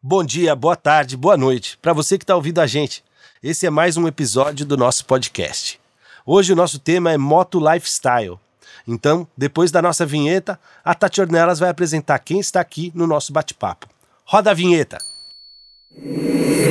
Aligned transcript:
Bom 0.00 0.22
dia, 0.22 0.54
boa 0.54 0.76
tarde, 0.76 1.16
boa 1.16 1.36
noite 1.36 1.76
para 1.82 1.92
você 1.92 2.16
que 2.16 2.22
está 2.22 2.36
ouvindo 2.36 2.60
a 2.60 2.68
gente. 2.68 3.02
Esse 3.42 3.66
é 3.66 3.70
mais 3.70 3.96
um 3.96 4.06
episódio 4.06 4.64
do 4.64 4.76
nosso 4.76 5.04
podcast. 5.04 5.80
Hoje 6.24 6.52
o 6.52 6.56
nosso 6.56 6.78
tema 6.78 7.10
é 7.10 7.18
Moto 7.18 7.58
Lifestyle. 7.58 8.38
Então, 8.86 9.26
depois 9.36 9.72
da 9.72 9.82
nossa 9.82 10.06
vinheta, 10.06 10.56
a 10.84 10.94
Tati 10.94 11.20
Ornelas 11.20 11.58
vai 11.58 11.68
apresentar 11.68 12.20
quem 12.20 12.38
está 12.38 12.60
aqui 12.60 12.92
no 12.94 13.08
nosso 13.08 13.32
bate-papo. 13.32 13.88
Roda 14.24 14.52
a 14.52 14.54
vinheta! 14.54 14.98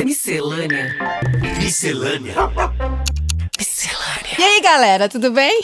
Miscelânea. 0.06 0.96
Miscelânea. 1.58 2.34
Miscelânea. 3.58 4.36
E 4.38 4.42
aí, 4.42 4.60
galera, 4.62 5.06
tudo 5.06 5.30
bem? 5.32 5.60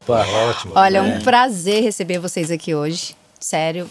Opa, 0.00 0.26
ótimo. 0.26 0.72
Olha, 0.74 0.98
é 0.98 1.02
um 1.02 1.20
prazer 1.20 1.82
receber 1.82 2.18
vocês 2.18 2.50
aqui 2.50 2.74
hoje. 2.74 3.14
Sério. 3.38 3.86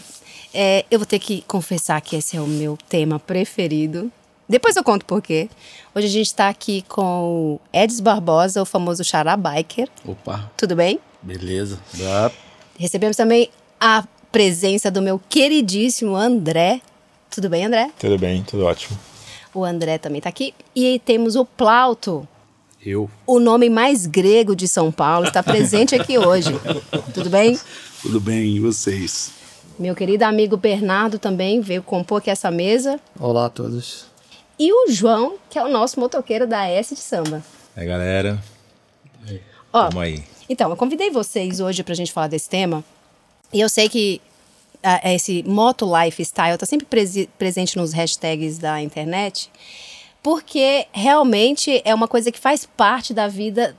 É, 0.54 0.84
eu 0.90 0.98
vou 0.98 1.06
ter 1.06 1.18
que 1.18 1.42
confessar 1.42 2.00
que 2.00 2.16
esse 2.16 2.36
é 2.36 2.40
o 2.40 2.46
meu 2.46 2.76
tema 2.88 3.18
preferido. 3.18 4.10
Depois 4.48 4.76
eu 4.76 4.84
conto 4.84 5.04
por 5.06 5.22
quê. 5.22 5.48
Hoje 5.94 6.06
a 6.06 6.10
gente 6.10 6.26
está 6.26 6.48
aqui 6.48 6.82
com 6.88 7.56
o 7.56 7.60
Edis 7.72 8.00
Barbosa, 8.00 8.60
o 8.60 8.66
famoso 8.66 9.02
Xará 9.02 9.36
Biker. 9.36 9.88
Opa, 10.04 10.50
Tudo 10.56 10.76
bem? 10.76 11.00
beleza. 11.22 11.78
Dá. 11.94 12.30
Recebemos 12.78 13.16
também 13.16 13.48
a 13.80 14.04
presença 14.30 14.90
do 14.90 15.00
meu 15.00 15.20
queridíssimo 15.28 16.14
André. 16.16 16.80
Tudo 17.30 17.48
bem, 17.48 17.64
André? 17.64 17.90
Tudo 17.98 18.18
bem, 18.18 18.42
tudo 18.42 18.64
ótimo. 18.64 18.98
O 19.54 19.64
André 19.64 19.96
também 19.98 20.18
está 20.18 20.28
aqui. 20.28 20.52
E 20.74 20.98
temos 21.04 21.36
o 21.36 21.44
Plauto, 21.46 22.26
Eu. 22.84 23.08
o 23.26 23.38
nome 23.38 23.70
mais 23.70 24.06
grego 24.06 24.54
de 24.56 24.66
São 24.68 24.90
Paulo, 24.92 25.26
está 25.26 25.42
presente 25.42 25.94
aqui 25.94 26.18
hoje. 26.18 26.50
Tudo 27.14 27.30
bem? 27.30 27.58
Tudo 28.02 28.20
bem, 28.20 28.56
e 28.56 28.60
vocês? 28.60 29.30
Meu 29.78 29.94
querido 29.94 30.24
amigo 30.24 30.56
Bernardo 30.56 31.18
também 31.18 31.60
veio 31.60 31.82
compor 31.82 32.18
aqui 32.18 32.30
essa 32.30 32.50
mesa. 32.50 33.00
Olá 33.18 33.46
a 33.46 33.50
todos. 33.50 34.06
E 34.58 34.72
o 34.72 34.90
João, 34.90 35.36
que 35.50 35.58
é 35.58 35.64
o 35.64 35.68
nosso 35.68 35.98
motoqueiro 35.98 36.46
da 36.46 36.66
S 36.68 36.94
de 36.94 37.00
Samba. 37.00 37.42
É, 37.76 37.84
galera. 37.84 38.42
Ó, 39.72 39.88
Tamo 39.88 40.00
aí. 40.00 40.22
então, 40.48 40.68
eu 40.70 40.76
convidei 40.76 41.10
vocês 41.10 41.58
hoje 41.58 41.82
pra 41.82 41.94
gente 41.94 42.12
falar 42.12 42.28
desse 42.28 42.48
tema. 42.48 42.84
E 43.52 43.60
eu 43.60 43.68
sei 43.68 43.88
que 43.88 44.20
ah, 44.82 45.00
esse 45.12 45.42
moto 45.44 45.86
lifestyle 45.98 46.58
tá 46.58 46.66
sempre 46.66 46.86
presi- 46.86 47.28
presente 47.38 47.76
nos 47.78 47.92
hashtags 47.94 48.58
da 48.58 48.80
internet, 48.82 49.50
porque 50.22 50.86
realmente 50.92 51.80
é 51.84 51.94
uma 51.94 52.06
coisa 52.06 52.30
que 52.30 52.38
faz 52.38 52.66
parte 52.76 53.14
da 53.14 53.26
vida 53.28 53.74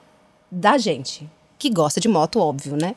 da 0.51 0.77
gente, 0.79 1.29
que 1.59 1.69
gosta 1.69 1.99
de 2.01 2.07
moto, 2.07 2.39
óbvio, 2.39 2.75
né? 2.75 2.95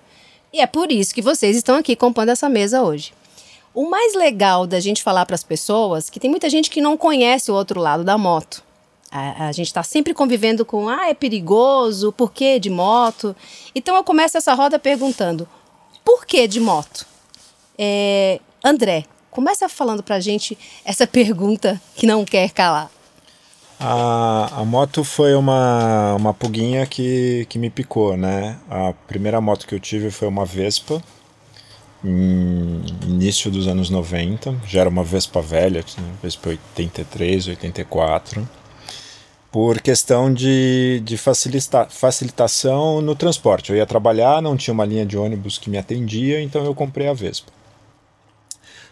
E 0.57 0.61
é 0.63 0.67
por 0.67 0.91
isso 0.91 1.15
que 1.15 1.21
vocês 1.21 1.55
estão 1.55 1.77
aqui 1.77 1.95
compondo 1.95 2.31
essa 2.31 2.49
mesa 2.49 2.83
hoje. 2.83 3.13
O 3.75 3.91
mais 3.91 4.15
legal 4.15 4.67
da 4.67 4.81
gente 4.81 5.03
falar 5.03 5.27
para 5.27 5.35
as 5.35 5.43
pessoas, 5.43 6.09
que 6.09 6.19
tem 6.19 6.31
muita 6.31 6.49
gente 6.49 6.71
que 6.71 6.81
não 6.81 6.97
conhece 6.97 7.51
o 7.51 7.55
outro 7.55 7.79
lado 7.79 8.03
da 8.03 8.17
moto. 8.17 8.65
A, 9.11 9.49
a 9.49 9.53
gente 9.53 9.67
está 9.67 9.83
sempre 9.83 10.15
convivendo 10.15 10.65
com, 10.65 10.89
ah, 10.89 11.11
é 11.11 11.13
perigoso, 11.13 12.11
por 12.11 12.33
que 12.33 12.59
de 12.59 12.71
moto? 12.71 13.37
Então 13.75 13.95
eu 13.97 14.03
começo 14.03 14.39
essa 14.39 14.55
roda 14.55 14.79
perguntando, 14.79 15.47
por 16.03 16.25
que 16.25 16.49
de 16.49 16.59
moto? 16.59 17.07
É, 17.77 18.41
André, 18.65 19.05
começa 19.31 19.69
falando 19.69 20.03
pra 20.03 20.21
gente 20.21 20.57
essa 20.87 21.07
pergunta 21.07 21.79
que 21.95 22.07
não 22.07 22.25
quer 22.25 22.51
calar. 22.51 22.91
A, 23.79 24.61
a 24.61 24.65
moto 24.65 25.05
foi 25.05 25.35
uma, 25.35 26.15
uma 26.15 26.33
puguinha 26.33 26.87
que, 26.87 27.47
que 27.49 27.59
me 27.59 27.69
picou, 27.69 28.17
né? 28.17 28.59
A 28.71 28.95
primeira 29.07 29.41
moto 29.41 29.67
que 29.67 29.75
eu 29.75 29.81
tive 29.81 30.11
foi 30.11 30.27
uma 30.27 30.47
Vespa, 30.47 31.03
em 32.05 32.83
início 33.07 33.51
dos 33.51 33.67
anos 33.69 33.91
90. 33.91 34.55
Já 34.67 34.81
era 34.81 34.89
uma 34.89 35.05
Vespa 35.05 35.43
velha, 35.43 35.83
tinha 35.83 36.07
Vespa 36.23 36.51
83, 36.51 37.49
84. 37.49 38.49
Por 39.53 39.81
questão 39.81 40.33
de, 40.33 41.01
de 41.05 41.17
facilita, 41.17 41.87
facilitação 41.91 43.01
no 43.01 43.15
transporte. 43.15 43.71
Eu 43.71 43.77
ia 43.77 43.87
trabalhar, 43.87 44.41
não 44.41 44.57
tinha 44.57 44.73
uma 44.75 44.85
linha 44.85 45.05
de 45.05 45.17
ônibus 45.19 45.59
que 45.59 45.71
me 45.71 45.79
atendia, 45.79 46.41
então 46.41 46.65
eu 46.65 46.75
comprei 46.75 47.09
a 47.09 47.13
Vespa. 47.13 47.53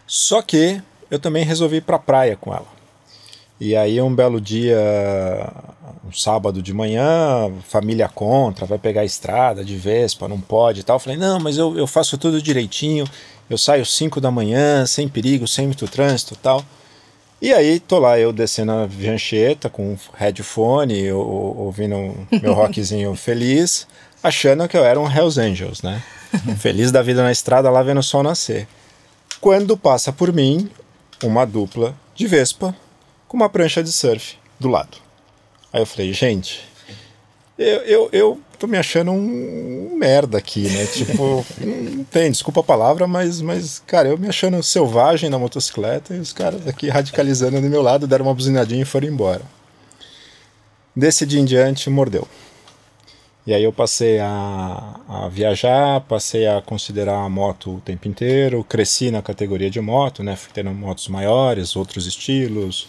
Só 0.07 0.41
que 0.41 0.81
eu 1.09 1.19
também 1.19 1.43
resolvi 1.43 1.77
ir 1.77 1.81
para 1.81 1.95
a 1.95 1.99
praia 1.99 2.35
com 2.35 2.53
ela. 2.53 2.74
E 3.59 3.75
aí 3.75 4.01
um 4.01 4.13
belo 4.13 4.39
dia, 4.41 4.77
um 6.07 6.11
sábado 6.11 6.61
de 6.61 6.73
manhã, 6.73 7.51
família 7.67 8.07
contra, 8.09 8.65
vai 8.65 8.77
pegar 8.77 9.01
a 9.01 9.05
estrada 9.05 9.63
de 9.63 9.75
Vespa, 9.77 10.27
não 10.27 10.39
pode 10.39 10.81
e 10.81 10.83
tal. 10.83 10.97
Eu 10.97 10.99
falei, 10.99 11.17
não, 11.17 11.39
mas 11.39 11.57
eu, 11.57 11.77
eu 11.77 11.87
faço 11.87 12.17
tudo 12.17 12.41
direitinho, 12.41 13.05
eu 13.49 13.57
saio 13.57 13.85
5 13.85 14.19
da 14.19 14.29
manhã, 14.29 14.85
sem 14.85 15.07
perigo, 15.07 15.47
sem 15.47 15.67
muito 15.67 15.87
trânsito 15.87 16.33
e 16.33 16.37
tal. 16.37 16.63
E 17.41 17.53
aí 17.53 17.79
tô 17.79 17.99
lá 17.99 18.17
eu 18.19 18.33
descendo 18.33 18.71
a 18.71 18.85
Viancheta 18.85 19.69
com 19.69 19.93
um 19.93 19.97
headphone, 20.15 21.11
ou- 21.11 21.57
ouvindo 21.57 21.95
meu 22.41 22.53
rockzinho 22.55 23.13
feliz, 23.15 23.87
achando 24.23 24.67
que 24.67 24.75
eu 24.77 24.83
era 24.83 24.99
um 24.99 25.09
Hells 25.09 25.39
Angels, 25.39 25.81
né? 25.81 26.01
Feliz 26.59 26.91
da 26.91 27.01
vida 27.01 27.23
na 27.23 27.31
estrada 27.31 27.69
lá 27.69 27.81
vendo 27.83 27.99
o 27.99 28.03
sol 28.03 28.21
nascer. 28.23 28.67
Quando 29.39 29.77
passa 29.77 30.11
por 30.11 30.33
mim 30.33 30.69
uma 31.23 31.45
dupla 31.45 31.95
de 32.15 32.27
Vespa 32.27 32.75
com 33.35 33.37
uma 33.37 33.49
prancha 33.49 33.83
de 33.83 33.91
surf 33.91 34.37
do 34.57 34.69
lado. 34.69 34.97
Aí 35.73 35.81
eu 35.81 35.85
falei, 35.85 36.13
gente, 36.13 36.63
eu, 37.57 37.81
eu, 37.81 38.09
eu 38.13 38.39
tô 38.57 38.65
me 38.65 38.77
achando 38.77 39.11
um, 39.11 39.91
um 39.91 39.97
merda 39.97 40.37
aqui, 40.37 40.69
né? 40.69 40.85
Tipo, 40.87 41.45
não 41.59 42.05
tem, 42.05 42.31
desculpa 42.31 42.61
a 42.61 42.63
palavra, 42.63 43.05
mas, 43.05 43.41
mas, 43.41 43.83
cara, 43.85 44.07
eu 44.07 44.17
me 44.17 44.29
achando 44.29 44.63
selvagem 44.63 45.29
na 45.29 45.37
motocicleta 45.37 46.15
e 46.15 46.19
os 46.19 46.31
caras 46.31 46.65
aqui 46.65 46.87
radicalizando 46.87 47.59
do 47.59 47.67
meu 47.67 47.81
lado, 47.81 48.07
deram 48.07 48.25
uma 48.25 48.33
buzinadinha 48.33 48.83
e 48.83 48.85
foram 48.85 49.09
embora. 49.09 49.41
Desse 50.95 51.25
dia 51.25 51.41
em 51.41 51.45
diante, 51.45 51.89
mordeu. 51.89 52.25
E 53.45 53.53
aí 53.53 53.65
eu 53.65 53.73
passei 53.73 54.17
a, 54.17 54.95
a 55.09 55.27
viajar, 55.27 55.99
passei 56.07 56.47
a 56.47 56.61
considerar 56.61 57.17
a 57.17 57.29
moto 57.29 57.75
o 57.75 57.81
tempo 57.81 58.07
inteiro, 58.07 58.63
cresci 58.63 59.11
na 59.11 59.21
categoria 59.21 59.69
de 59.69 59.81
moto, 59.81 60.23
né? 60.23 60.37
Fui 60.37 60.51
tendo 60.53 60.71
motos 60.71 61.09
maiores, 61.09 61.75
outros 61.75 62.07
estilos, 62.07 62.87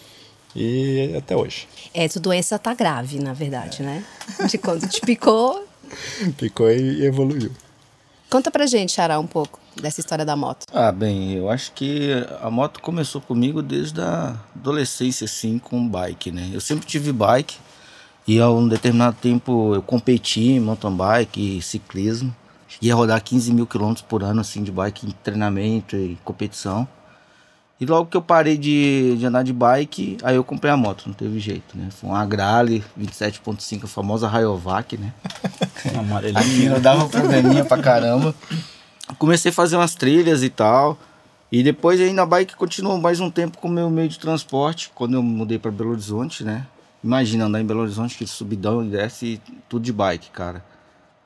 e 0.56 1.14
até 1.16 1.36
hoje. 1.36 1.68
É, 1.92 2.08
tua 2.08 2.20
doença 2.20 2.58
tá 2.58 2.74
grave, 2.74 3.18
na 3.18 3.32
verdade, 3.32 3.82
né? 3.82 4.02
De 4.48 4.56
quando 4.56 4.88
te 4.88 5.00
picou. 5.02 5.66
Ficou 6.36 6.70
e 6.70 7.04
evoluiu. 7.04 7.52
Conta 8.28 8.50
pra 8.50 8.66
gente, 8.66 8.92
Xará, 8.92 9.20
um 9.20 9.26
pouco 9.26 9.60
dessa 9.80 10.00
história 10.00 10.24
da 10.24 10.34
moto. 10.34 10.66
Ah, 10.72 10.90
bem, 10.90 11.34
eu 11.34 11.48
acho 11.48 11.70
que 11.72 12.10
a 12.40 12.50
moto 12.50 12.80
começou 12.80 13.20
comigo 13.20 13.62
desde 13.62 14.00
a 14.00 14.36
adolescência, 14.54 15.26
assim, 15.26 15.58
com 15.58 15.86
bike, 15.86 16.32
né? 16.32 16.50
Eu 16.52 16.60
sempre 16.60 16.86
tive 16.86 17.12
bike 17.12 17.56
e 18.26 18.40
a 18.40 18.50
um 18.50 18.66
determinado 18.66 19.16
tempo 19.20 19.74
eu 19.74 19.82
competi 19.82 20.48
em 20.52 20.60
mountain 20.60 20.96
bike 20.96 21.58
e 21.58 21.62
ciclismo. 21.62 22.34
Ia 22.82 22.94
rodar 22.94 23.22
15 23.22 23.52
mil 23.52 23.66
quilômetros 23.66 24.04
por 24.06 24.22
ano, 24.24 24.40
assim, 24.40 24.62
de 24.62 24.72
bike 24.72 25.06
em 25.06 25.10
treinamento 25.22 25.96
e 25.96 26.18
competição. 26.24 26.86
E 27.78 27.84
logo 27.84 28.08
que 28.08 28.16
eu 28.16 28.22
parei 28.22 28.56
de, 28.56 29.16
de 29.18 29.26
andar 29.26 29.42
de 29.42 29.52
bike, 29.52 30.16
aí 30.22 30.34
eu 30.34 30.42
comprei 30.42 30.72
a 30.72 30.76
moto, 30.76 31.04
não 31.06 31.12
teve 31.12 31.38
jeito, 31.38 31.76
né? 31.76 31.88
Foi 31.90 32.08
uma 32.08 32.20
Agrale 32.20 32.82
27.5, 32.98 33.84
a 33.84 33.86
famosa 33.86 34.26
Rayovac, 34.26 34.96
né? 34.96 35.12
Amarelinha. 35.98 36.80
dava 36.80 37.06
probleminha 37.06 37.64
pra 37.66 37.82
caramba. 37.82 38.34
Comecei 39.18 39.50
a 39.50 39.54
fazer 39.54 39.76
umas 39.76 39.94
trilhas 39.94 40.42
e 40.42 40.48
tal. 40.48 40.98
E 41.52 41.62
depois 41.62 42.00
ainda 42.00 42.22
a 42.22 42.26
bike 42.26 42.56
continuou 42.56 42.98
mais 42.98 43.20
um 43.20 43.30
tempo 43.30 43.58
como 43.58 43.74
meu 43.74 43.90
meio 43.90 44.08
de 44.08 44.18
transporte, 44.18 44.90
quando 44.94 45.14
eu 45.14 45.22
mudei 45.22 45.58
para 45.58 45.70
Belo 45.70 45.90
Horizonte, 45.90 46.42
né? 46.42 46.66
Imagina 47.04 47.44
andar 47.44 47.60
em 47.60 47.66
Belo 47.66 47.80
Horizonte, 47.80 48.16
que 48.16 48.26
subidão 48.26 48.84
e 48.84 48.88
desce 48.88 49.40
tudo 49.68 49.84
de 49.84 49.92
bike, 49.92 50.30
cara. 50.30 50.64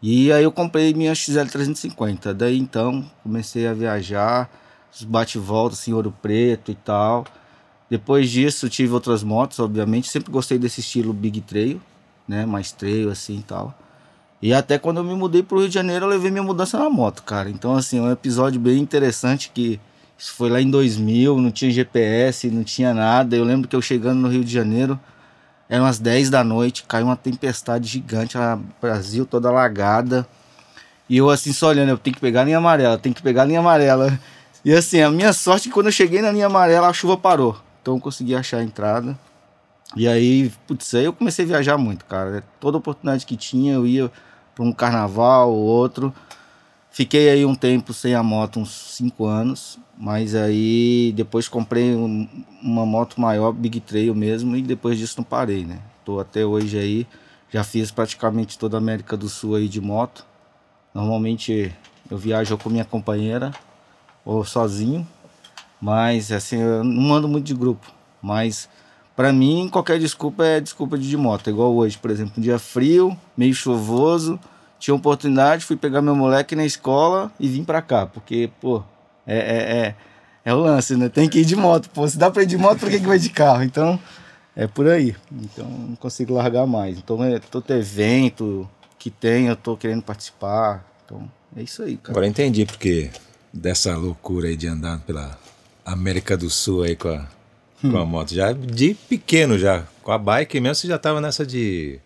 E 0.02 0.32
aí 0.32 0.42
eu 0.42 0.52
comprei 0.52 0.92
minha 0.94 1.12
XL350. 1.12 2.32
Daí 2.32 2.58
então 2.58 3.08
comecei 3.22 3.66
a 3.66 3.72
viajar, 3.72 4.50
os 4.92 5.02
bate-volta, 5.02 5.74
assim, 5.74 5.92
Ouro 5.92 6.14
Preto 6.22 6.70
e 6.70 6.74
tal. 6.74 7.24
Depois 7.88 8.30
disso 8.30 8.68
tive 8.68 8.92
outras 8.92 9.22
motos, 9.22 9.58
obviamente. 9.58 10.08
Sempre 10.08 10.30
gostei 10.30 10.58
desse 10.58 10.80
estilo 10.80 11.12
Big 11.12 11.40
Trail, 11.40 11.80
né? 12.26 12.46
Mais 12.46 12.70
trail 12.70 13.10
assim 13.10 13.38
e 13.38 13.42
tal. 13.42 13.74
E 14.40 14.54
até 14.54 14.78
quando 14.78 14.98
eu 14.98 15.04
me 15.04 15.14
mudei 15.14 15.42
pro 15.42 15.58
Rio 15.58 15.68
de 15.68 15.74
Janeiro, 15.74 16.06
eu 16.06 16.08
levei 16.08 16.30
minha 16.30 16.42
mudança 16.42 16.78
na 16.78 16.88
moto, 16.88 17.22
cara. 17.24 17.50
Então, 17.50 17.74
assim, 17.74 17.98
é 17.98 18.02
um 18.02 18.10
episódio 18.10 18.60
bem 18.60 18.78
interessante 18.78 19.50
que 19.52 19.78
isso 20.16 20.32
foi 20.34 20.48
lá 20.48 20.60
em 20.60 20.70
2000, 20.70 21.38
não 21.40 21.50
tinha 21.50 21.70
GPS, 21.70 22.48
não 22.50 22.64
tinha 22.64 22.94
nada. 22.94 23.36
Eu 23.36 23.44
lembro 23.44 23.68
que 23.68 23.76
eu 23.76 23.82
chegando 23.82 24.20
no 24.20 24.28
Rio 24.28 24.44
de 24.44 24.52
Janeiro, 24.52 24.98
eram 25.68 25.84
umas 25.84 25.98
10 25.98 26.30
da 26.30 26.44
noite, 26.44 26.84
caiu 26.86 27.06
uma 27.06 27.16
tempestade 27.16 27.86
gigante, 27.88 28.38
a 28.38 28.58
Brasil 28.80 29.26
toda 29.26 29.48
alagada. 29.48 30.26
E 31.08 31.16
eu 31.16 31.28
assim, 31.28 31.52
só 31.52 31.68
olhando, 31.68 31.90
eu 31.90 31.98
tenho 31.98 32.14
que 32.14 32.20
pegar 32.20 32.42
a 32.42 32.44
linha 32.44 32.58
amarela, 32.58 32.96
tenho 32.96 33.14
que 33.14 33.22
pegar 33.22 33.42
a 33.42 33.44
linha 33.44 33.60
amarela. 33.60 34.18
E 34.64 34.72
assim, 34.72 35.00
a 35.00 35.10
minha 35.10 35.32
sorte 35.32 35.68
é 35.68 35.70
que 35.70 35.74
quando 35.74 35.86
eu 35.86 35.92
cheguei 35.92 36.20
na 36.20 36.30
linha 36.30 36.46
amarela, 36.46 36.88
a 36.88 36.92
chuva 36.92 37.16
parou. 37.16 37.56
Então 37.80 37.94
eu 37.94 38.00
consegui 38.00 38.34
achar 38.34 38.58
a 38.58 38.62
entrada. 38.62 39.18
E 39.96 40.06
aí, 40.06 40.52
putz, 40.66 40.94
aí 40.94 41.04
eu 41.04 41.12
comecei 41.12 41.44
a 41.44 41.48
viajar 41.48 41.78
muito, 41.78 42.04
cara. 42.04 42.44
Toda 42.60 42.78
oportunidade 42.78 43.26
que 43.26 43.36
tinha, 43.36 43.74
eu 43.74 43.86
ia 43.86 44.10
para 44.54 44.64
um 44.64 44.72
carnaval 44.72 45.50
ou 45.50 45.62
outro. 45.64 46.14
Fiquei 46.90 47.30
aí 47.30 47.44
um 47.44 47.54
tempo 47.54 47.92
sem 47.92 48.14
a 48.14 48.22
moto, 48.22 48.60
uns 48.60 48.70
5 48.70 49.24
anos, 49.24 49.78
mas 49.96 50.34
aí 50.34 51.12
depois 51.16 51.48
comprei 51.48 51.94
um- 51.94 52.28
uma 52.62 52.84
moto 52.84 53.20
maior, 53.20 53.52
Big 53.52 53.80
Trail 53.80 54.14
mesmo, 54.14 54.56
e 54.56 54.62
depois 54.62 54.98
disso 54.98 55.14
não 55.18 55.24
parei, 55.24 55.64
né? 55.64 55.78
Tô 56.04 56.20
até 56.20 56.44
hoje 56.44 56.78
aí, 56.78 57.06
já 57.48 57.64
fiz 57.64 57.90
praticamente 57.90 58.58
toda 58.58 58.76
a 58.76 58.78
América 58.78 59.16
do 59.16 59.28
Sul 59.28 59.54
aí 59.54 59.68
de 59.68 59.80
moto. 59.80 60.26
Normalmente 60.94 61.72
eu 62.10 62.18
viajo 62.18 62.56
com 62.58 62.68
minha 62.68 62.84
companheira 62.84 63.52
ou 64.30 64.44
sozinho, 64.44 65.04
mas 65.80 66.30
assim, 66.30 66.58
eu 66.60 66.84
não 66.84 67.12
ando 67.12 67.26
muito 67.26 67.46
de 67.46 67.54
grupo. 67.54 67.92
Mas 68.22 68.68
pra 69.16 69.32
mim, 69.32 69.68
qualquer 69.68 69.98
desculpa 69.98 70.44
é 70.44 70.60
desculpa 70.60 70.96
de, 70.96 71.08
de 71.08 71.16
moto. 71.16 71.48
É 71.48 71.50
Igual 71.50 71.74
hoje, 71.74 71.98
por 71.98 72.12
exemplo, 72.12 72.34
um 72.38 72.40
dia 72.40 72.58
frio, 72.58 73.16
meio 73.36 73.52
chuvoso, 73.52 74.38
tinha 74.78 74.94
oportunidade, 74.94 75.64
fui 75.64 75.76
pegar 75.76 76.00
meu 76.00 76.14
moleque 76.14 76.54
na 76.54 76.64
escola 76.64 77.32
e 77.40 77.48
vim 77.48 77.64
pra 77.64 77.82
cá. 77.82 78.06
Porque, 78.06 78.50
pô, 78.60 78.84
é, 79.26 79.36
é, 79.36 79.78
é, 79.78 79.94
é 80.44 80.54
o 80.54 80.58
lance, 80.58 80.94
né? 80.94 81.08
Tem 81.08 81.28
que 81.28 81.40
ir 81.40 81.44
de 81.44 81.56
moto. 81.56 81.90
Pô, 81.90 82.06
se 82.06 82.16
dá 82.16 82.30
pra 82.30 82.44
ir 82.44 82.46
de 82.46 82.56
moto, 82.56 82.78
por 82.78 82.88
que, 82.88 83.00
que 83.00 83.06
vai 83.06 83.18
de 83.18 83.30
carro? 83.30 83.64
Então, 83.64 83.98
é 84.54 84.68
por 84.68 84.86
aí. 84.86 85.16
Então, 85.32 85.66
não 85.66 85.96
consigo 85.96 86.34
largar 86.34 86.66
mais. 86.68 86.98
Então, 86.98 87.22
é 87.24 87.40
todo 87.40 87.68
evento 87.72 88.68
que 88.96 89.10
tem, 89.10 89.48
eu 89.48 89.56
tô 89.56 89.76
querendo 89.76 90.02
participar. 90.02 90.84
Então, 91.04 91.28
é 91.56 91.62
isso 91.62 91.82
aí, 91.82 91.96
cara. 91.96 92.12
Agora 92.12 92.28
entendi 92.28 92.64
porque 92.64 93.10
dessa 93.52 93.96
loucura 93.96 94.48
aí 94.48 94.56
de 94.56 94.66
andar 94.66 94.98
pela 95.00 95.38
América 95.84 96.36
do 96.36 96.48
Sul 96.48 96.82
aí 96.82 96.96
com 96.96 97.08
a, 97.08 97.26
com 97.80 97.96
a 97.96 98.04
moto. 98.04 98.34
Já 98.34 98.52
de 98.52 98.94
pequeno 98.94 99.58
já, 99.58 99.84
com 100.02 100.12
a 100.12 100.18
bike 100.18 100.60
mesmo, 100.60 100.76
você 100.76 100.88
já 100.88 100.98
tava 100.98 101.20
nessa 101.20 101.44
de... 101.44 101.98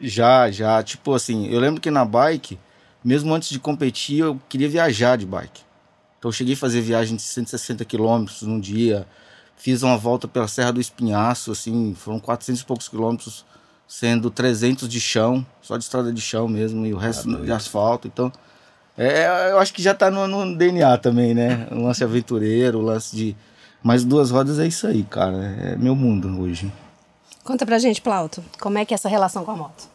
Já, 0.00 0.50
já. 0.50 0.82
Tipo 0.82 1.14
assim, 1.14 1.46
eu 1.48 1.60
lembro 1.60 1.80
que 1.80 1.90
na 1.90 2.04
bike, 2.04 2.58
mesmo 3.04 3.32
antes 3.32 3.48
de 3.48 3.60
competir, 3.60 4.20
eu 4.20 4.40
queria 4.48 4.68
viajar 4.68 5.16
de 5.16 5.24
bike. 5.24 5.62
Então 6.18 6.28
eu 6.28 6.32
cheguei 6.32 6.54
a 6.54 6.56
fazer 6.56 6.80
viagem 6.80 7.16
de 7.16 7.22
160 7.22 7.84
quilômetros 7.84 8.42
num 8.42 8.58
dia. 8.58 9.06
Fiz 9.56 9.82
uma 9.82 9.96
volta 9.96 10.26
pela 10.26 10.48
Serra 10.48 10.72
do 10.72 10.80
Espinhaço, 10.80 11.52
assim, 11.52 11.94
foram 11.94 12.18
400 12.18 12.62
e 12.62 12.64
poucos 12.64 12.88
quilômetros, 12.88 13.44
sendo 13.86 14.30
300 14.30 14.88
de 14.88 15.00
chão, 15.00 15.44
só 15.60 15.76
de 15.76 15.84
estrada 15.84 16.12
de 16.12 16.20
chão 16.20 16.46
mesmo, 16.46 16.86
e 16.86 16.92
o 16.92 16.96
resto 16.96 17.44
de 17.44 17.50
asfalto. 17.50 18.06
Então, 18.06 18.32
é, 18.98 19.52
eu 19.52 19.58
acho 19.60 19.72
que 19.72 19.80
já 19.80 19.94
tá 19.94 20.10
no, 20.10 20.26
no 20.26 20.56
DNA 20.56 20.98
também, 20.98 21.32
né? 21.32 21.68
O 21.70 21.82
lance 21.84 22.02
aventureiro, 22.02 22.78
o 22.80 22.82
lance 22.82 23.16
de. 23.16 23.36
Mas 23.80 24.04
duas 24.04 24.32
rodas 24.32 24.58
é 24.58 24.66
isso 24.66 24.88
aí, 24.88 25.04
cara. 25.04 25.36
É 25.62 25.76
meu 25.76 25.94
mundo 25.94 26.40
hoje. 26.40 26.70
Conta 27.44 27.64
pra 27.64 27.78
gente, 27.78 28.02
Plauto, 28.02 28.44
como 28.60 28.76
é 28.76 28.84
que 28.84 28.92
é 28.92 28.96
essa 28.96 29.08
relação 29.08 29.44
com 29.44 29.52
a 29.52 29.56
moto? 29.56 29.88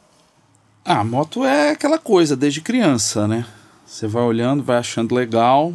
Ah, 0.86 1.02
a 1.02 1.04
moto 1.04 1.46
é 1.46 1.72
aquela 1.72 2.00
coisa 2.00 2.36
desde 2.36 2.62
criança, 2.62 3.28
né? 3.28 3.46
Você 3.86 4.08
vai 4.08 4.24
olhando, 4.24 4.64
vai 4.64 4.78
achando 4.78 5.14
legal. 5.14 5.74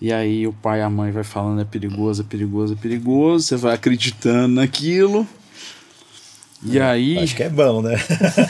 E 0.00 0.12
aí 0.12 0.46
o 0.46 0.52
pai 0.52 0.78
e 0.78 0.82
a 0.82 0.88
mãe 0.88 1.10
vai 1.12 1.24
falando 1.24 1.60
é 1.60 1.64
perigoso, 1.64 2.22
é 2.22 2.24
perigoso, 2.24 2.72
é 2.72 2.76
perigoso. 2.76 3.44
Você 3.44 3.56
vai 3.56 3.74
acreditando 3.74 4.54
naquilo. 4.54 5.26
E 6.64 6.78
aí 6.78 7.18
Acho 7.18 7.34
que 7.34 7.42
é 7.42 7.48
bom, 7.48 7.82
né? 7.82 7.96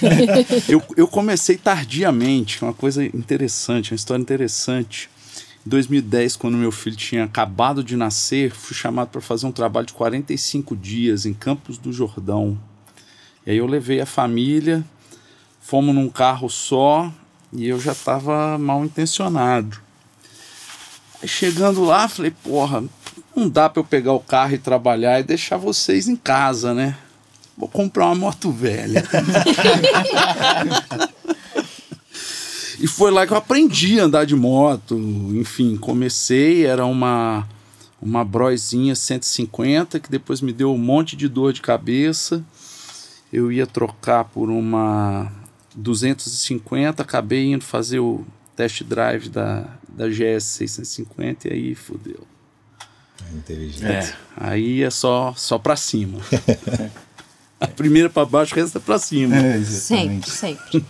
eu, 0.68 0.82
eu 0.96 1.08
comecei 1.08 1.56
tardiamente, 1.56 2.62
é 2.62 2.66
uma 2.66 2.74
coisa 2.74 3.04
interessante, 3.04 3.92
uma 3.92 3.96
história 3.96 4.20
interessante. 4.20 5.08
Em 5.66 5.70
2010, 5.70 6.36
quando 6.36 6.56
meu 6.56 6.72
filho 6.72 6.96
tinha 6.96 7.24
acabado 7.24 7.82
de 7.82 7.96
nascer, 7.96 8.50
fui 8.50 8.76
chamado 8.76 9.08
para 9.08 9.20
fazer 9.20 9.46
um 9.46 9.52
trabalho 9.52 9.86
de 9.86 9.92
45 9.94 10.76
dias 10.76 11.24
em 11.24 11.32
Campos 11.32 11.78
do 11.78 11.92
Jordão. 11.92 12.58
E 13.46 13.52
aí 13.52 13.56
eu 13.56 13.66
levei 13.66 14.00
a 14.00 14.06
família, 14.06 14.84
fomos 15.60 15.94
num 15.94 16.08
carro 16.08 16.50
só 16.50 17.10
e 17.52 17.66
eu 17.68 17.80
já 17.80 17.92
estava 17.92 18.58
mal 18.58 18.84
intencionado. 18.84 19.80
Aí 21.22 21.28
chegando 21.28 21.84
lá, 21.84 22.08
falei, 22.08 22.32
porra, 22.42 22.84
não 23.34 23.48
dá 23.48 23.70
para 23.70 23.80
eu 23.80 23.84
pegar 23.84 24.12
o 24.12 24.20
carro 24.20 24.54
e 24.54 24.58
trabalhar 24.58 25.20
e 25.20 25.22
deixar 25.22 25.56
vocês 25.56 26.08
em 26.08 26.16
casa, 26.16 26.74
né? 26.74 26.96
Vou 27.62 27.68
comprar 27.68 28.06
uma 28.06 28.16
moto 28.16 28.50
velha. 28.50 29.04
E 32.80 32.88
foi 32.88 33.12
lá 33.12 33.24
que 33.24 33.32
eu 33.32 33.36
aprendi 33.36 34.00
a 34.00 34.04
andar 34.04 34.24
de 34.24 34.34
moto. 34.34 34.98
Enfim, 35.34 35.76
comecei, 35.76 36.66
era 36.66 36.84
uma 36.84 37.46
uma 38.00 38.24
broizinha 38.24 38.96
150 38.96 40.00
que 40.00 40.10
depois 40.10 40.40
me 40.40 40.52
deu 40.52 40.74
um 40.74 40.78
monte 40.78 41.14
de 41.14 41.28
dor 41.28 41.52
de 41.52 41.62
cabeça. 41.62 42.44
Eu 43.32 43.52
ia 43.52 43.68
trocar 43.68 44.24
por 44.24 44.50
uma 44.50 45.30
250, 45.76 47.00
acabei 47.00 47.52
indo 47.52 47.62
fazer 47.62 48.00
o 48.00 48.26
test 48.56 48.82
drive 48.82 49.28
da, 49.28 49.68
da 49.88 50.08
GS 50.08 50.42
650 50.42 51.46
e 51.46 51.52
aí 51.52 51.74
fudeu. 51.76 52.26
Inteligente. 53.32 53.86
É, 53.86 54.12
aí 54.36 54.82
é 54.82 54.90
só, 54.90 55.32
só 55.36 55.56
pra 55.56 55.76
cima. 55.76 56.18
A 57.62 57.66
primeira 57.68 58.10
pra 58.10 58.24
baixo, 58.24 58.54
o 58.54 58.56
resto 58.58 58.78
é 58.78 58.80
pra 58.80 58.98
cima. 58.98 59.34
Sempre, 59.64 60.30
sempre. 60.30 60.84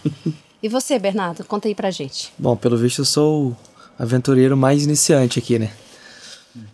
E 0.63 0.69
você, 0.69 0.99
Bernardo, 0.99 1.45
conta 1.45 1.69
aí 1.69 1.75
pra 1.75 1.91
gente. 1.91 2.33
Bom, 2.39 2.57
pelo 2.57 2.77
visto 2.77 3.01
eu 3.01 3.05
sou 3.05 3.49
o 3.51 3.57
aventureiro 3.99 4.57
mais 4.57 4.85
iniciante 4.85 5.39
aqui, 5.39 5.59
né? 5.59 5.71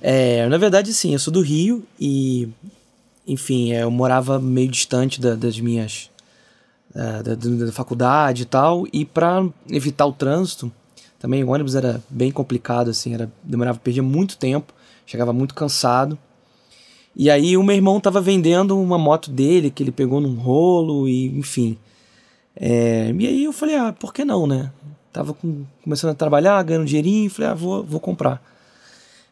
É, 0.00 0.47
na 0.49 0.59
verdade, 0.59 0.93
sim, 0.93 1.12
eu 1.12 1.19
sou 1.19 1.33
do 1.33 1.41
Rio 1.41 1.85
e, 1.99 2.49
enfim, 3.27 3.73
é, 3.73 3.83
eu 3.83 3.91
morava 3.91 4.39
meio 4.39 4.69
distante 4.69 5.21
da- 5.21 5.35
das 5.35 5.59
minhas. 5.59 6.11
da, 6.95 7.21
da- 7.23 7.35
da 7.35 7.71
faculdade 7.73 8.43
e 8.43 8.47
tal, 8.47 8.85
e 8.93 9.05
para 9.05 9.47
evitar 9.71 10.06
o 10.06 10.12
trânsito, 10.12 10.73
também 11.21 11.45
o 11.45 11.49
ônibus 11.50 11.75
era 11.77 12.03
bem 12.09 12.33
complicado, 12.33 12.91
assim, 12.91 13.12
era, 13.15 13.31
demorava, 13.45 13.79
perdia 13.79 14.03
muito 14.03 14.37
tempo, 14.39 14.73
chegava 15.06 15.33
muito 15.33 15.55
cansado. 15.55 16.19
E 17.19 17.29
aí 17.29 17.56
o 17.56 17.65
meu 17.65 17.75
irmão 17.75 17.99
tava 17.99 18.20
vendendo 18.20 18.81
uma 18.81 18.97
moto 18.97 19.29
dele, 19.29 19.70
que 19.73 19.82
ele 19.82 19.91
pegou 19.91 20.20
num 20.20 20.37
rolo, 20.37 21.09
e 21.09 21.26
enfim. 21.37 21.76
É, 22.55 23.12
e 23.19 23.26
aí 23.26 23.44
eu 23.44 23.53
falei, 23.53 23.75
ah, 23.76 23.93
por 23.93 24.15
que 24.15 24.25
não, 24.25 24.47
né? 24.47 24.70
Tava 25.12 25.35
com- 25.35 25.65
começando 25.82 26.12
a 26.12 26.15
trabalhar, 26.15 26.62
ganhando 26.62 26.87
dinheirinho, 26.87 27.29
falei, 27.29 27.50
ah, 27.50 27.55
vou, 27.55 27.82
vou 27.82 27.99
comprar. 27.99 28.41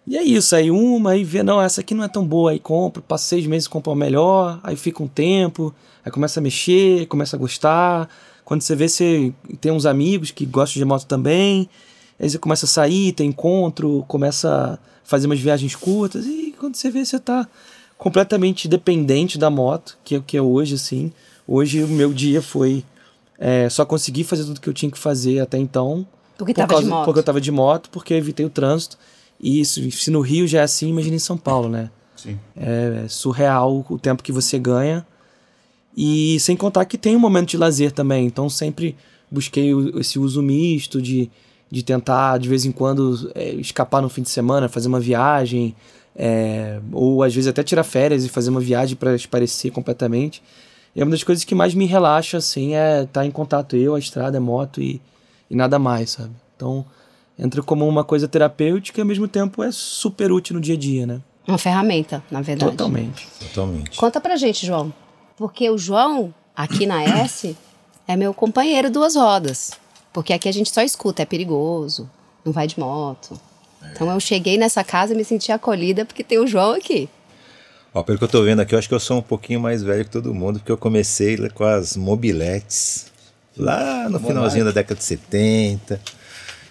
E 0.04 0.16
é 0.16 0.22
isso, 0.22 0.54
aí 0.56 0.70
uma, 0.70 1.12
aí 1.12 1.22
vê, 1.24 1.42
não, 1.42 1.60
essa 1.62 1.80
aqui 1.80 1.94
não 1.94 2.04
é 2.04 2.08
tão 2.08 2.24
boa, 2.24 2.52
aí 2.52 2.58
compro, 2.58 3.02
passa 3.02 3.24
seis 3.24 3.46
meses 3.46 3.66
compro 3.68 3.90
uma 3.92 3.96
melhor, 3.96 4.60
aí 4.62 4.76
fica 4.76 5.02
um 5.02 5.08
tempo, 5.08 5.74
aí 6.04 6.12
começa 6.12 6.38
a 6.38 6.42
mexer, 6.42 7.06
começa 7.06 7.36
a 7.36 7.38
gostar. 7.38 8.08
Quando 8.44 8.62
você 8.62 8.76
vê, 8.76 8.88
você 8.88 9.32
tem 9.60 9.72
uns 9.72 9.86
amigos 9.86 10.30
que 10.30 10.46
gostam 10.46 10.80
de 10.80 10.84
moto 10.84 11.06
também, 11.06 11.68
aí 12.20 12.30
você 12.30 12.38
começa 12.38 12.66
a 12.66 12.68
sair, 12.68 13.12
tem 13.12 13.28
encontro, 13.30 14.04
começa 14.06 14.74
a 14.74 14.78
fazer 15.04 15.26
umas 15.26 15.40
viagens 15.40 15.74
curtas, 15.74 16.24
e 16.26 16.54
quando 16.58 16.76
você 16.76 16.90
vê, 16.90 17.04
você 17.04 17.18
tá 17.18 17.48
completamente 17.98 18.68
dependente 18.68 19.38
da 19.38 19.50
moto, 19.50 19.96
que 20.04 20.14
é 20.14 20.18
o 20.18 20.22
que 20.22 20.36
é 20.36 20.42
hoje, 20.42 20.74
assim. 20.74 21.12
Hoje 21.46 21.82
o 21.82 21.88
meu 21.88 22.12
dia 22.12 22.42
foi 22.42 22.84
é, 23.38 23.68
só 23.68 23.84
conseguir 23.84 24.24
fazer 24.24 24.44
tudo 24.44 24.60
que 24.60 24.68
eu 24.68 24.74
tinha 24.74 24.90
que 24.90 24.98
fazer 24.98 25.40
até 25.40 25.58
então. 25.58 26.06
Porque 26.36 26.52
por 26.52 26.60
tava 26.60 26.68
de 26.68 26.74
causa- 26.74 26.88
moto. 26.88 27.04
Porque 27.04 27.18
eu 27.20 27.24
tava 27.24 27.40
de 27.40 27.50
moto, 27.50 27.90
porque 27.90 28.12
eu 28.14 28.18
evitei 28.18 28.44
o 28.44 28.50
trânsito. 28.50 28.98
E 29.40 29.60
isso, 29.60 29.90
se 29.90 30.10
no 30.10 30.20
Rio 30.20 30.46
já 30.46 30.60
é 30.60 30.62
assim, 30.62 30.88
imagina 30.88 31.16
em 31.16 31.20
São 31.20 31.36
Paulo, 31.36 31.68
né? 31.68 31.90
Sim. 32.16 32.38
É 32.56 33.04
surreal 33.08 33.84
o 33.88 33.98
tempo 33.98 34.22
que 34.22 34.32
você 34.32 34.58
ganha. 34.58 35.06
E 35.96 36.38
sem 36.40 36.56
contar 36.56 36.84
que 36.84 36.98
tem 36.98 37.16
um 37.16 37.20
momento 37.20 37.48
de 37.50 37.56
lazer 37.56 37.92
também. 37.92 38.26
Então 38.26 38.48
sempre 38.50 38.96
busquei 39.30 39.74
o- 39.74 39.98
esse 40.00 40.18
uso 40.18 40.42
misto 40.42 41.00
de, 41.00 41.30
de 41.70 41.82
tentar, 41.82 42.38
de 42.38 42.48
vez 42.48 42.64
em 42.64 42.72
quando, 42.72 43.30
é, 43.34 43.50
escapar 43.54 44.00
no 44.02 44.08
fim 44.08 44.22
de 44.22 44.28
semana, 44.30 44.68
fazer 44.68 44.88
uma 44.88 45.00
viagem. 45.00 45.74
É, 46.16 46.80
ou 46.92 47.22
às 47.22 47.34
vezes 47.34 47.48
até 47.48 47.62
tirar 47.62 47.84
férias 47.84 48.24
e 48.24 48.28
fazer 48.28 48.50
uma 48.50 48.60
viagem 48.60 48.96
para 48.96 49.14
esparecer 49.14 49.70
completamente. 49.70 50.42
E 50.94 51.00
é 51.00 51.04
uma 51.04 51.10
das 51.10 51.22
coisas 51.22 51.44
que 51.44 51.54
mais 51.54 51.74
me 51.74 51.84
relaxa, 51.84 52.38
assim, 52.38 52.74
é 52.74 53.02
estar 53.02 53.26
em 53.26 53.30
contato 53.30 53.76
eu, 53.76 53.94
a 53.94 53.98
estrada, 53.98 54.38
a 54.38 54.40
moto 54.40 54.80
e, 54.80 55.00
e 55.50 55.54
nada 55.54 55.78
mais, 55.78 56.10
sabe? 56.10 56.30
Então, 56.56 56.86
entra 57.38 57.62
como 57.62 57.86
uma 57.86 58.02
coisa 58.02 58.26
terapêutica 58.26 58.98
e 58.98 59.02
ao 59.02 59.06
mesmo 59.06 59.28
tempo 59.28 59.62
é 59.62 59.70
super 59.70 60.32
útil 60.32 60.54
no 60.54 60.60
dia 60.60 60.74
a 60.74 60.78
dia, 60.78 61.06
né? 61.06 61.20
Uma 61.46 61.58
ferramenta, 61.58 62.24
na 62.30 62.40
verdade. 62.40 62.72
Totalmente. 62.72 63.28
Totalmente. 63.38 63.96
Conta 63.98 64.20
pra 64.20 64.36
gente, 64.36 64.66
João. 64.66 64.92
Porque 65.36 65.68
o 65.68 65.76
João, 65.76 66.34
aqui 66.56 66.86
na 66.86 67.04
S, 67.22 67.54
é 68.08 68.16
meu 68.16 68.32
companheiro 68.32 68.90
duas 68.90 69.14
rodas. 69.14 69.72
Porque 70.14 70.32
aqui 70.32 70.48
a 70.48 70.52
gente 70.52 70.72
só 70.72 70.80
escuta, 70.80 71.22
é 71.22 71.26
perigoso, 71.26 72.10
não 72.42 72.52
vai 72.52 72.66
de 72.66 72.80
moto. 72.80 73.38
Então 73.92 74.10
eu 74.10 74.20
cheguei 74.20 74.58
nessa 74.58 74.84
casa 74.84 75.14
e 75.14 75.16
me 75.16 75.24
senti 75.24 75.50
acolhida 75.50 76.04
porque 76.04 76.22
tem 76.22 76.38
o 76.38 76.46
João 76.46 76.72
aqui. 76.72 77.08
Ó, 77.94 78.02
pelo 78.02 78.18
que 78.18 78.24
eu 78.24 78.28
tô 78.28 78.42
vendo 78.42 78.60
aqui, 78.60 78.74
eu 78.74 78.78
acho 78.78 78.88
que 78.88 78.94
eu 78.94 79.00
sou 79.00 79.18
um 79.18 79.22
pouquinho 79.22 79.58
mais 79.58 79.82
velho 79.82 80.04
que 80.04 80.10
todo 80.10 80.34
mundo, 80.34 80.58
porque 80.58 80.70
eu 80.70 80.76
comecei 80.76 81.36
com 81.50 81.64
as 81.64 81.96
mobiletes 81.96 83.06
lá 83.56 84.06
no 84.10 84.20
finalzinho 84.20 84.66
da 84.66 84.70
década 84.70 84.96
de 84.96 85.04
70. 85.04 86.00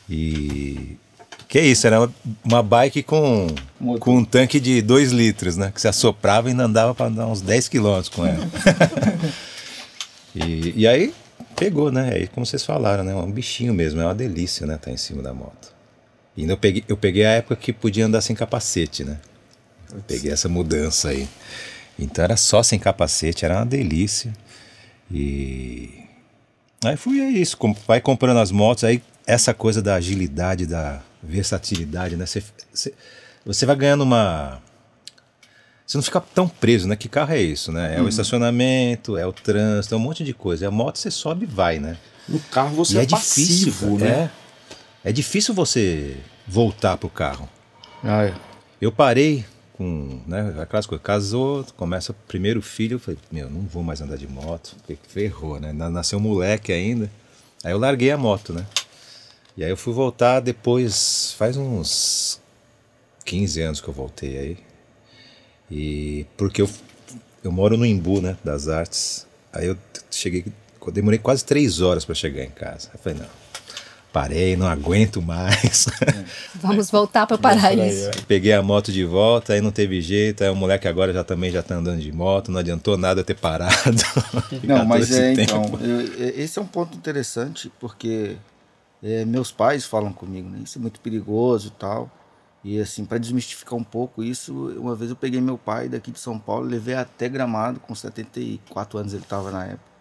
E. 0.08 0.98
Que 1.48 1.60
é 1.60 1.66
isso, 1.66 1.88
era 1.88 2.02
uma, 2.02 2.14
uma 2.44 2.64
bike 2.64 3.02
com, 3.02 3.48
Motor. 3.80 4.00
com 4.00 4.18
um 4.18 4.26
tanque 4.26 4.60
de 4.60 4.82
2 4.82 5.12
litros, 5.12 5.58
né? 5.58 5.72
Que 5.74 5.82
você 5.82 5.88
assoprava 5.88 6.48
e 6.48 6.52
ainda 6.52 6.66
andava 6.66 6.94
para 6.94 7.08
andar 7.08 7.28
uns 7.28 7.42
10 7.42 7.70
quilômetros 7.70 8.10
com 8.10 8.26
ela. 8.26 8.48
e, 10.36 10.74
e 10.76 10.88
aí 10.88 11.14
pegou, 11.56 11.92
né? 11.92 12.12
Aí, 12.14 12.28
como 12.28 12.46
vocês 12.46 12.64
falaram, 12.64 13.04
né? 13.04 13.14
É 13.14 13.16
um 13.16 13.32
bichinho 13.32 13.74
mesmo, 13.74 14.02
é 14.02 14.06
uma 14.06 14.16
delícia, 14.16 14.68
né? 14.68 14.76
Estar 14.76 14.92
em 14.92 14.98
cima 14.98 15.24
da 15.24 15.34
moto. 15.34 15.75
E 16.36 16.42
ainda 16.42 16.54
eu 16.54 16.58
peguei, 16.58 16.84
eu 16.88 16.98
peguei 16.98 17.25
a 17.25 17.32
época 17.32 17.56
que 17.56 17.72
podia 17.72 18.06
andar 18.06 18.22
sem 18.22 18.36
capacete, 18.36 19.04
né? 19.04 19.18
Eu 19.94 20.01
peguei 20.06 20.32
essa 20.32 20.50
mudança 20.50 21.10
aí. 21.10 21.27
Então 21.98 22.24
era 22.24 22.36
só 22.36 22.62
sem 22.62 22.77
capacete, 22.77 23.46
era 23.46 23.58
uma 23.58 23.65
delícia. 23.65 24.34
E 25.10 25.89
aí 26.84 26.98
fui 26.98 27.22
é 27.22 27.30
isso, 27.30 27.58
vai 27.88 28.01
comprando 28.01 28.38
as 28.38 28.51
motos, 28.51 28.84
aí 28.84 29.01
essa 29.25 29.54
coisa 29.54 29.82
da 29.82 29.96
agilidade, 29.96 30.65
da 30.65 31.01
versatilidade, 31.24 32.15
né? 32.15 32.25
Você, 32.25 32.44
você, 32.72 32.94
você 33.46 33.65
vai 33.65 33.75
ganhando 33.75 34.04
uma. 34.04 34.62
Você 35.86 35.98
não 35.98 36.04
fica 36.04 36.20
tão 36.20 36.48
preso, 36.48 36.88
né? 36.88 36.96
Que 36.96 37.08
carro 37.08 37.32
é 37.34 37.42
isso, 37.42 37.72
né? 37.72 37.98
É 37.98 38.01
o 38.01 38.10
estacionamento, 38.10 39.18
é 39.18 39.25
o 39.25 39.32
trânsito, 39.32 39.94
é 39.94 39.98
um 39.98 40.01
monte 40.01 40.24
de 40.24 40.34
coisa. 40.34 40.65
E 40.65 40.68
a 40.68 40.72
moto 40.72 40.98
você 40.98 41.12
sobe 41.12 41.46
e 41.46 41.48
vai, 41.48 41.80
né? 41.80 41.98
No 42.27 42.39
carro 42.39 42.75
você 42.75 42.96
e 42.96 42.98
é, 43.00 43.04
é 43.04 43.06
difícil, 43.06 43.72
passivo, 43.72 44.00
né? 44.00 44.08
É, 44.10 44.30
é 45.06 45.12
difícil 45.14 45.54
você 45.54 46.18
voltar 46.48 46.98
pro 46.98 47.08
carro. 47.10 47.48
Ah, 48.04 48.26
é. 48.26 48.36
Eu 48.82 48.92
parei 48.92 49.46
com, 49.74 50.20
né, 50.28 50.56
aquelas 50.62 50.86
coisas, 50.86 51.04
casou, 51.06 51.64
começa 51.78 52.12
o 52.12 52.16
primeiro 52.28 52.62
filho, 52.62 52.96
eu 52.96 53.00
falei, 53.00 53.20
meu, 53.32 53.50
não 53.50 53.62
vou 53.62 53.84
mais 53.84 54.02
andar 54.02 54.18
de 54.18 54.28
moto, 54.28 54.76
ferrou, 55.08 55.60
né? 55.60 55.72
Na- 55.72 55.90
Nasceu 55.90 56.18
um 56.20 56.22
moleque 56.22 56.72
ainda. 56.74 57.10
Aí 57.64 57.72
eu 57.72 57.78
larguei 57.80 58.12
a 58.12 58.18
moto, 58.18 58.52
né? 58.54 58.66
E 59.58 59.64
aí 59.64 59.70
eu 59.70 59.78
fui 59.78 59.94
voltar 59.94 60.40
depois, 60.42 61.34
faz 61.38 61.56
uns 61.58 62.42
15 63.24 63.62
anos 63.62 63.80
que 63.82 63.88
eu 63.88 63.94
voltei 63.94 64.38
aí. 64.38 64.58
E 65.72 66.26
porque 66.38 66.62
eu, 66.62 66.70
eu 67.44 67.52
moro 67.52 67.78
no 67.78 67.86
Imbu, 67.86 68.22
né, 68.22 68.38
das 68.44 68.68
artes. 68.68 69.26
Aí 69.52 69.68
eu 69.68 69.78
cheguei, 70.12 70.46
eu 70.86 70.92
demorei 70.92 71.18
quase 71.20 71.44
três 71.44 71.82
horas 71.82 72.06
para 72.06 72.14
chegar 72.16 72.44
em 72.44 72.50
casa. 72.52 72.90
Aí 72.90 72.96
eu 72.96 73.00
falei, 73.00 73.20
não, 73.20 73.28
parei, 74.15 74.55
não 74.55 74.65
aguento 74.65 75.22
mais. 75.22 75.88
Vamos 76.55 76.89
voltar 76.89 77.27
para 77.27 77.38
parar 77.38 77.74
isso. 77.74 78.12
Peguei 78.25 78.53
a 78.53 78.62
moto 78.63 78.89
de 78.89 79.03
volta, 79.03 79.51
aí 79.51 79.60
não 79.60 79.72
teve 79.72 80.00
jeito, 80.00 80.41
aí 80.41 80.50
o 80.50 80.55
moleque 80.55 80.88
agora 80.88 81.12
já 81.12 81.22
também 81.22 81.51
já 81.51 81.62
tá 81.62 81.75
andando 81.75 82.00
de 82.00 82.13
moto, 82.13 82.50
não 82.50 82.60
adiantou 82.62 82.98
nada 82.98 83.19
eu 83.19 83.25
ter 83.25 83.36
parado. 83.36 83.75
Não, 84.63 84.86
mas 84.86 85.12
é, 85.12 85.34
esse 85.34 85.41
então, 85.41 85.63
eu- 85.81 86.25
é- 86.25 86.41
esse 86.41 86.57
é 86.57 86.62
um 86.62 86.65
ponto 86.65 86.98
interessante, 86.98 87.69
porque 87.77 88.38
é, 89.03 89.25
meus 89.25 89.51
pais 89.51 89.84
falam 89.86 90.13
comigo, 90.13 90.48
né? 90.50 90.60
Isso 90.63 90.77
é 90.77 90.81
muito 90.81 91.01
perigoso 91.01 91.67
e 91.67 91.72
tal. 91.72 92.10
E 92.63 92.79
assim, 92.79 93.03
para 93.03 93.17
desmistificar 93.17 93.75
um 93.77 93.84
pouco 93.84 94.24
isso, 94.24 94.53
uma 94.79 94.95
vez 94.95 95.10
eu 95.10 95.15
peguei 95.17 95.41
meu 95.41 95.57
pai 95.57 95.89
daqui 95.89 96.10
de 96.10 96.19
São 96.19 96.39
Paulo, 96.39 96.65
levei 96.67 96.95
até 96.95 97.27
Gramado, 97.27 97.81
com 97.81 97.93
74 97.93 98.98
anos 98.98 99.13
ele 99.13 99.24
estava 99.24 99.51
na 99.51 99.65
época. 99.65 99.95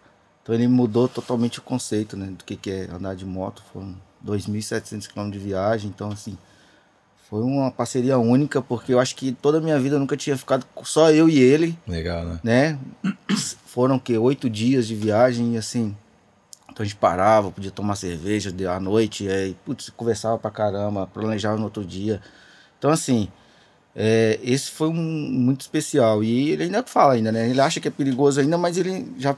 Então 0.45 0.53
ele 0.53 0.67
mudou 0.67 1.07
totalmente 1.07 1.57
o 1.57 1.61
conceito, 1.63 2.15
né, 2.15 2.27
do 2.27 2.43
que 2.43 2.55
que 2.55 2.69
é 2.69 2.87
andar 2.91 3.15
de 3.15 3.25
moto. 3.25 3.63
Foram 3.73 3.95
2.700 4.23 5.07
km 5.07 5.31
de 5.31 5.39
viagem, 5.39 5.89
então 5.89 6.11
assim, 6.11 6.37
foi 7.27 7.41
uma 7.41 7.71
parceria 7.71 8.19
única, 8.19 8.61
porque 8.61 8.93
eu 8.93 8.99
acho 8.99 9.15
que 9.15 9.31
toda 9.31 9.57
a 9.57 9.61
minha 9.61 9.79
vida 9.79 9.95
eu 9.95 9.99
nunca 9.99 10.15
tinha 10.15 10.37
ficado 10.37 10.63
só 10.83 11.09
eu 11.09 11.27
e 11.27 11.39
ele, 11.39 11.75
Legal, 11.87 12.23
né? 12.23 12.39
né? 12.43 12.79
Foram 13.65 13.97
que 13.97 14.15
oito 14.15 14.47
dias 14.47 14.85
de 14.87 14.93
viagem 14.93 15.55
e 15.55 15.57
assim. 15.57 15.95
Então 16.71 16.83
a 16.83 16.85
gente 16.85 16.95
parava, 16.97 17.49
podia 17.49 17.71
tomar 17.71 17.95
cerveja 17.95 18.51
de- 18.51 18.67
à 18.67 18.79
noite, 18.79 19.27
aí, 19.27 19.55
putz, 19.65 19.89
conversava 19.89 20.37
pra 20.37 20.51
caramba, 20.51 21.07
planejava 21.07 21.57
no 21.57 21.63
outro 21.63 21.83
dia. 21.83 22.21
Então, 22.77 22.91
assim, 22.91 23.29
é, 23.95 24.39
esse 24.43 24.69
foi 24.69 24.89
um 24.89 24.93
muito 24.93 25.61
especial. 25.61 26.23
E 26.23 26.51
ele 26.51 26.63
ainda 26.65 26.83
fala 26.83 27.13
ainda, 27.13 27.31
né? 27.31 27.49
Ele 27.49 27.59
acha 27.59 27.79
que 27.79 27.87
é 27.87 27.91
perigoso 27.91 28.39
ainda, 28.39 28.57
mas 28.59 28.77
ele 28.77 29.11
já 29.17 29.35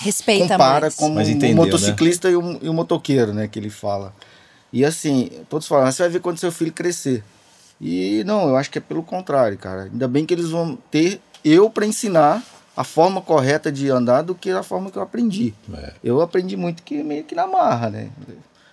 Respeita 0.00 0.48
compara 0.48 0.80
mais. 0.82 0.94
como 0.94 1.14
Mas 1.14 1.28
o 1.28 1.30
entendeu, 1.30 1.56
motociclista 1.56 2.30
e, 2.30 2.36
o, 2.36 2.58
e 2.62 2.68
o 2.68 2.74
motoqueiro, 2.74 3.32
né? 3.32 3.48
Que 3.48 3.58
ele 3.58 3.70
fala. 3.70 4.14
E 4.72 4.84
assim, 4.84 5.30
todos 5.48 5.66
falam, 5.66 5.86
"Ah, 5.86 5.92
você 5.92 6.02
vai 6.02 6.10
ver 6.10 6.20
quando 6.20 6.38
seu 6.38 6.50
filho 6.50 6.72
crescer. 6.72 7.22
E 7.80 8.22
não, 8.24 8.48
eu 8.48 8.56
acho 8.56 8.70
que 8.70 8.78
é 8.78 8.80
pelo 8.80 9.02
contrário, 9.02 9.58
cara. 9.58 9.84
Ainda 9.84 10.06
bem 10.06 10.24
que 10.24 10.32
eles 10.32 10.50
vão 10.50 10.78
ter 10.90 11.20
eu 11.44 11.68
para 11.68 11.84
ensinar 11.84 12.42
a 12.76 12.84
forma 12.84 13.20
correta 13.20 13.70
de 13.70 13.90
andar 13.90 14.22
do 14.22 14.34
que 14.34 14.50
a 14.50 14.62
forma 14.62 14.90
que 14.90 14.96
eu 14.96 15.02
aprendi. 15.02 15.52
É. 15.74 15.92
Eu 16.02 16.20
aprendi 16.20 16.56
muito 16.56 16.82
que 16.82 17.02
meio 17.02 17.24
que 17.24 17.34
na 17.34 17.46
marra, 17.46 17.90
né? 17.90 18.10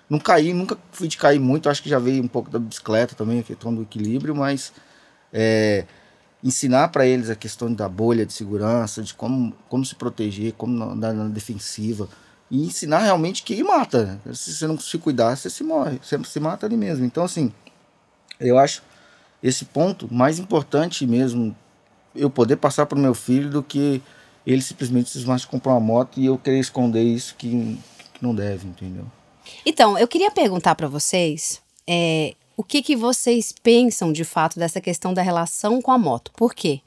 Não 0.10 0.20
caí, 0.20 0.54
nunca 0.54 0.78
fui 0.92 1.08
de 1.08 1.18
cair 1.18 1.40
muito, 1.40 1.70
acho 1.70 1.84
que 1.84 1.90
já 1.90 2.00
veio 2.00 2.24
um 2.24 2.28
pouco 2.28 2.50
da 2.50 2.58
bicicleta 2.58 3.14
também, 3.16 3.40
a 3.40 3.44
questão 3.44 3.74
do 3.74 3.82
equilíbrio, 3.84 4.36
mas 4.36 4.72
é, 5.34 5.86
ensinar 6.44 6.88
para 6.90 7.06
eles 7.06 7.30
a 7.30 7.36
questão 7.36 7.74
da 7.74 7.90
bolha 7.90 8.26
de 8.26 8.34
segurança, 8.34 9.02
de 9.04 9.14
como, 9.14 9.54
como 9.68 9.86
se 9.86 9.96
proteger, 9.96 10.54
como 10.54 10.84
andar 10.84 11.14
na 11.14 11.28
defensiva. 11.28 12.08
E 12.50 12.66
ensinar 12.66 13.00
realmente 13.00 13.44
que 13.44 13.62
mata. 13.64 14.20
Se 14.34 14.54
você 14.54 14.66
não 14.66 14.80
se 14.80 14.98
cuidar, 14.98 15.36
você 15.36 15.50
se 15.50 15.64
morre. 15.64 16.00
Você 16.02 16.18
se 16.24 16.40
mata 16.40 16.66
ali 16.66 16.76
mesmo. 16.76 17.06
Então, 17.06 17.24
assim, 17.24 17.52
eu 18.40 18.58
acho 18.58 18.82
esse 19.44 19.66
ponto 19.66 20.12
mais 20.14 20.40
importante 20.40 21.06
mesmo 21.06 21.56
eu 22.16 22.30
poder 22.30 22.58
passar 22.58 22.86
para 22.86 22.98
o 22.98 23.02
meu 23.02 23.14
filho 23.14 23.50
do 23.50 23.64
que 23.64 24.02
ele 24.46 24.62
simplesmente 24.62 25.10
cismar 25.10 25.38
de 25.38 25.48
comprar 25.48 25.74
uma 25.74 25.80
moto 25.80 26.20
e 26.20 26.26
eu 26.26 26.38
querer 26.38 26.60
esconder 26.60 27.04
isso 27.04 27.36
que, 27.36 27.80
que 28.14 28.24
não 28.24 28.34
deve, 28.34 28.68
entendeu? 28.68 29.06
Então, 29.66 29.98
eu 29.98 30.08
queria 30.08 30.32
perguntar 30.32 30.76
para 30.76 30.88
vocês 30.88 31.62
é, 31.88 32.36
o 32.60 32.64
que, 32.64 32.82
que 32.82 32.94
vocês 32.94 33.54
pensam 33.64 34.12
de 34.12 34.26
fato 34.26 34.60
dessa 34.60 34.82
questão 34.82 35.14
da 35.14 35.22
relação 35.22 35.82
com 35.82 35.92
a 35.92 35.98
moto. 35.98 36.30
Por 36.36 36.54
quê? 36.54 36.82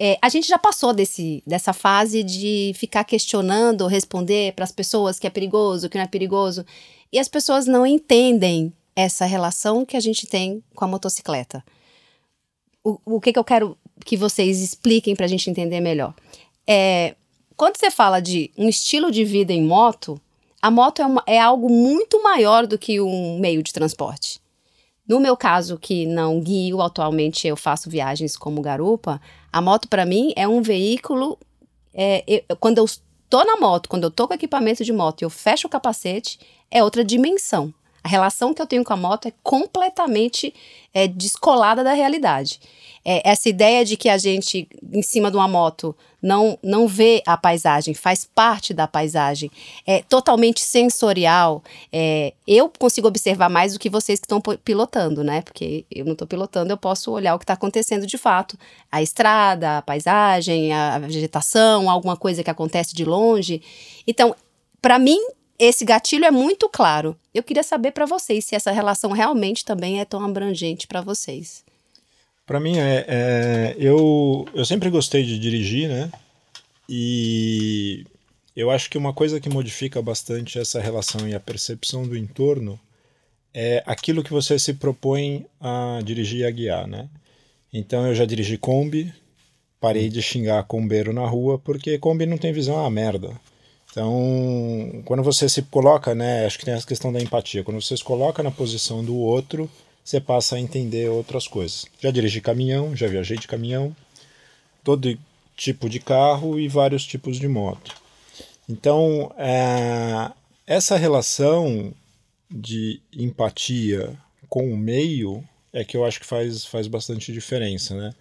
É, 0.00 0.18
a 0.20 0.28
gente 0.28 0.48
já 0.48 0.58
passou 0.58 0.92
desse, 0.92 1.44
dessa 1.46 1.72
fase 1.72 2.24
de 2.24 2.72
ficar 2.74 3.04
questionando, 3.04 3.86
responder 3.86 4.52
para 4.54 4.64
as 4.64 4.72
pessoas 4.72 5.20
que 5.20 5.26
é 5.28 5.30
perigoso, 5.30 5.88
que 5.88 5.96
não 5.96 6.02
é 6.02 6.08
perigoso, 6.08 6.66
e 7.12 7.20
as 7.20 7.28
pessoas 7.28 7.68
não 7.68 7.86
entendem 7.86 8.72
essa 8.96 9.24
relação 9.26 9.86
que 9.86 9.96
a 9.96 10.00
gente 10.00 10.26
tem 10.26 10.60
com 10.74 10.84
a 10.84 10.88
motocicleta. 10.88 11.64
O, 12.82 12.98
o 13.04 13.20
que, 13.20 13.32
que 13.32 13.38
eu 13.38 13.44
quero 13.44 13.78
que 14.04 14.16
vocês 14.16 14.60
expliquem 14.60 15.14
para 15.14 15.26
a 15.26 15.28
gente 15.28 15.48
entender 15.48 15.78
melhor? 15.78 16.14
É, 16.66 17.14
quando 17.56 17.76
você 17.76 17.92
fala 17.92 18.18
de 18.18 18.50
um 18.58 18.68
estilo 18.68 19.12
de 19.12 19.24
vida 19.24 19.52
em 19.52 19.62
moto, 19.62 20.20
a 20.60 20.68
moto 20.68 21.00
é, 21.00 21.06
uma- 21.06 21.24
é 21.28 21.38
algo 21.38 21.70
muito 21.70 22.20
maior 22.24 22.66
do 22.66 22.76
que 22.76 23.00
um 23.00 23.38
meio 23.38 23.62
de 23.62 23.72
transporte. 23.72 24.44
No 25.08 25.20
meu 25.20 25.36
caso, 25.36 25.78
que 25.78 26.04
não 26.06 26.40
guio, 26.40 26.80
atualmente 26.82 27.46
eu 27.46 27.56
faço 27.56 27.88
viagens 27.88 28.36
como 28.36 28.60
garupa, 28.60 29.20
a 29.52 29.60
moto 29.60 29.88
para 29.88 30.04
mim 30.04 30.32
é 30.36 30.46
um 30.48 30.60
veículo. 30.62 31.38
é, 31.98 32.22
eu- 32.26 32.56
quando 32.58 32.76
eu 32.76 32.84
estou 32.84 33.42
na 33.46 33.56
moto, 33.56 33.88
quando 33.88 34.02
eu 34.02 34.08
estou 34.08 34.28
com 34.28 34.34
equipamento 34.34 34.84
de 34.84 34.92
moto 34.92 35.22
e 35.22 35.24
eu 35.24 35.30
fecho 35.30 35.66
o 35.66 35.70
capacete, 35.70 36.38
é 36.70 36.84
outra 36.84 37.02
dimensão. 37.02 37.72
A 38.04 38.08
relação 38.08 38.52
que 38.52 38.60
eu 38.60 38.66
tenho 38.66 38.84
com 38.84 38.92
a 38.92 38.96
moto 38.98 39.26
é 39.28 39.32
completamente 39.42 40.52
é, 40.92 41.08
descolada 41.08 41.82
da 41.82 41.94
realidade. 41.94 42.60
É, 43.04 43.26
essa 43.28 43.48
ideia 43.48 43.82
de 43.84 43.96
que 43.96 44.08
a 44.10 44.18
gente, 44.18 44.68
em 44.92 45.00
cima 45.02 45.30
de 45.30 45.36
uma 45.38 45.48
moto, 45.48 45.96
não, 46.26 46.58
não 46.60 46.88
vê 46.88 47.22
a 47.24 47.36
paisagem, 47.36 47.94
faz 47.94 48.24
parte 48.24 48.74
da 48.74 48.88
paisagem, 48.88 49.48
é 49.86 50.02
totalmente 50.02 50.60
sensorial. 50.60 51.62
É, 51.92 52.32
eu 52.44 52.68
consigo 52.68 53.06
observar 53.06 53.48
mais 53.48 53.74
do 53.74 53.78
que 53.78 53.88
vocês 53.88 54.18
que 54.18 54.24
estão 54.24 54.40
pilotando, 54.40 55.22
né? 55.22 55.40
Porque 55.42 55.84
eu 55.88 56.04
não 56.04 56.14
estou 56.14 56.26
pilotando, 56.26 56.72
eu 56.72 56.76
posso 56.76 57.12
olhar 57.12 57.36
o 57.36 57.38
que 57.38 57.44
está 57.44 57.54
acontecendo 57.54 58.08
de 58.08 58.18
fato. 58.18 58.58
A 58.90 59.00
estrada, 59.00 59.78
a 59.78 59.82
paisagem, 59.82 60.72
a 60.72 60.98
vegetação, 60.98 61.88
alguma 61.88 62.16
coisa 62.16 62.42
que 62.42 62.50
acontece 62.50 62.92
de 62.92 63.04
longe. 63.04 63.62
Então, 64.04 64.34
para 64.82 64.98
mim, 64.98 65.20
esse 65.56 65.84
gatilho 65.84 66.24
é 66.24 66.30
muito 66.32 66.68
claro. 66.68 67.16
Eu 67.32 67.44
queria 67.44 67.62
saber 67.62 67.92
para 67.92 68.04
vocês 68.04 68.44
se 68.44 68.56
essa 68.56 68.72
relação 68.72 69.12
realmente 69.12 69.64
também 69.64 70.00
é 70.00 70.04
tão 70.04 70.24
abrangente 70.24 70.88
para 70.88 71.00
vocês. 71.00 71.64
Para 72.46 72.60
mim, 72.60 72.78
é, 72.78 73.04
é, 73.08 73.76
eu, 73.76 74.46
eu 74.54 74.64
sempre 74.64 74.88
gostei 74.88 75.24
de 75.24 75.36
dirigir, 75.36 75.88
né? 75.88 76.10
E 76.88 78.04
eu 78.54 78.70
acho 78.70 78.88
que 78.88 78.96
uma 78.96 79.12
coisa 79.12 79.40
que 79.40 79.48
modifica 79.48 80.00
bastante 80.00 80.56
essa 80.58 80.80
relação 80.80 81.28
e 81.28 81.34
a 81.34 81.40
percepção 81.40 82.06
do 82.06 82.16
entorno 82.16 82.78
é 83.52 83.82
aquilo 83.84 84.22
que 84.22 84.32
você 84.32 84.58
se 84.58 84.74
propõe 84.74 85.44
a 85.60 86.00
dirigir 86.04 86.40
e 86.40 86.44
a 86.44 86.50
guiar, 86.50 86.86
né? 86.86 87.08
Então 87.72 88.06
eu 88.06 88.14
já 88.14 88.24
dirigi 88.24 88.56
Kombi, 88.56 89.12
parei 89.80 90.08
de 90.08 90.22
xingar 90.22 90.62
combeiro 90.64 91.12
na 91.12 91.26
rua 91.26 91.58
porque 91.58 91.98
Kombi 91.98 92.26
não 92.26 92.38
tem 92.38 92.52
visão, 92.52 92.76
é 92.76 92.80
uma 92.80 92.90
merda. 92.90 93.40
Então, 93.90 95.02
quando 95.04 95.22
você 95.22 95.48
se 95.48 95.62
coloca, 95.62 96.14
né, 96.14 96.44
acho 96.46 96.58
que 96.58 96.64
tem 96.64 96.74
essa 96.74 96.86
questão 96.86 97.12
da 97.12 97.20
empatia, 97.20 97.64
quando 97.64 97.80
você 97.80 97.96
se 97.96 98.04
coloca 98.04 98.42
na 98.42 98.50
posição 98.50 99.02
do 99.02 99.16
outro, 99.16 99.70
você 100.06 100.20
passa 100.20 100.54
a 100.54 100.60
entender 100.60 101.10
outras 101.10 101.48
coisas. 101.48 101.84
Já 102.00 102.12
dirigi 102.12 102.40
caminhão, 102.40 102.94
já 102.94 103.08
viajei 103.08 103.36
de 103.36 103.48
caminhão, 103.48 103.94
todo 104.84 105.18
tipo 105.56 105.88
de 105.88 105.98
carro 105.98 106.60
e 106.60 106.68
vários 106.68 107.04
tipos 107.04 107.38
de 107.38 107.48
moto. 107.48 107.92
Então, 108.68 109.34
é, 109.36 110.30
essa 110.64 110.96
relação 110.96 111.92
de 112.48 113.00
empatia 113.12 114.16
com 114.48 114.72
o 114.72 114.76
meio 114.76 115.42
é 115.72 115.84
que 115.84 115.96
eu 115.96 116.04
acho 116.04 116.20
que 116.20 116.26
faz, 116.26 116.64
faz 116.64 116.86
bastante 116.86 117.32
diferença, 117.32 117.96
né? 117.96 118.14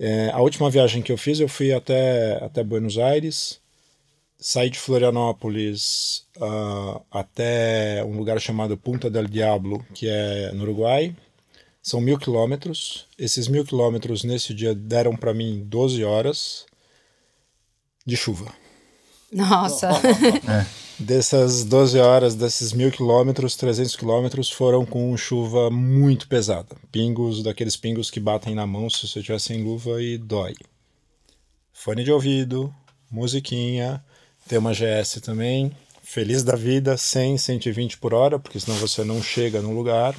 É, 0.00 0.30
a 0.30 0.40
última 0.40 0.68
viagem 0.68 1.02
que 1.02 1.12
eu 1.12 1.16
fiz, 1.16 1.38
eu 1.38 1.48
fui 1.48 1.72
até, 1.72 2.44
até 2.44 2.64
Buenos 2.64 2.98
Aires, 2.98 3.60
saí 4.42 4.68
de 4.68 4.78
Florianópolis 4.78 6.26
uh, 6.36 7.00
até 7.10 8.04
um 8.04 8.16
lugar 8.18 8.40
chamado 8.40 8.76
Punta 8.76 9.08
del 9.08 9.28
Diablo, 9.28 9.86
que 9.94 10.08
é 10.08 10.50
no 10.52 10.64
Uruguai. 10.64 11.14
São 11.80 12.00
mil 12.00 12.18
quilômetros. 12.18 13.06
Esses 13.16 13.46
mil 13.46 13.64
quilômetros 13.64 14.24
nesse 14.24 14.52
dia 14.52 14.74
deram 14.74 15.16
para 15.16 15.32
mim 15.32 15.62
12 15.64 16.04
horas 16.04 16.66
de 18.04 18.16
chuva. 18.16 18.52
Nossa. 19.32 19.90
É. 20.48 20.82
Dessas 20.98 21.64
12 21.64 21.98
horas, 21.98 22.34
desses 22.34 22.72
mil 22.72 22.90
quilômetros, 22.92 23.56
300 23.56 23.96
quilômetros 23.96 24.50
foram 24.50 24.84
com 24.84 25.16
chuva 25.16 25.70
muito 25.70 26.28
pesada. 26.28 26.76
Pingos, 26.92 27.42
daqueles 27.42 27.76
pingos 27.76 28.10
que 28.10 28.20
batem 28.20 28.54
na 28.54 28.66
mão 28.66 28.88
se 28.90 29.08
você 29.08 29.18
estiver 29.18 29.40
sem 29.40 29.64
luva 29.64 30.00
e 30.02 30.18
dói. 30.18 30.54
Fone 31.72 32.04
de 32.04 32.12
ouvido, 32.12 32.72
musiquinha, 33.10 34.04
tem 34.48 34.58
uma 34.58 34.72
GS 34.72 35.20
também, 35.22 35.74
feliz 36.02 36.42
da 36.42 36.56
vida, 36.56 36.96
100, 36.96 37.38
120 37.38 37.98
por 37.98 38.12
hora, 38.14 38.38
porque 38.38 38.58
senão 38.60 38.76
você 38.78 39.04
não 39.04 39.22
chega 39.22 39.60
no 39.60 39.74
lugar. 39.74 40.14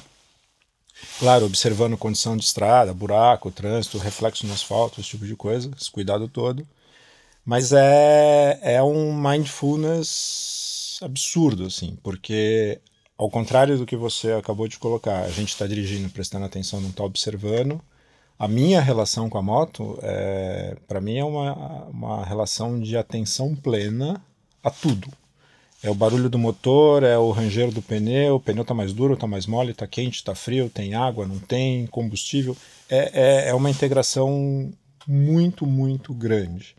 Claro, 1.18 1.46
observando 1.46 1.96
condição 1.96 2.36
de 2.36 2.44
estrada, 2.44 2.94
buraco, 2.94 3.50
trânsito, 3.50 3.98
reflexo 3.98 4.46
no 4.46 4.54
asfalto, 4.54 5.00
esse 5.00 5.10
tipo 5.10 5.26
de 5.26 5.36
coisa, 5.36 5.70
esse 5.78 5.90
cuidado 5.90 6.28
todo. 6.28 6.66
Mas 7.44 7.72
é, 7.72 8.58
é 8.62 8.82
um 8.82 9.12
mindfulness 9.14 10.98
absurdo, 11.02 11.66
assim, 11.66 11.96
porque 12.02 12.80
ao 13.18 13.30
contrário 13.30 13.76
do 13.78 13.86
que 13.86 13.96
você 13.96 14.32
acabou 14.32 14.66
de 14.66 14.78
colocar, 14.78 15.22
a 15.22 15.30
gente 15.30 15.50
está 15.50 15.66
dirigindo, 15.66 16.08
prestando 16.10 16.46
atenção, 16.46 16.80
não 16.80 16.90
está 16.90 17.04
observando. 17.04 17.80
A 18.38 18.48
minha 18.48 18.80
relação 18.80 19.30
com 19.30 19.38
a 19.38 19.42
moto, 19.42 19.98
é, 20.02 20.76
para 20.88 21.00
mim, 21.00 21.18
é 21.18 21.24
uma, 21.24 21.84
uma 21.86 22.24
relação 22.24 22.80
de 22.80 22.96
atenção 22.96 23.54
plena 23.54 24.20
a 24.62 24.70
tudo. 24.70 25.08
É 25.82 25.90
o 25.90 25.94
barulho 25.94 26.30
do 26.30 26.38
motor, 26.38 27.02
é 27.02 27.16
o 27.18 27.30
ranger 27.30 27.70
do 27.70 27.82
pneu, 27.82 28.36
o 28.36 28.40
pneu 28.40 28.62
está 28.62 28.72
mais 28.72 28.92
duro, 28.92 29.14
está 29.14 29.26
mais 29.26 29.46
mole, 29.46 29.72
está 29.72 29.86
quente, 29.86 30.14
está 30.14 30.34
frio, 30.34 30.70
tem 30.70 30.94
água, 30.94 31.26
não 31.26 31.38
tem, 31.38 31.86
combustível. 31.86 32.56
É, 32.88 33.10
é, 33.12 33.48
é 33.50 33.54
uma 33.54 33.70
integração 33.70 34.72
muito, 35.06 35.66
muito 35.66 36.14
grande. 36.14 36.74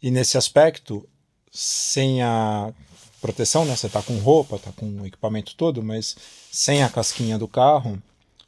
E 0.00 0.10
nesse 0.10 0.38
aspecto, 0.38 1.06
sem 1.50 2.22
a 2.22 2.72
proteção, 3.20 3.64
né? 3.64 3.74
Você 3.74 3.88
está 3.88 4.00
com 4.00 4.16
roupa, 4.18 4.56
está 4.56 4.70
com 4.70 4.86
o 5.00 5.06
equipamento 5.06 5.54
todo, 5.56 5.82
mas 5.82 6.16
sem 6.52 6.82
a 6.82 6.88
casquinha 6.88 7.36
do 7.36 7.48
carro, 7.48 8.00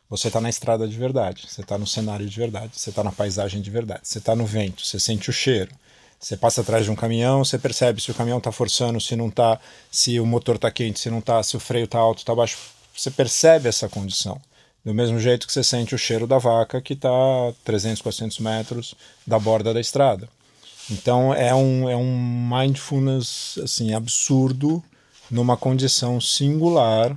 você 0.08 0.28
está 0.28 0.40
na 0.40 0.48
estrada 0.48 0.88
de 0.88 0.96
verdade, 0.96 1.46
você 1.46 1.60
está 1.60 1.76
no 1.76 1.86
cenário 1.86 2.26
de 2.26 2.36
verdade, 2.36 2.72
você 2.74 2.90
está 2.90 3.04
na 3.04 3.12
paisagem 3.12 3.60
de 3.60 3.70
verdade, 3.70 4.00
você 4.04 4.18
está 4.18 4.34
no 4.34 4.46
vento, 4.46 4.84
você 4.84 4.98
sente 4.98 5.28
o 5.30 5.32
cheiro. 5.32 5.70
Você 6.20 6.36
passa 6.36 6.62
atrás 6.62 6.84
de 6.84 6.90
um 6.90 6.96
caminhão, 6.96 7.44
você 7.44 7.56
percebe 7.56 8.00
se 8.00 8.10
o 8.10 8.14
caminhão 8.14 8.38
está 8.38 8.50
forçando, 8.50 9.00
se 9.00 9.14
não 9.14 9.28
está, 9.28 9.60
se 9.88 10.18
o 10.18 10.26
motor 10.26 10.56
está 10.56 10.68
quente, 10.68 10.98
se 10.98 11.08
não 11.08 11.20
está, 11.20 11.40
se 11.44 11.56
o 11.56 11.60
freio 11.60 11.84
está 11.84 11.98
alto, 11.98 12.18
está 12.18 12.34
baixo. 12.34 12.58
Você 12.96 13.08
percebe 13.10 13.68
essa 13.68 13.88
condição. 13.88 14.40
Do 14.84 14.92
mesmo 14.92 15.20
jeito 15.20 15.46
que 15.46 15.52
você 15.52 15.62
sente 15.62 15.94
o 15.94 15.98
cheiro 15.98 16.26
da 16.26 16.38
vaca 16.38 16.80
que 16.80 16.94
está 16.94 17.10
300, 17.64 18.02
400 18.02 18.38
metros 18.40 18.94
da 19.24 19.38
borda 19.38 19.72
da 19.72 19.80
estrada. 19.80 20.28
Então 20.90 21.32
é 21.34 21.54
um, 21.54 21.88
é 21.88 21.96
um 21.96 22.48
mindfulness 22.48 23.58
assim 23.62 23.94
absurdo 23.94 24.82
numa 25.30 25.56
condição 25.56 26.20
singular 26.20 27.16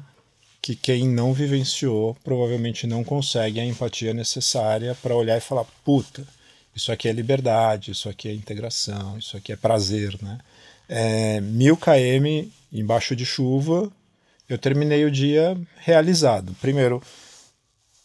que 0.61 0.75
quem 0.75 1.07
não 1.07 1.33
vivenciou 1.33 2.15
provavelmente 2.23 2.85
não 2.85 3.03
consegue 3.03 3.59
a 3.59 3.65
empatia 3.65 4.13
necessária 4.13 4.95
para 5.01 5.15
olhar 5.15 5.37
e 5.37 5.41
falar 5.41 5.65
puta 5.83 6.25
isso 6.75 6.91
aqui 6.91 7.07
é 7.07 7.11
liberdade 7.11 7.91
isso 7.91 8.07
aqui 8.07 8.29
é 8.29 8.33
integração 8.33 9.17
isso 9.17 9.35
aqui 9.35 9.51
é 9.51 9.55
prazer 9.55 10.17
né? 10.21 10.37
É, 10.87 11.41
mil 11.41 11.77
km 11.77 12.49
embaixo 12.71 13.15
de 13.15 13.25
chuva 13.25 13.91
eu 14.47 14.57
terminei 14.57 15.05
o 15.05 15.11
dia 15.11 15.57
realizado. 15.77 16.53
Primeiro 16.59 17.01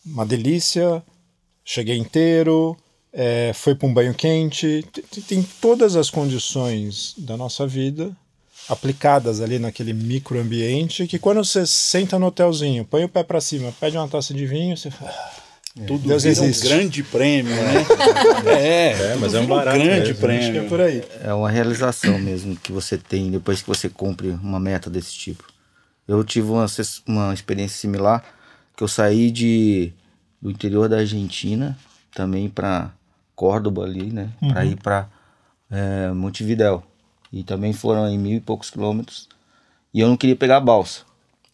uma 0.04 0.24
delícia 0.24 1.02
cheguei 1.64 1.96
inteiro 1.96 2.76
é, 3.12 3.52
foi 3.52 3.74
para 3.74 3.88
um 3.88 3.94
banho 3.94 4.14
quente, 4.14 4.84
tem, 4.92 5.22
tem, 5.22 5.42
todas 5.60 5.96
as 5.96 6.10
condições 6.10 7.14
da 7.18 7.36
nossa 7.36 7.66
vida 7.66 8.16
aplicadas 8.68 9.40
ali 9.40 9.58
naquele 9.58 9.92
microambiente 9.92 11.06
que 11.06 11.18
quando 11.18 11.44
você 11.44 11.66
senta 11.66 12.18
no 12.18 12.26
hotelzinho, 12.26 12.84
põe 12.84 13.04
o 13.04 13.08
pé 13.08 13.22
para 13.22 13.40
cima, 13.40 13.72
pede 13.80 13.96
uma 13.96 14.08
taça 14.08 14.34
de 14.34 14.46
vinho, 14.46 14.76
você 14.76 14.90
fala, 14.90 15.12
é. 15.78 15.84
Tudo 15.84 16.08
Deus 16.08 16.24
existe. 16.24 16.66
um 16.66 16.70
grande 16.70 17.02
prêmio, 17.02 17.54
né? 17.54 17.86
é, 18.50 18.92
é 18.92 19.16
mas 19.16 19.34
é 19.34 19.40
um 19.40 19.46
barato 19.46 19.78
grande 19.78 20.08
mesmo, 20.08 20.16
prêmio. 20.16 20.62
É, 20.62 20.68
por 20.68 20.80
aí. 20.80 21.04
é 21.22 21.34
uma 21.34 21.50
realização 21.50 22.18
mesmo 22.18 22.56
que 22.56 22.72
você 22.72 22.96
tem 22.96 23.30
depois 23.30 23.60
que 23.60 23.68
você 23.68 23.88
cumpre 23.88 24.30
uma 24.30 24.58
meta 24.58 24.88
desse 24.88 25.12
tipo. 25.12 25.44
Eu 26.08 26.24
tive 26.24 26.50
uma, 26.50 26.64
uma 27.06 27.34
experiência 27.34 27.78
similar 27.78 28.24
que 28.74 28.82
eu 28.82 28.88
saí 28.88 29.30
de 29.30 29.92
do 30.40 30.50
interior 30.50 30.88
da 30.88 30.98
Argentina 30.98 31.76
também 32.14 32.48
para 32.48 32.90
Córdoba 33.34 33.84
ali, 33.84 34.10
né? 34.10 34.30
Uhum. 34.40 34.48
Para 34.48 34.64
ir 34.64 34.76
para 34.76 35.08
é, 35.70 36.10
Montevidéu. 36.10 36.82
E 37.32 37.42
também 37.42 37.72
foram 37.72 38.08
em 38.08 38.18
mil 38.18 38.36
e 38.36 38.40
poucos 38.40 38.70
quilômetros. 38.70 39.28
E 39.92 40.00
eu 40.00 40.08
não 40.08 40.16
queria 40.16 40.36
pegar 40.36 40.58
a 40.58 40.60
balsa. 40.60 41.02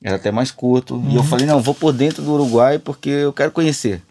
Era 0.02 0.16
até 0.16 0.30
mais 0.30 0.50
curto. 0.50 0.94
Uhum. 0.94 1.10
E 1.10 1.14
eu 1.14 1.20
uhum. 1.20 1.26
falei, 1.26 1.46
não, 1.46 1.60
vou 1.60 1.74
por 1.74 1.92
dentro 1.92 2.22
do 2.22 2.32
Uruguai 2.32 2.78
porque 2.78 3.08
eu 3.08 3.32
quero 3.32 3.52
conhecer. 3.52 4.02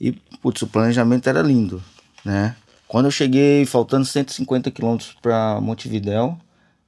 E, 0.00 0.12
putz, 0.40 0.62
o 0.62 0.66
planejamento 0.66 1.28
era 1.28 1.42
lindo, 1.42 1.82
né? 2.24 2.54
Quando 2.86 3.06
eu 3.06 3.10
cheguei, 3.10 3.66
faltando 3.66 4.06
150 4.06 4.70
quilômetros 4.70 5.14
para 5.20 5.60
Montevidéu, 5.60 6.38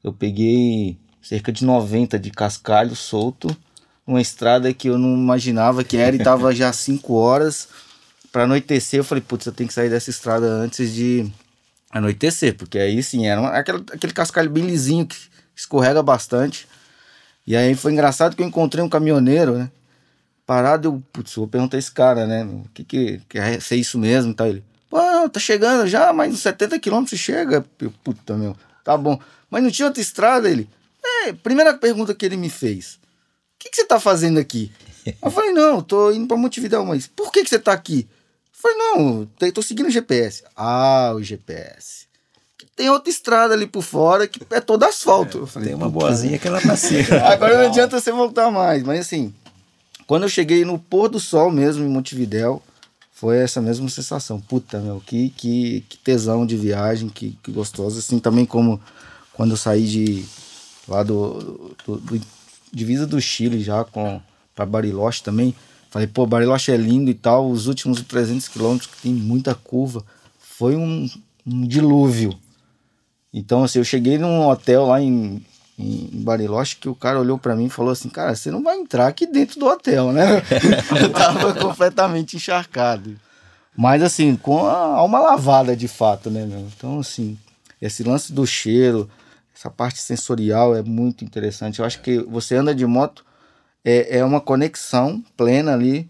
eu 0.02 0.12
peguei 0.12 0.96
cerca 1.20 1.52
de 1.52 1.64
90 1.64 2.18
de 2.18 2.30
cascalho 2.30 2.96
solto, 2.96 3.54
uma 4.06 4.20
estrada 4.20 4.72
que 4.72 4.88
eu 4.88 4.96
não 4.96 5.12
imaginava 5.12 5.84
que 5.84 5.96
era 5.96 6.16
e 6.16 6.18
tava 6.18 6.54
já 6.56 6.72
5 6.72 7.12
horas 7.12 7.68
para 8.32 8.44
anoitecer, 8.44 9.00
eu 9.00 9.04
falei, 9.04 9.22
putz, 9.22 9.46
eu 9.46 9.52
tenho 9.52 9.68
que 9.68 9.74
sair 9.74 9.90
dessa 9.90 10.08
estrada 10.08 10.46
antes 10.46 10.94
de 10.94 11.30
anoitecer, 11.90 12.56
porque 12.56 12.78
aí 12.78 13.02
sim, 13.02 13.26
era 13.26 13.40
uma, 13.40 13.50
aquele, 13.50 13.84
aquele 13.92 14.12
cascalho 14.12 14.48
bem 14.48 14.64
lisinho 14.64 15.04
que 15.06 15.16
escorrega 15.54 16.02
bastante. 16.02 16.68
E 17.46 17.56
aí 17.56 17.74
foi 17.74 17.92
engraçado 17.92 18.36
que 18.36 18.42
eu 18.42 18.46
encontrei 18.46 18.82
um 18.82 18.88
caminhoneiro, 18.88 19.58
né? 19.58 19.70
Parado, 20.46 20.88
eu, 20.88 21.02
putz, 21.12 21.34
vou 21.34 21.48
perguntar 21.48 21.78
esse 21.78 21.90
cara, 21.90 22.26
né? 22.26 22.44
O 22.44 22.64
que 22.72 22.84
que, 22.84 23.20
que 23.28 23.38
é 23.38 23.58
ser 23.58 23.76
isso 23.76 23.98
mesmo 23.98 24.32
tal. 24.32 24.46
Ele, 24.46 24.64
pô, 24.88 24.98
tá 25.28 25.40
chegando 25.40 25.86
já, 25.86 26.12
mais 26.12 26.32
uns 26.32 26.40
70 26.40 26.78
quilômetros 26.78 27.18
chega. 27.18 27.64
Eu, 27.80 27.90
puta, 28.04 28.36
meu, 28.36 28.56
tá 28.84 28.96
bom. 28.96 29.18
Mas 29.50 29.62
não 29.62 29.70
tinha 29.70 29.86
outra 29.86 30.00
estrada? 30.00 30.48
Ele, 30.48 30.68
é, 31.04 31.32
primeira 31.32 31.74
pergunta 31.74 32.14
que 32.14 32.24
ele 32.24 32.36
me 32.36 32.50
fez, 32.50 32.94
o 32.94 33.58
que, 33.58 33.70
que 33.70 33.76
você 33.76 33.84
tá 33.84 33.98
fazendo 33.98 34.38
aqui? 34.38 34.70
eu 35.22 35.30
falei, 35.30 35.52
não, 35.52 35.82
tô 35.82 36.12
indo 36.12 36.26
pra 36.26 36.36
Montevidéu, 36.36 36.84
mas 36.84 37.06
por 37.06 37.32
que, 37.32 37.42
que 37.42 37.50
você 37.50 37.58
tá 37.58 37.72
aqui? 37.72 38.08
Falei, 38.60 38.76
não, 38.76 39.26
tô 39.54 39.62
seguindo 39.62 39.86
o 39.86 39.90
GPS. 39.90 40.44
Ah, 40.54 41.12
o 41.14 41.22
GPS. 41.22 42.06
Tem 42.76 42.90
outra 42.90 43.10
estrada 43.10 43.54
ali 43.54 43.66
por 43.66 43.82
fora 43.82 44.28
que 44.28 44.40
é 44.50 44.60
todo 44.60 44.84
asfalto. 44.84 45.44
É, 45.44 45.46
falei, 45.46 45.68
tem 45.68 45.76
uma 45.76 45.88
boazinha 45.88 46.38
que 46.38 46.46
ela 46.46 46.60
passeia. 46.60 47.06
Agora 47.32 47.58
não 47.58 47.66
adianta 47.66 47.98
você 47.98 48.12
voltar 48.12 48.50
mais. 48.50 48.82
Mas 48.82 49.00
assim, 49.00 49.34
quando 50.06 50.24
eu 50.24 50.28
cheguei 50.28 50.64
no 50.64 50.78
pôr 50.78 51.08
do 51.08 51.18
sol 51.18 51.50
mesmo 51.50 51.84
em 51.84 51.88
Montevidéu, 51.88 52.62
foi 53.12 53.38
essa 53.38 53.62
mesma 53.62 53.88
sensação. 53.88 54.38
Puta, 54.40 54.78
meu, 54.78 55.02
que, 55.06 55.30
que, 55.30 55.84
que 55.88 55.98
tesão 55.98 56.44
de 56.44 56.56
viagem, 56.56 57.08
que, 57.08 57.38
que 57.42 57.50
gostoso. 57.50 57.98
Assim, 57.98 58.18
também 58.18 58.44
como 58.44 58.80
quando 59.32 59.52
eu 59.52 59.56
saí 59.56 59.86
de 59.86 60.24
lá 60.86 61.02
do, 61.02 61.74
do, 61.86 61.96
do 61.96 62.20
divisa 62.70 63.06
do 63.06 63.20
Chile 63.20 63.62
já 63.62 63.84
com 63.84 64.20
para 64.54 64.66
Bariloche 64.66 65.22
também 65.22 65.54
Falei, 65.90 66.06
pô, 66.06 66.24
Bariloche 66.24 66.70
é 66.70 66.76
lindo 66.76 67.10
e 67.10 67.14
tal. 67.14 67.50
Os 67.50 67.66
últimos 67.66 68.00
300 68.02 68.46
quilômetros, 68.46 68.88
que 68.88 69.02
tem 69.02 69.12
muita 69.12 69.54
curva, 69.54 70.04
foi 70.38 70.76
um, 70.76 71.10
um, 71.44 71.66
dilúvio. 71.66 72.38
Então, 73.34 73.64
assim, 73.64 73.80
eu 73.80 73.84
cheguei 73.84 74.16
num 74.16 74.46
hotel 74.46 74.86
lá 74.86 75.00
em, 75.00 75.44
em 75.76 76.08
Bariloche 76.12 76.76
que 76.76 76.88
o 76.88 76.94
cara 76.94 77.18
olhou 77.18 77.38
para 77.38 77.56
mim 77.56 77.66
e 77.66 77.70
falou 77.70 77.90
assim: 77.90 78.08
Cara, 78.08 78.36
você 78.36 78.50
não 78.52 78.62
vai 78.62 78.78
entrar 78.78 79.08
aqui 79.08 79.26
dentro 79.26 79.58
do 79.58 79.66
hotel, 79.66 80.12
né? 80.12 80.42
eu 81.00 81.10
tava 81.10 81.54
completamente 81.54 82.36
encharcado. 82.36 83.16
Mas, 83.76 84.02
assim, 84.02 84.36
com 84.36 84.66
a 84.66 84.76
alma 84.76 85.18
lavada 85.18 85.76
de 85.76 85.88
fato, 85.88 86.30
né, 86.30 86.44
meu? 86.44 86.60
Então, 86.60 87.00
assim, 87.00 87.36
esse 87.82 88.04
lance 88.04 88.32
do 88.32 88.46
cheiro, 88.46 89.10
essa 89.56 89.70
parte 89.70 90.00
sensorial 90.00 90.76
é 90.76 90.82
muito 90.82 91.24
interessante. 91.24 91.80
Eu 91.80 91.84
acho 91.84 92.00
que 92.00 92.18
você 92.20 92.56
anda 92.56 92.74
de 92.74 92.86
moto 92.86 93.24
é, 93.84 94.18
é 94.18 94.24
uma 94.24 94.40
conexão 94.40 95.22
plena 95.36 95.72
ali, 95.72 96.08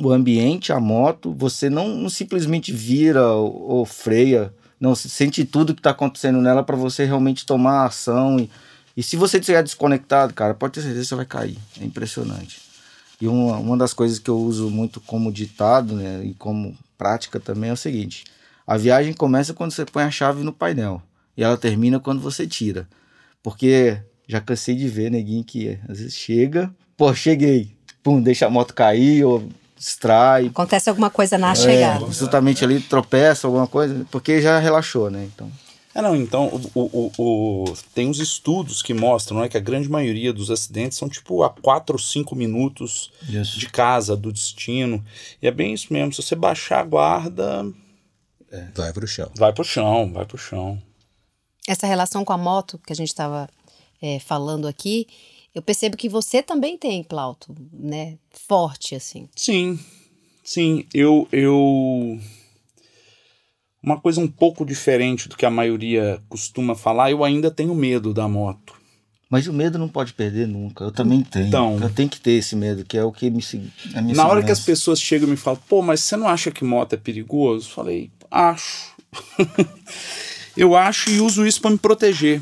o 0.00 0.12
ambiente, 0.12 0.72
a 0.72 0.78
moto, 0.78 1.32
você 1.32 1.68
não, 1.68 1.88
não 1.88 2.08
simplesmente 2.08 2.72
vira 2.72 3.26
ou, 3.28 3.70
ou, 3.70 3.84
freia, 3.84 4.52
não, 4.78 4.94
sente 4.94 5.44
tudo 5.44 5.74
que 5.74 5.80
está 5.80 5.90
acontecendo 5.90 6.40
nela 6.40 6.62
para 6.62 6.76
você 6.76 7.04
realmente 7.04 7.44
tomar 7.44 7.86
ação. 7.86 8.38
E, 8.38 8.50
e 8.96 9.02
se 9.02 9.16
você 9.16 9.38
estiver 9.38 9.62
desconectado, 9.62 10.32
cara, 10.34 10.54
pode 10.54 10.74
ter 10.74 10.82
certeza 10.82 11.02
que 11.02 11.08
você 11.08 11.14
vai 11.14 11.26
cair. 11.26 11.58
É 11.80 11.84
impressionante. 11.84 12.60
E 13.20 13.26
uma, 13.26 13.56
uma 13.56 13.76
das 13.76 13.92
coisas 13.92 14.18
que 14.18 14.30
eu 14.30 14.38
uso 14.38 14.70
muito 14.70 15.00
como 15.00 15.32
ditado 15.32 15.94
né, 15.94 16.24
e 16.24 16.34
como 16.34 16.76
prática 16.96 17.40
também 17.40 17.70
é 17.70 17.72
o 17.72 17.76
seguinte: 17.76 18.24
a 18.66 18.76
viagem 18.76 19.12
começa 19.12 19.52
quando 19.52 19.72
você 19.72 19.84
põe 19.84 20.04
a 20.04 20.10
chave 20.10 20.44
no 20.44 20.52
painel. 20.52 21.02
e 21.36 21.42
ela 21.42 21.56
termina 21.56 21.98
quando 21.98 22.20
você 22.20 22.46
tira. 22.46 22.88
Porque 23.42 23.98
já 24.28 24.40
cansei 24.40 24.74
de 24.76 24.86
ver 24.88 25.10
neguinho 25.10 25.42
que 25.42 25.78
às 25.88 25.98
vezes 25.98 26.14
chega, 26.14 26.70
pô, 26.96 27.12
cheguei, 27.14 27.72
pum, 28.02 28.20
deixa 28.22 28.46
a 28.46 28.50
moto 28.50 28.74
cair 28.74 29.24
ou 29.24 29.48
distrai. 29.76 30.46
Acontece 30.48 30.88
alguma 30.90 31.08
coisa 31.10 31.38
na 31.38 31.52
É, 31.52 31.54
chegada. 31.54 32.06
justamente 32.06 32.62
ali 32.64 32.80
tropeça, 32.80 33.46
alguma 33.46 33.66
coisa, 33.66 34.06
porque 34.10 34.40
já 34.42 34.58
relaxou, 34.58 35.10
né? 35.10 35.24
Então. 35.34 35.50
É, 35.94 36.02
não, 36.02 36.14
então, 36.14 36.46
o, 36.74 36.80
o, 36.80 37.12
o- 37.18 37.74
tem 37.94 38.08
uns 38.08 38.20
estudos 38.20 38.82
que 38.82 38.92
mostram 38.94 39.40
né, 39.40 39.48
que 39.48 39.56
a 39.56 39.60
grande 39.60 39.88
maioria 39.88 40.32
dos 40.32 40.48
acidentes 40.50 40.96
são 40.98 41.08
tipo 41.08 41.42
a 41.42 41.50
4 41.50 41.94
ou 41.94 41.98
5 41.98 42.36
minutos 42.36 43.10
Isso. 43.28 43.58
de 43.58 43.68
casa, 43.68 44.16
do 44.16 44.30
destino. 44.32 45.02
E 45.42 45.48
é 45.48 45.50
bem 45.50 45.72
isso 45.74 45.92
mesmo. 45.92 46.12
Se 46.12 46.22
você 46.22 46.36
baixar 46.36 46.80
a 46.80 46.84
guarda, 46.84 47.64
Vai 48.76 48.92
pro 48.92 49.06
chão. 49.08 49.30
vai 49.36 49.52
pro 49.52 49.64
chão, 49.64 50.12
vai 50.12 50.24
pro 50.24 50.38
chão. 50.38 50.80
Essa 51.66 51.86
relação 51.86 52.24
com 52.24 52.32
a 52.32 52.38
moto 52.38 52.78
que 52.86 52.92
a 52.92 52.96
gente 52.96 53.08
estava 53.08 53.48
falando 54.20 54.66
aqui, 54.68 55.06
eu 55.54 55.62
percebo 55.62 55.96
que 55.96 56.08
você 56.08 56.42
também 56.42 56.78
tem, 56.78 57.02
Plauto, 57.02 57.54
né? 57.72 58.16
Forte, 58.30 58.94
assim. 58.94 59.28
Sim, 59.34 59.78
sim. 60.44 60.84
Eu, 60.94 61.26
eu. 61.32 62.18
Uma 63.82 64.00
coisa 64.00 64.20
um 64.20 64.28
pouco 64.28 64.64
diferente 64.64 65.28
do 65.28 65.36
que 65.36 65.46
a 65.46 65.50
maioria 65.50 66.22
costuma 66.28 66.74
falar, 66.74 67.10
eu 67.10 67.24
ainda 67.24 67.50
tenho 67.50 67.74
medo 67.74 68.14
da 68.14 68.28
moto. 68.28 68.74
Mas 69.30 69.46
o 69.46 69.52
medo 69.52 69.78
não 69.78 69.88
pode 69.88 70.14
perder 70.14 70.46
nunca. 70.46 70.84
Eu 70.84 70.92
também 70.92 71.22
tenho. 71.22 71.48
Então. 71.48 71.78
eu 71.82 71.90
tenho 71.90 72.08
que 72.08 72.20
ter 72.20 72.32
esse 72.32 72.56
medo, 72.56 72.84
que 72.84 72.96
é 72.96 73.04
o 73.04 73.12
que 73.12 73.28
me. 73.28 73.42
Na 74.14 74.26
hora 74.26 74.42
que 74.42 74.52
as 74.52 74.60
pessoas 74.60 75.00
chegam 75.00 75.28
e 75.28 75.32
me 75.32 75.36
falam, 75.36 75.60
pô, 75.68 75.82
mas 75.82 76.00
você 76.00 76.16
não 76.16 76.28
acha 76.28 76.50
que 76.50 76.64
moto 76.64 76.94
é 76.94 76.96
perigoso? 76.96 77.68
Eu 77.68 77.74
falei, 77.74 78.10
acho. 78.30 78.94
eu 80.56 80.74
acho 80.74 81.10
e 81.10 81.20
uso 81.20 81.46
isso 81.46 81.60
para 81.60 81.72
me 81.72 81.78
proteger. 81.78 82.40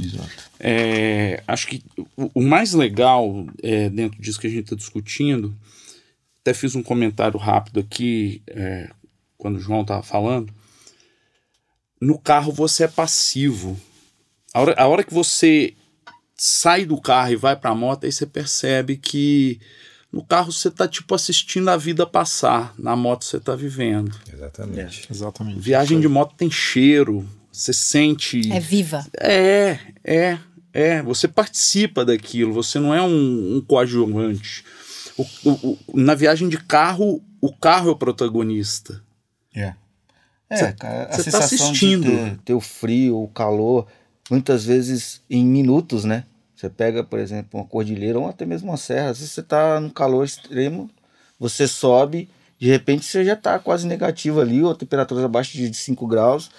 Exato. 0.00 0.47
É, 0.60 1.42
acho 1.46 1.66
que 1.68 1.82
o, 2.16 2.30
o 2.34 2.42
mais 2.42 2.72
legal 2.72 3.46
é, 3.62 3.88
dentro 3.88 4.20
disso 4.20 4.40
que 4.40 4.46
a 4.46 4.50
gente 4.50 4.64
está 4.64 4.76
discutindo, 4.76 5.54
até 6.40 6.52
fiz 6.52 6.74
um 6.74 6.82
comentário 6.82 7.38
rápido 7.38 7.80
aqui 7.80 8.42
é, 8.46 8.90
quando 9.36 9.56
o 9.56 9.60
João 9.60 9.82
estava 9.82 10.02
falando. 10.02 10.52
No 12.00 12.18
carro 12.18 12.52
você 12.52 12.84
é 12.84 12.88
passivo. 12.88 13.78
A 14.52 14.60
hora, 14.60 14.74
a 14.76 14.86
hora 14.86 15.04
que 15.04 15.12
você 15.12 15.74
sai 16.36 16.84
do 16.84 17.00
carro 17.00 17.32
e 17.32 17.36
vai 17.36 17.56
para 17.56 17.70
a 17.70 17.74
moto, 17.74 18.04
aí 18.04 18.12
você 18.12 18.24
percebe 18.24 18.96
que 18.96 19.60
no 20.10 20.24
carro 20.24 20.50
você 20.52 20.70
tá 20.70 20.88
tipo 20.88 21.14
assistindo 21.14 21.68
a 21.68 21.76
vida 21.76 22.06
passar, 22.06 22.72
na 22.78 22.96
moto 22.96 23.24
você 23.24 23.38
tá 23.38 23.54
vivendo. 23.54 24.16
Exatamente. 24.32 25.06
Exatamente. 25.10 25.60
Viagem 25.60 26.00
de 26.00 26.08
moto 26.08 26.34
tem 26.34 26.50
cheiro, 26.50 27.28
você 27.52 27.72
sente. 27.72 28.50
É 28.52 28.60
viva. 28.60 29.04
É, 29.20 29.78
é, 30.04 30.38
é. 30.72 31.02
Você 31.02 31.26
participa 31.28 32.04
daquilo, 32.04 32.52
você 32.52 32.78
não 32.78 32.94
é 32.94 33.02
um, 33.02 33.56
um 33.56 33.60
coadjuvante. 33.60 34.64
O- 35.16 35.26
o- 35.44 35.78
o- 35.92 36.00
na 36.00 36.14
viagem 36.14 36.48
de 36.48 36.56
carro, 36.58 37.22
o 37.40 37.52
carro 37.52 37.88
é 37.88 37.92
o 37.92 37.96
protagonista. 37.96 39.02
É. 39.54 39.74
É, 40.50 40.56
Cê- 40.56 40.72
cara, 40.72 41.04
a 41.10 41.22
cê 41.22 41.30
tá 41.30 41.38
assistindo. 41.38 42.04
ter, 42.06 42.38
ter 42.44 42.54
o 42.54 42.60
frio, 42.60 43.22
o 43.22 43.28
calor, 43.28 43.86
muitas 44.30 44.64
vezes 44.64 45.20
em 45.28 45.44
minutos, 45.44 46.04
né? 46.04 46.24
Você 46.56 46.68
pega, 46.70 47.04
por 47.04 47.18
exemplo, 47.18 47.60
uma 47.60 47.66
cordilheira 47.66 48.18
ou 48.18 48.28
até 48.28 48.44
mesmo 48.46 48.70
uma 48.70 48.76
serra, 48.76 49.10
às 49.10 49.18
vezes 49.18 49.32
você 49.32 49.42
tá 49.42 49.78
num 49.80 49.90
calor 49.90 50.24
extremo, 50.24 50.90
você 51.38 51.68
sobe, 51.68 52.28
de 52.58 52.66
repente 52.66 53.04
você 53.04 53.24
já 53.24 53.36
tá 53.36 53.58
quase 53.58 53.86
negativo 53.86 54.40
ali, 54.40 54.62
ou 54.62 54.74
temperaturas 54.74 55.22
abaixo 55.24 55.52
de 55.56 55.72
5 55.74 56.06
graus, 56.06 56.50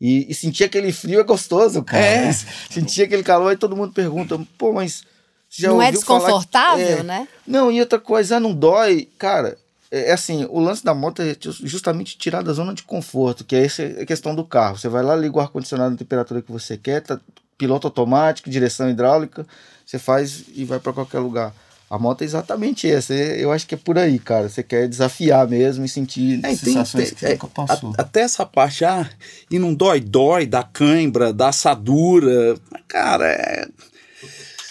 e, 0.00 0.30
e 0.30 0.34
sentir 0.34 0.64
aquele 0.64 0.92
frio 0.92 1.20
é 1.20 1.22
gostoso, 1.24 1.82
cara. 1.82 2.02
É. 2.04 2.32
Sentir 2.70 3.02
aquele 3.02 3.22
calor, 3.22 3.52
e 3.52 3.56
todo 3.56 3.76
mundo 3.76 3.92
pergunta, 3.92 4.38
pô, 4.56 4.72
mas 4.72 5.04
já 5.48 5.68
não 5.68 5.76
é 5.82 5.86
falar 5.86 5.90
que- 5.92 5.98
desconfortável, 5.98 6.98
É. 6.98 7.02
né? 7.02 7.28
Não, 7.46 7.70
e 7.70 7.80
outra 7.80 7.98
coisa, 7.98 8.36
ah, 8.36 8.40
não 8.40 8.54
dói. 8.54 9.08
Cara, 9.18 9.58
é, 9.90 10.10
é 10.10 10.12
assim, 10.12 10.46
o 10.48 10.60
lance 10.60 10.84
da 10.84 10.94
moto 10.94 11.20
é 11.22 11.36
ju- 11.38 11.66
justamente 11.66 12.16
tirar 12.16 12.42
da 12.42 12.52
zona 12.52 12.72
de 12.72 12.82
conforto, 12.84 13.44
que 13.44 13.54
é 13.56 13.64
essa 13.64 13.82
a 13.82 14.06
questão 14.06 14.34
do 14.34 14.44
carro. 14.44 14.78
Você 14.78 14.88
vai 14.88 15.02
lá, 15.02 15.14
liga 15.16 15.36
o 15.36 15.40
ar-condicionado 15.40 15.90
na 15.90 15.96
temperatura 15.96 16.40
que 16.40 16.50
você 16.52 16.76
quer, 16.76 17.02
tá, 17.02 17.20
piloto 17.58 17.86
automático, 17.86 18.48
direção 18.48 18.88
hidráulica, 18.88 19.46
você 19.84 19.98
faz 19.98 20.44
e 20.54 20.64
vai 20.64 20.78
para 20.80 20.92
qualquer 20.92 21.18
lugar. 21.18 21.52
A 21.90 21.98
moto 21.98 22.22
é 22.22 22.24
exatamente 22.24 22.88
essa. 22.88 23.12
é- 23.12 23.42
Eu 23.42 23.50
acho 23.50 23.66
que 23.66 23.74
é 23.74 23.78
por 23.78 23.98
aí, 23.98 24.18
cara. 24.20 24.48
Você 24.48 24.62
quer 24.62 24.86
desafiar 24.88 25.48
mesmo 25.48 25.84
e 25.84 25.88
sentir 25.88 26.38
É, 26.38 26.42
tem- 26.42 26.56
sensações 26.56 27.06
tem- 27.06 27.14
que 27.14 27.20
você 27.20 27.26
é, 27.26 27.30
nunca 27.32 27.48
passou. 27.48 27.90
a- 27.98 28.02
até 28.02 28.20
essa 28.20 28.46
parte, 28.46 28.84
ah, 28.84 29.10
e 29.50 29.58
não 29.58 29.74
dói, 29.74 29.98
dói, 30.00 30.46
dá 30.46 30.62
cãibra, 30.62 31.32
dá 31.32 31.48
assadura. 31.48 32.54
Cara, 32.86 33.26
é. 33.26 33.66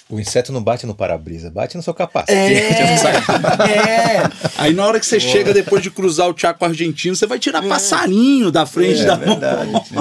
O 0.10 0.20
inseto 0.20 0.52
não 0.52 0.64
bate 0.64 0.88
no 0.88 0.96
para-brisa, 0.96 1.52
bate 1.52 1.78
no 1.78 1.84
seu 1.84 1.94
capacete. 1.94 2.32
É. 2.34 4.24
Aí 4.58 4.74
na 4.74 4.86
hora 4.88 5.00
que 5.00 5.06
você 5.06 5.20
chega 5.20 5.54
depois 5.54 5.84
de 5.84 5.92
cruzar 5.92 6.28
o 6.30 6.36
Chaco 6.38 6.66
Argentino, 6.66 7.16
você 7.16 7.28
vai 7.28 7.38
tirar 7.38 7.62
passarinho 7.62 8.50
da 8.52 8.66
frente 8.66 9.04
da 9.06 9.18
moto. 9.18 9.44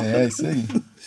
É, 0.02 0.26
isso 0.26 0.46
aí. 0.46 0.64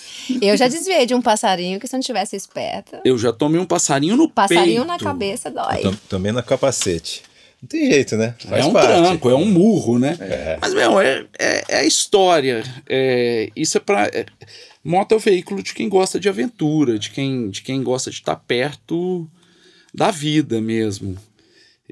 Eu 0.41 0.55
já 0.57 0.67
desviei 0.67 1.05
de 1.05 1.13
um 1.15 1.21
passarinho 1.21 1.79
que 1.79 1.87
se 1.87 1.95
eu 1.95 1.97
não 1.97 2.03
tivesse 2.03 2.35
esperta, 2.35 3.01
Eu 3.03 3.17
já 3.17 3.31
tomei 3.33 3.59
um 3.59 3.65
passarinho 3.65 4.15
no 4.15 4.29
passarinho 4.29 4.85
peito. 4.85 4.85
na 4.87 4.97
cabeça 4.99 5.49
dói. 5.51 5.81
Tam- 5.81 5.95
Também 6.09 6.31
no 6.31 6.41
capacete. 6.43 7.23
Não 7.61 7.67
tem 7.67 7.91
jeito, 7.91 8.17
né? 8.17 8.33
Faz 8.47 8.65
é 8.65 8.67
um 8.67 8.73
parte. 8.73 8.87
tranco, 8.87 9.29
é 9.29 9.35
um 9.35 9.45
murro, 9.45 9.99
né? 9.99 10.17
Mas, 10.59 10.73
meu, 10.73 10.99
é, 10.99 11.25
é, 11.37 11.63
é 11.69 11.75
a 11.79 11.85
história. 11.85 12.63
É, 12.89 13.49
isso 13.55 13.77
é 13.77 13.79
pra. 13.79 14.07
é- 14.07 14.25
moto 14.83 15.11
é 15.11 15.15
o 15.15 15.19
veículo 15.19 15.61
de 15.61 15.73
quem 15.73 15.87
gosta 15.87 16.19
de 16.19 16.27
aventura, 16.27 16.97
de 16.97 17.11
quem, 17.11 17.49
de 17.51 17.61
quem 17.61 17.83
gosta 17.83 18.09
de 18.09 18.15
estar 18.17 18.35
perto 18.35 19.29
da 19.93 20.09
vida 20.09 20.59
mesmo. 20.59 21.15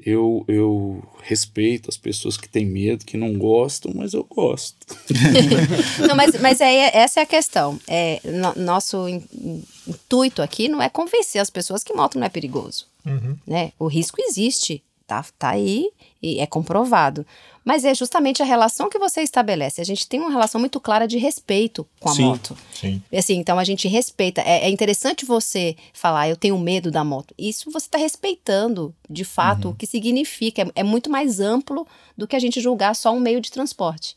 Eu, 0.04 0.44
eu 0.48 1.02
respeito 1.22 1.88
as 1.90 1.96
pessoas 1.96 2.36
que 2.36 2.48
têm 2.48 2.64
medo, 2.66 3.04
que 3.04 3.16
não 3.16 3.32
gostam, 3.38 3.92
mas 3.94 4.14
eu 4.14 4.24
gosto. 4.24 4.76
Não, 6.06 6.14
mas, 6.14 6.40
mas 6.40 6.60
é, 6.60 6.96
essa 6.96 7.20
é 7.20 7.22
a 7.22 7.26
questão. 7.26 7.78
É, 7.88 8.20
no- 8.24 8.54
nosso 8.62 9.08
in- 9.08 9.22
in- 9.32 9.62
intuito 9.86 10.42
aqui 10.42 10.68
não 10.68 10.80
é 10.82 10.88
convencer 10.88 11.40
as 11.40 11.50
pessoas 11.50 11.82
que 11.84 11.92
moto 11.94 12.18
não 12.18 12.26
é 12.26 12.28
perigoso. 12.28 12.86
Né? 13.46 13.72
O 13.78 13.86
risco 13.86 14.16
existe, 14.20 14.82
tá, 15.06 15.24
tá 15.38 15.50
aí 15.50 15.90
e 16.22 16.38
é 16.40 16.46
comprovado. 16.46 17.26
Mas 17.64 17.84
é 17.84 17.94
justamente 17.94 18.42
a 18.42 18.44
relação 18.44 18.88
que 18.88 18.98
você 18.98 19.20
estabelece. 19.20 19.80
A 19.80 19.84
gente 19.84 20.08
tem 20.08 20.20
uma 20.20 20.30
relação 20.30 20.58
muito 20.58 20.80
clara 20.80 21.06
de 21.06 21.18
respeito 21.18 21.86
com 21.98 22.08
a 22.08 22.14
Sim. 22.14 22.24
moto. 22.24 22.56
Sim. 22.72 23.02
Assim, 23.12 23.34
então 23.34 23.58
a 23.58 23.64
gente 23.64 23.86
respeita. 23.86 24.40
É, 24.40 24.64
é 24.64 24.70
interessante 24.70 25.26
você 25.26 25.76
falar, 25.92 26.28
eu 26.28 26.36
tenho 26.36 26.58
medo 26.58 26.90
da 26.90 27.04
moto. 27.04 27.34
Isso 27.38 27.70
você 27.70 27.86
está 27.86 27.98
respeitando, 27.98 28.94
de 29.08 29.24
fato, 29.24 29.70
o 29.70 29.74
que 29.74 29.86
significa. 29.86 30.62
É, 30.62 30.70
é 30.76 30.82
muito 30.82 31.10
mais 31.10 31.40
amplo 31.40 31.86
do 32.16 32.26
que 32.26 32.36
a 32.36 32.40
gente 32.40 32.60
julgar 32.60 32.94
só 32.96 33.12
um 33.12 33.20
meio 33.20 33.40
de 33.40 33.50
transporte. 33.50 34.14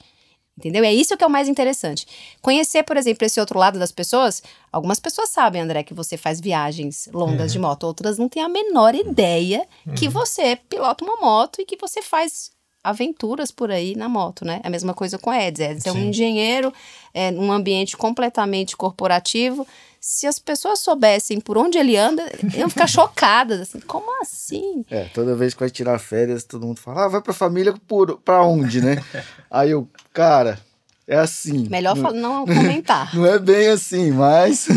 Entendeu? 0.58 0.84
É 0.84 0.94
isso 0.94 1.18
que 1.18 1.24
é 1.24 1.28
o 1.28 1.32
mais 1.32 1.48
interessante. 1.48 2.06
Conhecer, 2.40 2.84
por 2.84 2.96
exemplo, 2.96 3.26
esse 3.26 3.40
outro 3.40 3.58
lado 3.58 3.80
das 3.80 3.92
pessoas. 3.92 4.44
Algumas 4.72 5.00
pessoas 5.00 5.30
sabem, 5.30 5.62
André, 5.62 5.82
que 5.82 5.96
você 5.96 6.16
faz 6.16 6.40
viagens 6.40 7.10
longas 7.12 7.52
de 7.52 7.58
moto, 7.58 7.86
outras 7.86 8.20
não 8.20 8.30
têm 8.30 8.44
a 8.44 8.50
menor 8.50 8.94
ideia 8.94 9.68
que 9.98 10.08
você 10.08 10.56
pilota 10.56 11.04
uma 11.04 11.16
moto 11.18 11.60
e 11.60 11.66
que 11.66 11.76
você 11.76 12.04
faz 12.04 12.52
aventuras 12.84 13.50
por 13.50 13.72
aí 13.72 13.96
na 13.96 14.10
moto, 14.10 14.44
né? 14.44 14.60
A 14.64 14.70
mesma 14.70 14.94
coisa 14.94 15.18
com 15.18 15.30
a 15.30 15.38
Eds. 15.38 15.60
Eds 15.60 15.86
é 15.86 15.92
um 15.92 15.98
engenheiro 15.98 16.74
é, 17.14 17.32
num 17.32 17.52
ambiente 17.52 17.96
completamente 17.96 18.76
corporativo. 18.76 19.66
Se 20.02 20.28
as 20.28 20.38
pessoas 20.38 20.80
soubessem 20.80 21.40
por 21.40 21.58
onde 21.58 21.78
ele 21.78 21.96
anda, 21.96 22.30
iam 22.58 22.70
ficar 22.70 22.88
chocadas. 22.88 23.62
Assim, 23.62 23.80
como 23.80 24.22
assim? 24.22 24.84
É, 24.90 25.06
toda 25.06 25.34
vez 25.36 25.54
que 25.54 25.62
vai 25.62 25.70
tirar 25.70 25.98
férias, 25.98 26.44
todo 26.44 26.66
mundo 26.66 26.80
fala, 26.80 27.06
ah, 27.06 27.08
vai 27.08 27.22
pra 27.22 27.34
família 27.34 27.74
por, 27.88 28.20
pra 28.20 28.44
onde, 28.44 28.82
né? 28.82 29.02
Aí 29.50 29.72
eu, 29.72 29.88
cara, 30.12 30.60
é 31.08 31.18
assim. 31.18 31.68
Melhor 31.70 31.96
não, 31.96 32.12
não 32.12 32.46
comentar. 32.46 33.14
não 33.16 33.26
é 33.26 33.40
bem 33.40 33.68
assim, 33.68 34.12
mas. 34.12 34.68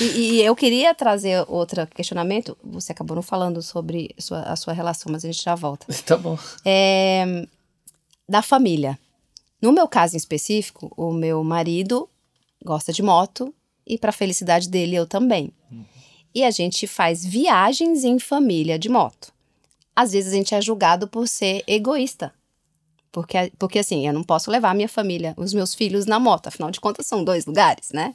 E, 0.00 0.04
e 0.04 0.42
eu 0.42 0.54
queria 0.54 0.94
trazer 0.94 1.44
outro 1.48 1.86
questionamento. 1.88 2.56
Você 2.62 2.92
acabou 2.92 3.14
não 3.16 3.22
falando 3.22 3.60
sobre 3.62 4.14
sua- 4.18 4.42
a 4.42 4.56
sua 4.56 4.72
relação, 4.72 5.10
mas 5.10 5.24
a 5.24 5.28
gente 5.30 5.42
já 5.42 5.54
volta. 5.54 5.86
Tá 6.06 6.16
bom. 6.16 6.38
É, 6.64 7.46
da 8.28 8.42
família. 8.42 8.98
No 9.60 9.72
meu 9.72 9.88
caso 9.88 10.14
em 10.14 10.18
específico, 10.18 10.92
o 10.96 11.12
meu 11.12 11.42
marido 11.42 12.08
gosta 12.64 12.92
de 12.92 13.02
moto 13.02 13.52
e, 13.86 13.98
para 13.98 14.12
felicidade 14.12 14.68
dele, 14.68 14.94
eu 14.94 15.06
também. 15.06 15.52
E 16.34 16.44
a 16.44 16.50
gente 16.50 16.86
faz 16.86 17.24
viagens 17.24 18.04
em 18.04 18.18
família 18.18 18.78
de 18.78 18.88
moto. 18.88 19.32
Às 19.96 20.12
vezes 20.12 20.32
a 20.32 20.36
gente 20.36 20.54
é 20.54 20.60
julgado 20.60 21.08
por 21.08 21.26
ser 21.26 21.64
egoísta. 21.66 22.32
Porque, 23.10 23.50
porque 23.58 23.78
assim, 23.80 24.06
eu 24.06 24.12
não 24.12 24.22
posso 24.22 24.50
levar 24.50 24.70
a 24.70 24.74
minha 24.74 24.88
família, 24.88 25.34
os 25.36 25.52
meus 25.52 25.74
filhos 25.74 26.06
na 26.06 26.20
moto, 26.20 26.46
afinal 26.46 26.70
de 26.70 26.78
contas 26.78 27.06
são 27.06 27.24
dois 27.24 27.46
lugares, 27.46 27.88
né? 27.92 28.14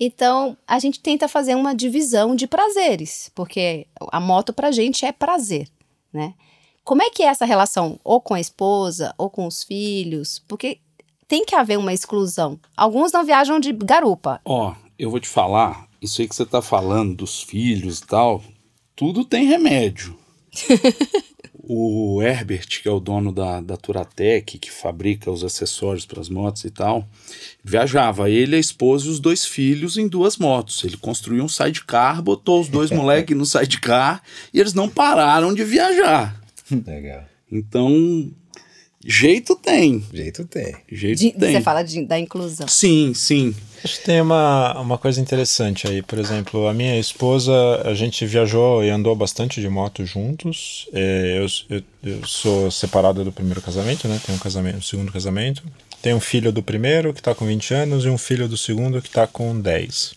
Então, 0.00 0.56
a 0.66 0.78
gente 0.78 1.00
tenta 1.00 1.26
fazer 1.26 1.56
uma 1.56 1.74
divisão 1.74 2.36
de 2.36 2.46
prazeres, 2.46 3.30
porque 3.34 3.86
a 4.12 4.20
moto 4.20 4.52
pra 4.52 4.70
gente 4.70 5.04
é 5.04 5.10
prazer, 5.10 5.68
né? 6.12 6.34
Como 6.84 7.02
é 7.02 7.10
que 7.10 7.22
é 7.22 7.26
essa 7.26 7.44
relação 7.44 7.98
ou 8.02 8.20
com 8.20 8.32
a 8.32 8.40
esposa 8.40 9.14
ou 9.18 9.28
com 9.28 9.46
os 9.46 9.62
filhos? 9.62 10.42
Porque 10.46 10.78
tem 11.26 11.44
que 11.44 11.54
haver 11.54 11.78
uma 11.78 11.92
exclusão. 11.92 12.58
Alguns 12.76 13.12
não 13.12 13.24
viajam 13.24 13.60
de 13.60 13.72
garupa. 13.72 14.40
Ó, 14.44 14.74
eu 14.98 15.10
vou 15.10 15.20
te 15.20 15.28
falar, 15.28 15.86
isso 16.00 16.22
aí 16.22 16.28
que 16.28 16.34
você 16.34 16.46
tá 16.46 16.62
falando 16.62 17.14
dos 17.14 17.42
filhos 17.42 17.98
e 17.98 18.06
tal, 18.06 18.42
tudo 18.96 19.24
tem 19.24 19.46
remédio. 19.46 20.18
o 21.70 22.22
Herbert, 22.22 22.66
que 22.66 22.88
é 22.88 22.90
o 22.90 22.98
dono 22.98 23.30
da, 23.30 23.60
da 23.60 23.76
Turatec, 23.76 24.58
que 24.58 24.70
fabrica 24.70 25.30
os 25.30 25.44
acessórios 25.44 26.06
para 26.06 26.18
as 26.18 26.30
motos 26.30 26.64
e 26.64 26.70
tal, 26.70 27.06
viajava 27.62 28.30
ele, 28.30 28.56
a 28.56 28.58
esposa 28.58 29.06
e 29.06 29.10
os 29.10 29.20
dois 29.20 29.44
filhos 29.44 29.98
em 29.98 30.08
duas 30.08 30.38
motos. 30.38 30.82
Ele 30.82 30.96
construiu 30.96 31.44
um 31.44 31.48
sidecar, 31.48 32.22
botou 32.22 32.62
os 32.62 32.68
dois 32.68 32.88
moleques 32.92 33.36
no 33.36 33.44
sidecar 33.44 34.22
e 34.52 34.58
eles 34.58 34.72
não 34.72 34.88
pararam 34.88 35.52
de 35.52 35.62
viajar. 35.62 36.40
Legal. 36.70 37.24
Então, 37.52 38.30
jeito 39.04 39.54
tem. 39.56 40.04
Jeito 40.12 40.44
tem. 40.44 40.74
Jeito 40.90 41.18
De- 41.18 41.32
tem. 41.32 41.52
você 41.52 41.60
fala 41.60 41.82
de- 41.82 42.04
da 42.04 42.18
inclusão. 42.18 42.66
Sim, 42.68 43.12
sim. 43.14 43.54
Acho 43.84 43.98
que 44.00 44.04
tem 44.06 44.20
uma, 44.20 44.78
uma 44.80 44.98
coisa 44.98 45.20
interessante 45.20 45.86
aí. 45.86 46.02
Por 46.02 46.18
exemplo, 46.18 46.66
a 46.66 46.74
minha 46.74 46.98
esposa, 46.98 47.52
a 47.84 47.94
gente 47.94 48.26
viajou 48.26 48.82
e 48.82 48.90
andou 48.90 49.14
bastante 49.14 49.60
de 49.60 49.68
moto 49.68 50.04
juntos. 50.04 50.88
É, 50.92 51.38
eu, 51.38 51.76
eu, 51.76 51.82
eu 52.02 52.26
sou 52.26 52.70
separado 52.70 53.22
do 53.24 53.30
primeiro 53.30 53.60
casamento, 53.62 54.08
né? 54.08 54.20
Tenho 54.24 54.36
um 54.36 54.40
casamento, 54.40 54.78
um 54.78 54.82
segundo 54.82 55.12
casamento. 55.12 55.62
Tenho 56.02 56.16
um 56.16 56.20
filho 56.20 56.50
do 56.52 56.62
primeiro 56.62 57.12
que 57.14 57.20
está 57.20 57.34
com 57.34 57.46
20 57.46 57.72
anos 57.74 58.04
e 58.04 58.08
um 58.08 58.18
filho 58.18 58.48
do 58.48 58.56
segundo 58.56 59.00
que 59.00 59.08
está 59.08 59.26
com 59.26 59.60
10. 59.60 60.14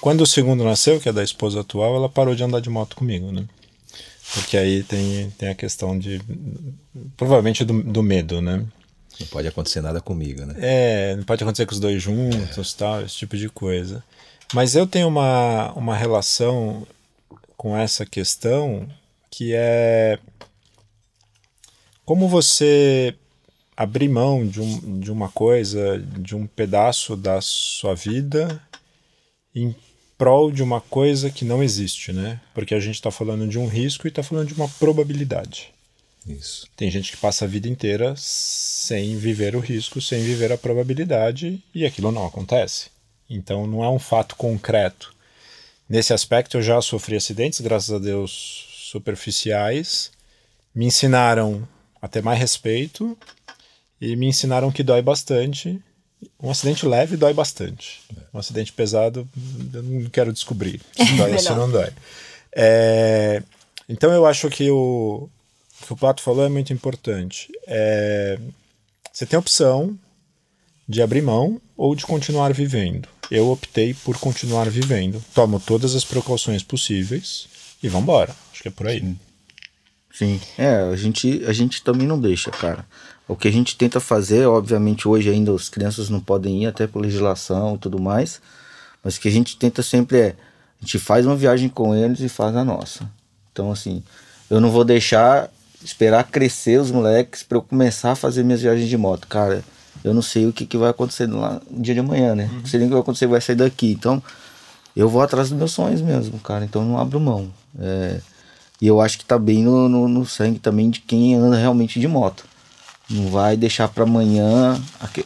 Quando 0.00 0.20
o 0.20 0.26
segundo 0.26 0.62
nasceu, 0.62 1.00
que 1.00 1.08
é 1.08 1.12
da 1.12 1.24
esposa 1.24 1.60
atual, 1.60 1.96
ela 1.96 2.08
parou 2.08 2.34
de 2.34 2.44
andar 2.44 2.60
de 2.60 2.70
moto 2.70 2.94
comigo, 2.96 3.32
né? 3.32 3.44
Porque 4.34 4.56
aí 4.56 4.82
tem, 4.82 5.30
tem 5.30 5.48
a 5.48 5.54
questão 5.54 5.98
de. 5.98 6.20
Provavelmente 7.16 7.64
do, 7.64 7.82
do 7.82 8.02
medo, 8.02 8.40
né? 8.42 8.64
Não 9.18 9.26
pode 9.28 9.48
acontecer 9.48 9.80
nada 9.80 10.00
comigo, 10.00 10.44
né? 10.44 10.54
É, 10.58 11.16
não 11.16 11.24
pode 11.24 11.42
acontecer 11.42 11.66
com 11.66 11.72
os 11.72 11.80
dois 11.80 12.00
juntos, 12.02 12.72
tal, 12.74 13.02
esse 13.02 13.16
tipo 13.16 13.36
de 13.36 13.48
coisa. 13.48 14.04
Mas 14.54 14.74
eu 14.74 14.86
tenho 14.86 15.08
uma, 15.08 15.72
uma 15.72 15.96
relação 15.96 16.86
com 17.56 17.76
essa 17.76 18.06
questão 18.06 18.88
que 19.30 19.52
é 19.54 20.18
como 22.04 22.28
você 22.28 23.14
abrir 23.76 24.08
mão 24.08 24.46
de, 24.46 24.60
um, 24.60 25.00
de 25.00 25.12
uma 25.12 25.28
coisa, 25.28 25.98
de 25.98 26.34
um 26.34 26.46
pedaço 26.46 27.16
da 27.16 27.40
sua 27.40 27.94
vida 27.94 28.60
em 29.54 29.74
prol 30.18 30.50
de 30.50 30.62
uma 30.62 30.80
coisa 30.80 31.30
que 31.30 31.44
não 31.44 31.62
existe, 31.62 32.12
né? 32.12 32.40
Porque 32.52 32.74
a 32.74 32.80
gente 32.80 32.96
está 32.96 33.10
falando 33.10 33.46
de 33.46 33.58
um 33.58 33.68
risco 33.68 34.06
e 34.06 34.10
está 34.10 34.22
falando 34.22 34.48
de 34.48 34.54
uma 34.54 34.68
probabilidade. 34.68 35.72
Isso. 36.26 36.66
Tem 36.76 36.90
gente 36.90 37.12
que 37.12 37.16
passa 37.16 37.44
a 37.44 37.48
vida 37.48 37.68
inteira 37.68 38.14
sem 38.16 39.16
viver 39.16 39.56
o 39.56 39.60
risco, 39.60 40.00
sem 40.00 40.20
viver 40.22 40.52
a 40.52 40.58
probabilidade, 40.58 41.62
e 41.74 41.86
aquilo 41.86 42.12
não 42.12 42.26
acontece. 42.26 42.90
Então 43.30 43.66
não 43.66 43.84
é 43.84 43.88
um 43.88 43.98
fato 43.98 44.34
concreto. 44.36 45.14
Nesse 45.88 46.12
aspecto 46.12 46.58
eu 46.58 46.62
já 46.62 46.82
sofri 46.82 47.16
acidentes, 47.16 47.60
graças 47.60 47.90
a 47.94 47.98
Deus, 47.98 48.68
superficiais. 48.90 50.10
Me 50.74 50.84
ensinaram 50.84 51.66
a 52.00 52.08
ter 52.08 52.22
mais 52.22 52.38
respeito 52.38 53.16
e 54.00 54.14
me 54.16 54.26
ensinaram 54.26 54.70
que 54.70 54.82
dói 54.82 55.00
bastante. 55.00 55.80
Um 56.40 56.50
acidente 56.50 56.86
leve 56.86 57.16
dói 57.16 57.32
bastante. 57.32 58.00
Um 58.32 58.38
acidente 58.38 58.72
pesado, 58.72 59.28
eu 59.72 59.82
não 59.82 60.10
quero 60.10 60.32
descobrir 60.32 60.80
se 60.96 61.12
dói 61.16 61.32
ou 61.32 61.38
se 61.38 61.50
não 61.50 61.70
dói. 61.70 61.90
É, 62.52 63.42
então 63.88 64.12
eu 64.12 64.26
acho 64.26 64.48
que 64.48 64.70
o, 64.70 65.28
o 65.80 65.86
que 65.86 65.92
o 65.92 65.96
Pato 65.96 66.22
falou 66.22 66.44
é 66.44 66.48
muito 66.48 66.72
importante. 66.72 67.48
É, 67.66 68.38
você 69.12 69.26
tem 69.26 69.36
a 69.36 69.40
opção 69.40 69.98
de 70.88 71.02
abrir 71.02 71.22
mão 71.22 71.60
ou 71.76 71.94
de 71.94 72.06
continuar 72.06 72.52
vivendo. 72.52 73.08
Eu 73.30 73.50
optei 73.50 73.92
por 73.92 74.18
continuar 74.18 74.70
vivendo. 74.70 75.22
Tomo 75.34 75.60
todas 75.60 75.94
as 75.94 76.04
precauções 76.04 76.62
possíveis 76.62 77.46
e 77.82 77.88
vambora. 77.88 78.34
Acho 78.52 78.62
que 78.62 78.68
é 78.68 78.70
por 78.70 78.86
aí. 78.86 79.14
Sim, 80.12 80.40
é, 80.56 80.68
a 80.68 80.96
gente, 80.96 81.44
a 81.46 81.52
gente 81.52 81.82
também 81.82 82.06
não 82.06 82.18
deixa, 82.20 82.50
cara. 82.50 82.84
O 83.28 83.36
que 83.36 83.46
a 83.46 83.52
gente 83.52 83.76
tenta 83.76 84.00
fazer, 84.00 84.46
obviamente 84.46 85.06
hoje 85.06 85.28
ainda 85.28 85.54
as 85.54 85.68
crianças 85.68 86.08
não 86.08 86.18
podem 86.18 86.62
ir, 86.62 86.66
até 86.66 86.86
por 86.86 87.02
legislação 87.02 87.74
e 87.74 87.78
tudo 87.78 88.00
mais, 88.00 88.40
mas 89.04 89.16
o 89.16 89.20
que 89.20 89.28
a 89.28 89.30
gente 89.30 89.56
tenta 89.56 89.82
sempre 89.82 90.18
é, 90.18 90.36
a 90.80 90.84
gente 90.84 90.98
faz 90.98 91.26
uma 91.26 91.36
viagem 91.36 91.68
com 91.68 91.94
eles 91.94 92.20
e 92.20 92.28
faz 92.28 92.56
a 92.56 92.64
nossa. 92.64 93.08
Então, 93.52 93.70
assim, 93.70 94.02
eu 94.48 94.60
não 94.60 94.70
vou 94.70 94.84
deixar 94.84 95.50
esperar 95.84 96.24
crescer 96.24 96.80
os 96.80 96.90
moleques 96.90 97.42
para 97.42 97.58
eu 97.58 97.62
começar 97.62 98.12
a 98.12 98.16
fazer 98.16 98.42
minhas 98.42 98.62
viagens 98.62 98.88
de 98.88 98.96
moto. 98.96 99.26
Cara, 99.28 99.62
eu 100.02 100.14
não 100.14 100.22
sei 100.22 100.46
o 100.46 100.52
que, 100.52 100.64
que 100.64 100.76
vai 100.76 100.90
acontecer 100.90 101.26
lá 101.26 101.60
no 101.70 101.82
dia 101.82 101.94
de 101.94 102.00
amanhã, 102.00 102.34
né? 102.34 102.48
Não 102.52 102.66
sei 102.66 102.78
nem 102.78 102.86
o 102.86 102.90
que 102.90 102.94
vai 102.94 103.02
acontecer, 103.02 103.26
vai 103.26 103.40
sair 103.40 103.56
daqui. 103.56 103.92
Então, 103.92 104.22
eu 104.96 105.08
vou 105.08 105.20
atrás 105.20 105.50
dos 105.50 105.58
meus 105.58 105.72
sonhos 105.72 106.00
mesmo, 106.00 106.38
cara. 106.38 106.64
Então, 106.64 106.84
não 106.84 106.98
abro 106.98 107.20
mão. 107.20 107.52
É, 107.78 108.20
e 108.80 108.86
eu 108.86 109.00
acho 109.00 109.18
que 109.18 109.24
tá 109.24 109.38
bem 109.38 109.62
no, 109.62 109.88
no, 109.88 110.08
no 110.08 110.24
sangue 110.24 110.58
também 110.58 110.88
de 110.88 111.00
quem 111.00 111.34
anda 111.34 111.56
realmente 111.56 112.00
de 112.00 112.08
moto. 112.08 112.44
Não 113.08 113.28
vai 113.30 113.56
deixar 113.56 113.88
para 113.88 114.04
amanhã 114.04 114.80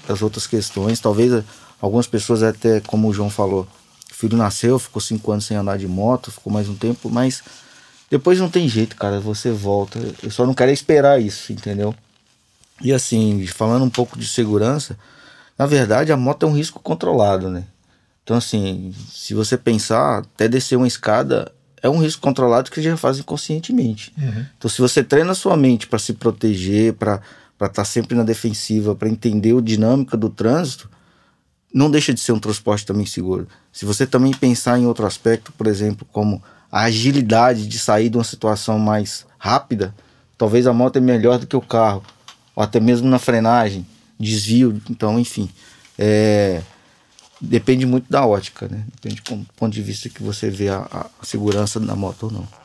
as 0.09 0.23
outras 0.23 0.47
questões. 0.47 1.01
Talvez 1.01 1.33
eh, 1.33 1.43
algumas 1.81 2.07
pessoas 2.07 2.43
até, 2.43 2.81
como 2.81 3.09
o 3.09 3.13
João 3.13 3.29
falou, 3.29 3.67
o 4.11 4.15
filho 4.15 4.37
nasceu, 4.37 4.79
ficou 4.79 5.01
cinco 5.01 5.33
anos 5.33 5.45
sem 5.45 5.57
andar 5.57 5.79
de 5.79 5.89
moto, 5.89 6.31
ficou 6.31 6.53
mais 6.53 6.69
um 6.69 6.77
tempo, 6.77 7.11
mas 7.11 7.43
depois 8.11 8.39
não 8.39 8.49
tem 8.49 8.69
jeito, 8.69 8.95
cara. 8.95 9.19
Você 9.21 9.51
volta. 9.51 9.99
Eu 10.23 10.31
só 10.31 10.47
não 10.47 10.55
quero 10.55 10.71
esperar 10.71 11.21
isso, 11.21 11.53
entendeu? 11.53 11.95
E 12.81 12.93
assim, 12.93 13.47
falando 13.47 13.85
um 13.85 13.91
pouco 13.91 14.19
de 14.19 14.27
segurança, 14.27 14.99
na 15.59 15.67
verdade 15.67 16.13
a 16.13 16.17
moto 16.17 16.45
é 16.45 16.49
um 16.49 16.57
risco 16.57 16.81
controlado, 16.81 17.49
né? 17.49 17.65
Então, 18.25 18.37
assim, 18.37 18.95
se 19.13 19.35
você 19.35 19.57
pensar, 19.57 20.19
até 20.19 20.49
descer 20.49 20.77
uma 20.77 20.87
escada 20.87 21.51
é 21.83 21.89
um 21.89 21.99
risco 21.99 22.23
controlado 22.23 22.71
que 22.71 22.81
já 22.81 22.97
faz 22.97 23.19
inconscientemente. 23.19 24.13
Então, 24.57 24.71
se 24.71 24.81
você 24.81 25.03
treina 25.03 25.33
a 25.33 25.35
sua 25.35 25.57
mente 25.57 25.89
para 25.89 25.99
se 25.99 26.13
proteger, 26.13 26.93
para 26.95 27.21
estar 27.67 27.85
sempre 27.85 28.17
na 28.17 28.23
defensiva, 28.25 28.95
para 28.95 29.09
entender 29.09 29.57
a 29.57 29.61
dinâmica 29.61 30.17
do 30.17 30.29
trânsito, 30.29 30.91
não 31.73 31.91
deixa 31.91 32.13
de 32.13 32.21
ser 32.21 32.33
um 32.33 32.39
transporte 32.39 32.85
também 32.85 33.07
seguro. 33.07 33.49
Se 33.73 33.85
você 33.85 34.07
também 34.07 34.33
pensar 34.33 34.79
em 34.79 34.87
outro 34.87 35.07
aspecto, 35.07 35.53
por 35.53 35.67
exemplo, 35.67 36.07
como 36.13 36.43
a 36.71 36.83
agilidade 36.83 37.67
de 37.67 37.79
sair 37.79 38.09
de 38.09 38.17
uma 38.17 38.25
situação 38.25 38.79
mais 38.79 39.27
rápida, 39.39 39.95
talvez 40.37 40.67
a 40.67 40.73
moto 40.73 40.97
é 40.97 41.01
melhor 41.01 41.39
do 41.39 41.47
que 41.47 41.57
o 41.57 41.61
carro, 41.61 42.03
ou 42.55 42.63
até 42.63 42.79
mesmo 42.79 43.09
na 43.09 43.19
frenagem, 43.19 43.87
desvio, 44.19 44.81
então, 44.91 45.19
enfim, 45.19 45.49
é, 45.99 46.63
depende 47.41 47.85
muito 47.87 48.11
da 48.11 48.25
ótica, 48.27 48.69
né? 48.69 48.85
Depende 48.95 49.23
do 49.23 49.47
ponto 49.57 49.73
de 49.73 49.83
vista 49.83 50.09
que 50.09 50.23
você 50.23 50.49
vê 50.51 50.69
a- 50.69 50.87
a 51.21 51.25
segurança 51.25 51.81
da 51.81 51.97
moto 51.97 52.25
ou 52.25 52.31
não. 52.31 52.62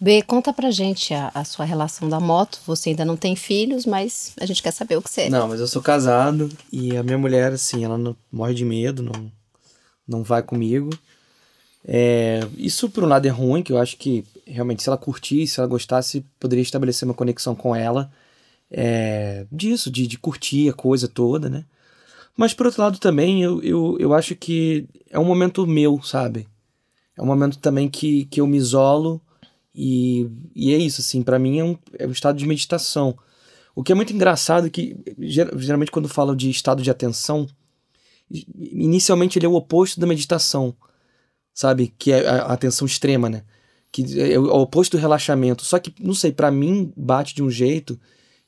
B, 0.00 0.22
conta 0.22 0.52
pra 0.52 0.70
gente 0.70 1.12
a, 1.12 1.30
a 1.34 1.44
sua 1.44 1.64
relação 1.64 2.08
da 2.08 2.20
moto. 2.20 2.60
Você 2.66 2.90
ainda 2.90 3.04
não 3.04 3.16
tem 3.16 3.34
filhos, 3.34 3.84
mas 3.84 4.32
a 4.40 4.46
gente 4.46 4.62
quer 4.62 4.70
saber 4.70 4.96
o 4.96 5.02
que 5.02 5.10
você. 5.10 5.28
Não, 5.28 5.48
mas 5.48 5.60
eu 5.60 5.66
sou 5.66 5.82
casado 5.82 6.48
e 6.72 6.96
a 6.96 7.02
minha 7.02 7.18
mulher, 7.18 7.52
assim, 7.52 7.84
ela 7.84 7.98
não, 7.98 8.16
morre 8.30 8.54
de 8.54 8.64
medo, 8.64 9.02
não, 9.02 9.32
não 10.06 10.22
vai 10.22 10.42
comigo. 10.42 10.90
É, 11.84 12.40
isso, 12.56 12.88
por 12.88 13.02
um 13.02 13.08
lado, 13.08 13.26
é 13.26 13.30
ruim, 13.30 13.62
que 13.62 13.72
eu 13.72 13.78
acho 13.78 13.96
que 13.96 14.24
realmente, 14.46 14.82
se 14.82 14.88
ela 14.88 14.98
curtisse, 14.98 15.54
se 15.54 15.60
ela 15.60 15.68
gostasse, 15.68 16.24
poderia 16.38 16.62
estabelecer 16.62 17.08
uma 17.08 17.14
conexão 17.14 17.54
com 17.54 17.74
ela 17.74 18.10
é, 18.70 19.46
disso, 19.50 19.90
de, 19.90 20.06
de 20.06 20.18
curtir 20.18 20.68
a 20.68 20.72
coisa 20.72 21.08
toda, 21.08 21.48
né? 21.48 21.64
Mas, 22.36 22.54
por 22.54 22.66
outro 22.66 22.82
lado, 22.82 22.98
também, 22.98 23.42
eu, 23.42 23.60
eu, 23.62 23.96
eu 23.98 24.14
acho 24.14 24.36
que 24.36 24.86
é 25.10 25.18
um 25.18 25.24
momento 25.24 25.66
meu, 25.66 26.00
sabe? 26.02 26.46
É 27.16 27.22
um 27.22 27.26
momento 27.26 27.58
também 27.58 27.88
que, 27.88 28.26
que 28.26 28.40
eu 28.40 28.46
me 28.46 28.56
isolo 28.56 29.20
e, 29.74 30.28
e 30.54 30.72
é 30.74 30.78
isso, 30.78 31.00
assim, 31.00 31.22
pra 31.22 31.38
mim 31.38 31.58
é 31.58 31.64
um, 31.64 31.78
é 31.98 32.06
um 32.06 32.10
estado 32.10 32.36
de 32.38 32.46
meditação. 32.46 33.16
O 33.74 33.82
que 33.82 33.92
é 33.92 33.94
muito 33.94 34.12
engraçado 34.12 34.66
é 34.66 34.70
que, 34.70 34.96
ger- 35.20 35.50
geralmente, 35.58 35.90
quando 35.90 36.08
falo 36.08 36.34
de 36.34 36.50
estado 36.50 36.82
de 36.82 36.90
atenção, 36.90 37.46
inicialmente 38.30 39.38
ele 39.38 39.46
é 39.46 39.48
o 39.48 39.54
oposto 39.54 40.00
da 40.00 40.06
meditação, 40.06 40.76
sabe? 41.54 41.94
Que 41.98 42.12
é 42.12 42.28
a 42.28 42.46
atenção 42.46 42.86
extrema, 42.86 43.28
né? 43.28 43.44
Que 43.92 44.02
é 44.20 44.38
o 44.38 44.46
é 44.46 44.52
o 44.52 44.60
oposto 44.60 44.96
do 44.96 45.00
relaxamento. 45.00 45.64
Só 45.64 45.78
que, 45.78 45.94
não 46.00 46.14
sei, 46.14 46.32
pra 46.32 46.50
mim 46.50 46.92
bate 46.96 47.34
de 47.34 47.42
um 47.42 47.50
jeito 47.50 47.98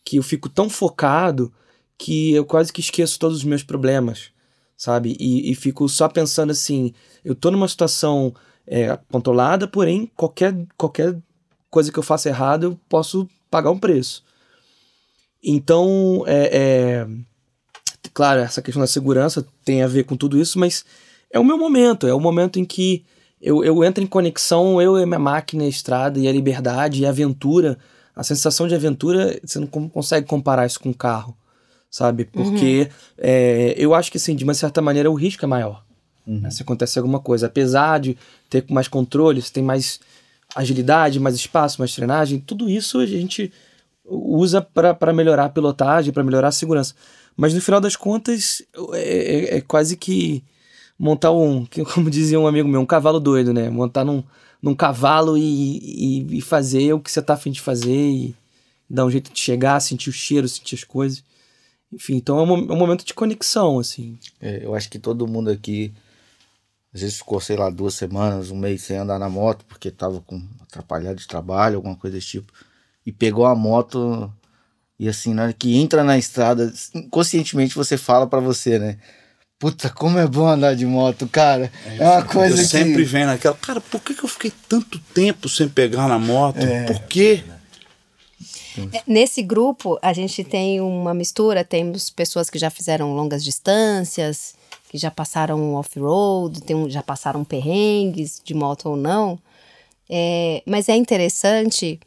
que 0.04 0.16
eu 0.16 0.22
fico 0.22 0.48
tão 0.48 0.68
focado 0.68 1.52
que 1.98 2.33
eu 2.33 2.44
quase 2.44 2.72
que 2.72 2.80
esqueço 2.80 3.18
todos 3.18 3.38
os 3.38 3.44
meus 3.44 3.62
problemas, 3.62 4.30
sabe? 4.76 5.16
E, 5.20 5.50
e 5.50 5.54
fico 5.54 5.88
só 5.88 6.09
pensando 6.09 6.50
assim, 6.50 6.92
eu 7.24 7.35
tô 7.35 7.50
numa 7.50 7.68
situação 7.68 8.35
é, 8.66 8.99
controlada, 9.11 9.66
porém, 9.66 10.11
qualquer, 10.16 10.55
qualquer 10.77 11.16
coisa 11.70 11.92
que 11.92 11.99
eu 11.99 12.03
faça 12.03 12.29
errado, 12.29 12.64
eu 12.64 12.81
posso 12.88 13.29
pagar 13.51 13.70
um 13.70 13.79
preço. 13.79 14.23
Então, 15.42 16.25
é, 16.27 16.51
é, 16.53 17.07
claro, 18.12 18.40
essa 18.40 18.61
questão 18.62 18.81
da 18.81 18.87
segurança 18.87 19.46
tem 19.64 19.83
a 19.83 19.88
ver 19.88 20.05
com 20.05 20.16
tudo 20.16 20.38
isso, 20.38 20.59
mas 20.59 20.85
é 21.31 21.38
o 21.38 21.44
meu 21.44 21.57
momento, 21.57 22.07
é 22.07 22.14
o 22.14 22.20
momento 22.20 22.59
em 22.59 22.64
que 22.64 23.05
eu, 23.40 23.64
eu 23.64 23.83
entro 23.83 24.05
em 24.05 24.07
conexão, 24.07 24.83
eu 24.83 24.99
e 24.99 25.03
a 25.03 25.07
minha 25.07 25.18
máquina, 25.18 25.64
a 25.64 25.68
estrada, 25.68 26.18
e 26.18 26.29
a 26.29 26.33
liberdade, 26.33 27.01
e 27.01 27.07
a 27.07 27.09
aventura. 27.09 27.79
A 28.14 28.23
sensação 28.23 28.68
de 28.68 28.75
aventura, 28.75 29.40
você 29.42 29.59
não 29.59 29.66
consegue 29.66 30.27
comparar 30.27 30.66
isso 30.66 30.79
com 30.79 30.90
um 30.90 30.92
carro, 30.94 31.35
sabe? 31.90 32.27
Porque 32.27 32.90
é, 33.16 33.75
eu 33.79 33.94
acho 33.94 34.11
que, 34.11 34.18
assim, 34.18 34.37
de 34.37 34.44
uma 34.44 34.53
certa 34.53 34.83
maneira, 34.83 35.11
o 35.11 35.14
risco 35.14 35.42
é 35.44 35.49
maior. 35.49 35.83
né? 36.27 36.51
Se 36.51 36.62
acontece 36.62 36.99
alguma 36.99 37.18
coisa. 37.18 37.46
Apesar 37.46 37.99
de 37.99 38.18
ter 38.50 38.64
mais 38.68 38.88
controle, 38.88 39.40
você 39.40 39.52
tem 39.52 39.62
mais 39.62 40.00
agilidade, 40.54 41.20
mais 41.20 41.36
espaço, 41.36 41.80
mais 41.80 41.94
treinagem, 41.94 42.40
tudo 42.40 42.68
isso 42.68 42.98
a 42.98 43.06
gente 43.06 43.52
usa 44.04 44.60
para 44.60 45.12
melhorar 45.12 45.44
a 45.44 45.48
pilotagem, 45.48 46.12
para 46.12 46.24
melhorar 46.24 46.48
a 46.48 46.52
segurança. 46.52 46.94
Mas 47.36 47.54
no 47.54 47.60
final 47.60 47.80
das 47.80 47.94
contas, 47.96 48.60
é, 48.92 49.54
é- 49.54 49.56
é 49.58 49.60
quase 49.60 49.96
que 49.96 50.42
montar 50.98 51.30
um, 51.30 51.64
como 51.94 52.10
dizia 52.10 52.38
um 52.38 52.46
amigo 52.46 52.68
meu, 52.68 52.80
um 52.80 52.86
cavalo 52.86 53.20
doido, 53.20 53.54
né? 53.54 53.70
Montar 53.70 54.04
num, 54.04 54.22
num 54.60 54.74
cavalo 54.74 55.38
e, 55.38 55.42
e, 56.24 56.38
e 56.38 56.40
fazer 56.40 56.92
o 56.92 57.00
que 57.00 57.10
você 57.10 57.22
tá 57.22 57.34
afim 57.34 57.52
de 57.52 57.60
fazer 57.60 58.10
e 58.10 58.34
dar 58.88 59.06
um 59.06 59.10
jeito 59.10 59.32
de 59.32 59.38
chegar, 59.38 59.78
sentir 59.80 60.10
o 60.10 60.12
cheiro, 60.12 60.48
sentir 60.48 60.74
as 60.74 60.84
coisas. 60.84 61.22
Enfim, 61.92 62.16
então 62.16 62.38
é 62.38 62.42
um, 62.42 62.70
é 62.70 62.72
um 62.72 62.76
momento 62.76 63.04
de 63.04 63.14
conexão, 63.14 63.78
assim. 63.78 64.18
É, 64.40 64.64
eu 64.64 64.74
acho 64.74 64.90
que 64.90 64.98
todo 64.98 65.26
mundo 65.26 65.50
aqui 65.50 65.92
às 66.92 67.00
vezes 67.00 67.18
ficou, 67.18 67.40
sei 67.40 67.57
lá, 67.57 67.70
duas 67.70 67.94
semanas, 67.94 68.50
um 68.50 68.57
mês 68.57 68.83
sem 68.83 68.96
andar 68.96 69.18
na 69.18 69.29
moto, 69.29 69.64
porque 69.66 69.90
tava 69.90 70.20
com 70.20 70.42
atrapalhado 70.62 71.16
de 71.16 71.26
trabalho, 71.26 71.76
alguma 71.76 71.96
coisa 71.96 72.16
desse 72.16 72.29
tipo. 72.29 72.53
E 73.07 73.12
pegou 73.12 73.46
a 73.46 73.55
moto 73.55 74.33
e 75.00 75.09
assim, 75.09 75.33
na 75.33 75.44
hora 75.44 75.53
que 75.55 75.79
entra 75.79 76.05
na 76.05 76.18
estrada, 76.18 76.70
inconscientemente 76.94 77.74
você 77.74 77.96
fala 77.96 78.26
pra 78.26 78.38
você, 78.38 78.79
né? 78.79 78.98
Puta, 79.59 79.88
como 79.88 80.18
é 80.18 80.26
bom 80.26 80.46
andar 80.46 80.74
de 80.74 80.85
moto, 80.85 81.26
cara. 81.26 81.72
É, 81.87 82.07
uma 82.07 82.22
coisa 82.22 82.55
eu 82.55 82.59
que... 82.59 82.64
sempre 82.66 83.05
venho 83.05 83.26
naquela, 83.26 83.55
cara, 83.55 83.81
por 83.81 83.98
que, 84.03 84.12
que 84.12 84.24
eu 84.24 84.29
fiquei 84.29 84.53
tanto 84.68 84.98
tempo 85.14 85.48
sem 85.48 85.70
pegar 85.70 86.07
na 86.07 86.18
moto? 86.18 86.59
É. 86.59 86.85
Por 86.85 87.00
quê? 87.05 87.42
É, 88.92 89.03
Nesse 89.07 89.42
grupo, 89.42 89.98
a 90.03 90.12
gente 90.12 90.44
tem 90.44 90.83
uma 90.83 91.14
mistura, 91.14 91.64
temos 91.64 92.11
pessoas 92.11 92.50
que 92.50 92.59
já 92.59 92.68
fizeram 92.68 93.14
longas 93.14 93.42
distâncias, 93.42 94.55
que 94.90 94.98
já 94.98 95.09
passaram 95.09 95.74
off-road, 95.74 96.61
tem 96.62 96.74
um- 96.74 96.90
já 96.90 97.00
passaram 97.00 97.44
perrengues, 97.44 98.40
de 98.44 98.53
moto 98.55 98.88
ou 98.90 98.96
não. 98.96 99.38
É, 100.09 100.64
mas 100.66 100.88
é 100.88 100.96
interessante 100.96 102.00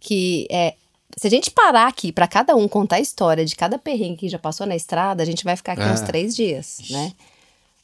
que 0.00 0.46
é, 0.50 0.74
se 1.18 1.26
a 1.26 1.30
gente 1.30 1.50
parar 1.50 1.86
aqui 1.86 2.10
para 2.10 2.26
cada 2.26 2.56
um 2.56 2.66
contar 2.66 2.96
a 2.96 3.00
história 3.00 3.44
de 3.44 3.54
cada 3.54 3.78
perrengue 3.78 4.16
que 4.16 4.28
já 4.30 4.38
passou 4.38 4.66
na 4.66 4.74
estrada, 4.74 5.22
a 5.22 5.26
gente 5.26 5.44
vai 5.44 5.54
ficar 5.54 5.72
aqui 5.74 5.82
uns 5.82 6.00
Ah. 6.00 6.06
três 6.06 6.34
dias, 6.34 6.78
né? 6.88 7.12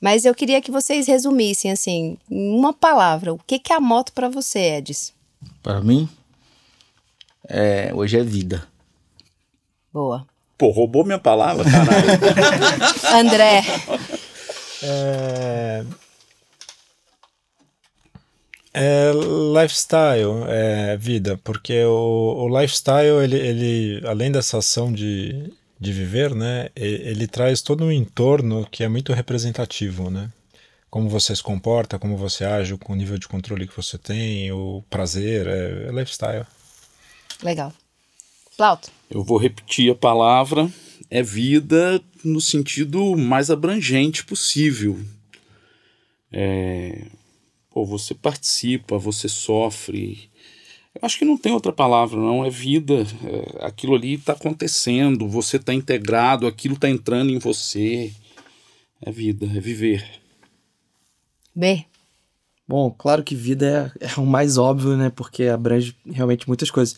Mas 0.00 0.24
eu 0.24 0.34
queria 0.34 0.62
que 0.62 0.70
vocês 0.70 1.06
resumissem, 1.06 1.70
assim, 1.70 2.16
em 2.30 2.58
uma 2.58 2.72
palavra, 2.72 3.34
o 3.34 3.38
que, 3.46 3.58
que 3.58 3.74
é 3.74 3.76
a 3.76 3.80
moto 3.80 4.10
para 4.14 4.30
você, 4.30 4.76
Edis? 4.76 5.12
Pra 5.62 5.82
mim, 5.82 6.08
é, 7.46 7.90
hoje 7.94 8.18
é 8.18 8.22
vida. 8.22 8.66
Boa. 9.92 10.26
Pô, 10.58 10.70
roubou 10.70 11.04
minha 11.04 11.18
palavra, 11.18 11.64
caralho. 11.70 12.08
André, 13.28 13.62
É... 14.86 15.84
É 18.78 19.10
lifestyle, 19.58 20.44
é 20.48 20.98
vida, 20.98 21.40
porque 21.42 21.82
o, 21.84 22.44
o 22.44 22.60
lifestyle, 22.60 23.24
ele, 23.24 23.36
ele, 23.36 24.06
além 24.06 24.30
dessa 24.30 24.58
ação 24.58 24.92
de, 24.92 25.50
de 25.80 25.92
viver, 25.94 26.34
né, 26.34 26.68
ele 26.76 27.26
traz 27.26 27.62
todo 27.62 27.84
um 27.84 27.90
entorno 27.90 28.68
que 28.70 28.84
é 28.84 28.88
muito 28.88 29.14
representativo, 29.14 30.10
né? 30.10 30.30
Como 30.90 31.08
você 31.08 31.34
se 31.34 31.42
comporta, 31.42 31.98
como 31.98 32.18
você 32.18 32.44
age, 32.44 32.76
com 32.76 32.92
o 32.92 32.96
nível 32.96 33.16
de 33.16 33.26
controle 33.26 33.66
que 33.66 33.74
você 33.74 33.96
tem, 33.96 34.52
o 34.52 34.84
prazer, 34.90 35.46
é, 35.46 35.88
é 35.88 35.90
lifestyle. 35.90 36.44
legal. 37.42 37.72
Plauto. 38.58 38.90
Eu 39.10 39.24
vou 39.24 39.38
repetir 39.38 39.90
a 39.90 39.94
palavra, 39.94 40.70
é 41.10 41.22
vida 41.22 42.02
no 42.24 42.40
sentido 42.40 43.16
mais 43.16 43.50
abrangente 43.50 44.24
possível. 44.24 44.98
É, 46.32 47.06
pô, 47.70 47.84
você 47.84 48.14
participa, 48.14 48.98
você 48.98 49.28
sofre. 49.28 50.30
Eu 50.94 51.00
acho 51.02 51.18
que 51.18 51.24
não 51.24 51.36
tem 51.36 51.52
outra 51.52 51.72
palavra, 51.72 52.18
não. 52.18 52.44
É 52.44 52.50
vida. 52.50 53.06
É, 53.24 53.66
aquilo 53.66 53.94
ali 53.94 54.14
está 54.14 54.32
acontecendo, 54.32 55.28
você 55.28 55.56
está 55.56 55.72
integrado, 55.72 56.46
aquilo 56.46 56.74
está 56.74 56.88
entrando 56.88 57.30
em 57.30 57.38
você. 57.38 58.12
É 59.00 59.10
vida, 59.10 59.46
é 59.46 59.60
viver. 59.60 60.04
B. 61.54 61.84
Bom, 62.66 62.90
claro 62.90 63.22
que 63.22 63.34
vida 63.34 63.92
é, 64.00 64.06
é 64.06 64.20
o 64.20 64.26
mais 64.26 64.58
óbvio, 64.58 64.96
né? 64.96 65.10
Porque 65.10 65.44
abrange 65.44 65.94
realmente 66.04 66.48
muitas 66.48 66.70
coisas. 66.70 66.96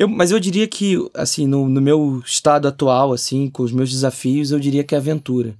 Eu, 0.00 0.08
mas 0.08 0.30
eu 0.30 0.40
diria 0.40 0.66
que, 0.66 0.96
assim, 1.12 1.46
no, 1.46 1.68
no 1.68 1.78
meu 1.78 2.22
estado 2.24 2.66
atual, 2.66 3.12
assim, 3.12 3.50
com 3.50 3.62
os 3.62 3.70
meus 3.70 3.90
desafios, 3.90 4.50
eu 4.50 4.58
diria 4.58 4.82
que 4.82 4.94
é 4.94 4.98
aventura. 4.98 5.54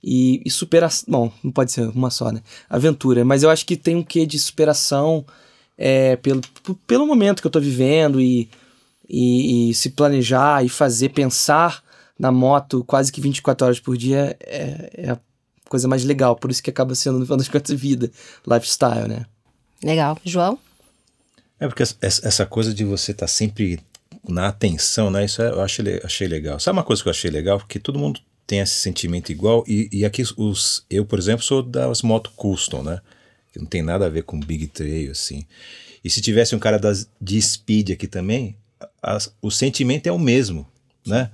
E, 0.00 0.40
e 0.46 0.48
superação. 0.48 1.06
Bom, 1.08 1.32
não 1.42 1.50
pode 1.50 1.72
ser 1.72 1.88
uma 1.88 2.08
só, 2.08 2.30
né? 2.30 2.40
Aventura. 2.68 3.24
Mas 3.24 3.42
eu 3.42 3.50
acho 3.50 3.66
que 3.66 3.76
tem 3.76 3.96
um 3.96 4.02
quê 4.04 4.24
de 4.24 4.38
superação 4.38 5.24
é, 5.76 6.14
pelo, 6.14 6.40
pelo 6.86 7.04
momento 7.04 7.40
que 7.40 7.48
eu 7.48 7.50
tô 7.50 7.58
vivendo 7.58 8.20
e, 8.20 8.48
e, 9.08 9.70
e 9.70 9.74
se 9.74 9.90
planejar 9.90 10.64
e 10.64 10.68
fazer, 10.68 11.08
pensar 11.08 11.82
na 12.16 12.30
moto 12.30 12.84
quase 12.84 13.10
que 13.10 13.20
24 13.20 13.66
horas 13.66 13.80
por 13.80 13.96
dia 13.96 14.36
é, 14.38 14.90
é 14.98 15.10
a 15.10 15.18
coisa 15.68 15.88
mais 15.88 16.04
legal. 16.04 16.36
Por 16.36 16.52
isso 16.52 16.62
que 16.62 16.70
acaba 16.70 16.94
sendo, 16.94 17.18
no 17.18 17.24
final 17.24 17.38
das 17.38 17.48
contas, 17.48 17.76
vida, 17.76 18.08
lifestyle, 18.46 19.08
né? 19.08 19.26
Legal. 19.82 20.16
João? 20.24 20.60
É 21.60 21.68
porque 21.68 21.82
essa- 21.82 22.46
coisa 22.46 22.72
de 22.72 22.84
você 22.84 23.12
estar 23.12 23.26
sempre 23.26 23.78
na 24.26 24.48
atenção, 24.48 25.10
né? 25.10 25.24
Isso 25.24 25.42
é- 25.42 25.50
eu 25.50 25.60
achei, 25.60 26.00
achei 26.02 26.26
legal. 26.26 26.58
Sabe 26.58 26.78
uma 26.78 26.84
coisa 26.84 27.02
que 27.02 27.08
eu 27.08 27.12
achei 27.12 27.30
legal? 27.30 27.58
Porque 27.58 27.78
todo 27.78 27.98
mundo 27.98 28.20
tem 28.46 28.60
esse 28.60 28.74
sentimento 28.74 29.30
igual. 29.30 29.62
E, 29.68 29.88
e 29.92 30.04
aqui 30.04 30.22
os. 30.36 30.84
Eu, 30.90 31.04
por 31.04 31.18
exemplo, 31.18 31.44
sou 31.44 31.62
das 31.62 32.02
motos 32.02 32.32
custom, 32.34 32.82
né? 32.82 33.00
Que 33.52 33.58
não 33.58 33.66
tem 33.66 33.82
nada 33.82 34.06
a 34.06 34.08
ver 34.08 34.22
com 34.22 34.40
Big 34.40 34.66
Trail, 34.68 35.10
assim. 35.12 35.44
E 36.02 36.08
se 36.08 36.20
tivesse 36.22 36.54
um 36.56 36.58
cara 36.58 36.78
das, 36.78 37.06
de 37.20 37.40
speed 37.40 37.90
aqui 37.90 38.06
também, 38.06 38.56
as- 39.02 39.32
o 39.42 39.50
sentimento 39.50 40.06
é 40.06 40.12
o 40.12 40.18
mesmo, 40.18 40.66
né? 41.06 41.30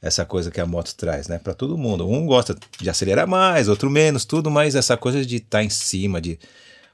Essa 0.00 0.24
coisa 0.24 0.50
que 0.50 0.60
a 0.60 0.66
moto 0.66 0.94
traz, 0.94 1.28
né? 1.28 1.38
Para 1.38 1.52
todo 1.54 1.76
mundo. 1.76 2.08
Um 2.08 2.24
gosta 2.26 2.56
de 2.80 2.88
acelerar 2.88 3.26
mais, 3.26 3.68
outro 3.68 3.90
menos, 3.90 4.24
tudo, 4.24 4.50
mas 4.50 4.74
essa 4.74 4.96
coisa 4.96 5.24
de 5.24 5.36
estar 5.36 5.62
em 5.62 5.70
cima, 5.70 6.20
de. 6.20 6.38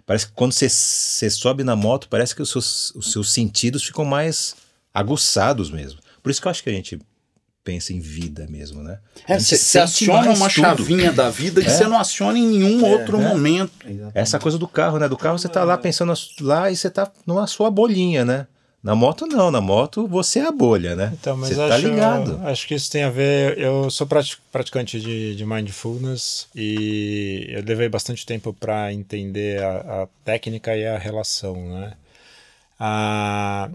Parece 0.07 0.27
que 0.27 0.33
quando 0.33 0.53
você, 0.53 0.69
você 0.69 1.31
sobe 1.31 1.65
na 1.65 1.77
moto, 1.77 2.09
parece 2.09 2.35
que 2.35 2.43
os 2.43 2.51
seus, 2.51 2.95
os 2.95 3.13
seus 3.13 3.33
sentidos 3.33 3.85
ficam 3.85 4.05
mais 4.05 4.57
aguçados 4.93 5.71
mesmo. 5.71 6.01
Por 6.23 6.31
isso 6.31 6.41
que 6.41 6.47
eu 6.47 6.51
acho 6.51 6.63
que 6.63 6.71
a 6.71 6.73
gente 6.73 6.99
pensa 7.65 7.93
em 7.93 8.01
vida 8.01 8.47
mesmo, 8.49 8.83
né? 8.83 8.99
É, 9.27 9.39
você 9.39 9.79
aciona 9.79 10.31
uma 10.33 10.49
tudo. 10.49 10.51
chavinha 10.51 11.13
da 11.13 11.31
vida 11.31 11.63
que 11.63 11.71
você 11.71 11.85
não 11.85 11.99
aciona 11.99 12.39
em 12.39 12.47
nenhum 12.47 12.85
outro 12.85 13.19
momento. 13.21 13.73
Essa 14.15 14.39
coisa 14.39 14.59
do 14.59 14.67
carro, 14.67 14.99
né? 14.99 15.09
Do 15.09 15.17
carro 15.17 15.39
você 15.39 15.49
tá 15.49 15.63
lá 15.65 15.79
pensando 15.79 16.13
lá 16.41 16.71
e 16.71 16.77
você 16.77 16.91
tá 16.91 17.11
numa 17.27 17.47
sua 17.47 17.71
bolinha, 17.71 18.25
né? 18.25 18.47
Na 18.83 18.97
moto 18.97 19.27
não, 19.27 19.51
na 19.51 19.61
moto 19.61 20.09
você 20.09 20.41
é 20.41 20.47
a 20.47 20.51
bolha, 20.53 20.97
né? 20.97 21.13
Então, 21.21 21.37
mas 21.37 21.51
você 21.51 21.61
acho, 21.61 21.69
tá 21.69 21.77
ligado. 21.77 22.41
acho 22.45 22.67
que 22.67 22.75
isso 22.75 22.91
tem 22.91 23.05
a 23.05 23.11
ver. 23.11 23.57
Eu 23.57 23.89
sou 23.91 24.07
prati- 24.07 24.39
praticante 24.51 25.01
de, 25.01 25.37
de 25.37 25.47
mindfulness 25.47 26.49
e 26.55 27.47
eu 27.49 27.63
levei 27.65 27.89
bastante 27.89 28.27
tempo 28.27 28.53
para 28.53 28.93
entender 28.93 29.63
a, 29.63 30.03
a 30.03 30.09
técnica 30.25 30.77
e 30.77 30.85
a 30.85 30.99
relação, 30.99 31.55
né? 31.69 31.93
A 32.81 33.71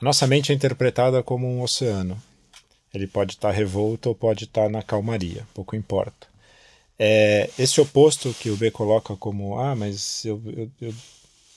nossa 0.00 0.26
mente 0.26 0.52
é 0.52 0.54
interpretada 0.54 1.22
como 1.24 1.48
um 1.48 1.62
oceano. 1.62 2.16
Ele 2.94 3.08
pode 3.08 3.32
estar 3.32 3.50
revolto 3.50 4.08
ou 4.10 4.14
pode 4.14 4.44
estar 4.44 4.70
na 4.70 4.82
calmaria, 4.82 5.44
pouco 5.52 5.74
importa. 5.74 6.28
É, 6.98 7.50
esse 7.58 7.80
oposto 7.80 8.34
que 8.40 8.48
o 8.48 8.56
B 8.56 8.70
coloca 8.70 9.16
como, 9.16 9.58
ah, 9.58 9.74
mas 9.74 10.24
eu, 10.24 10.40
eu, 10.46 10.70
eu 10.80 10.94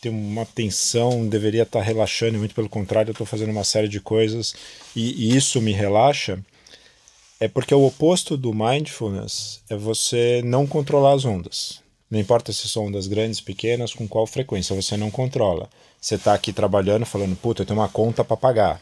tenho 0.02 0.16
uma 0.16 0.46
tensão, 0.46 1.28
deveria 1.28 1.64
estar 1.64 1.82
relaxando, 1.82 2.36
e 2.36 2.40
muito 2.40 2.56
pelo 2.56 2.70
contrário, 2.70 3.10
eu 3.10 3.14
estou 3.14 3.28
fazendo 3.28 3.52
uma 3.52 3.64
série 3.64 3.88
de 3.88 4.00
coisas 4.00 4.56
e, 4.96 5.30
e 5.30 5.36
isso 5.36 5.62
me 5.62 5.72
relaxa, 5.72 6.40
é 7.40 7.48
porque 7.48 7.74
o 7.74 7.86
oposto 7.86 8.36
do 8.36 8.54
mindfulness 8.54 9.62
é 9.70 9.76
você 9.76 10.42
não 10.44 10.68
controlar 10.68 11.14
as 11.14 11.26
ondas. 11.26 11.82
Não 12.10 12.20
importa 12.20 12.52
se 12.52 12.68
são 12.68 12.88
ondas 12.88 13.08
grandes, 13.08 13.40
pequenas, 13.40 13.94
com 13.94 14.08
qual 14.08 14.26
frequência, 14.26 14.76
você 14.76 14.98
não 14.98 15.12
controla. 15.12 15.70
Você 16.02 16.16
está 16.16 16.34
aqui 16.34 16.52
trabalhando, 16.52 17.06
falando, 17.06 17.36
puta, 17.36 17.62
eu 17.62 17.66
tenho 17.66 17.80
uma 17.80 17.88
conta 17.88 18.24
para 18.24 18.36
pagar. 18.36 18.82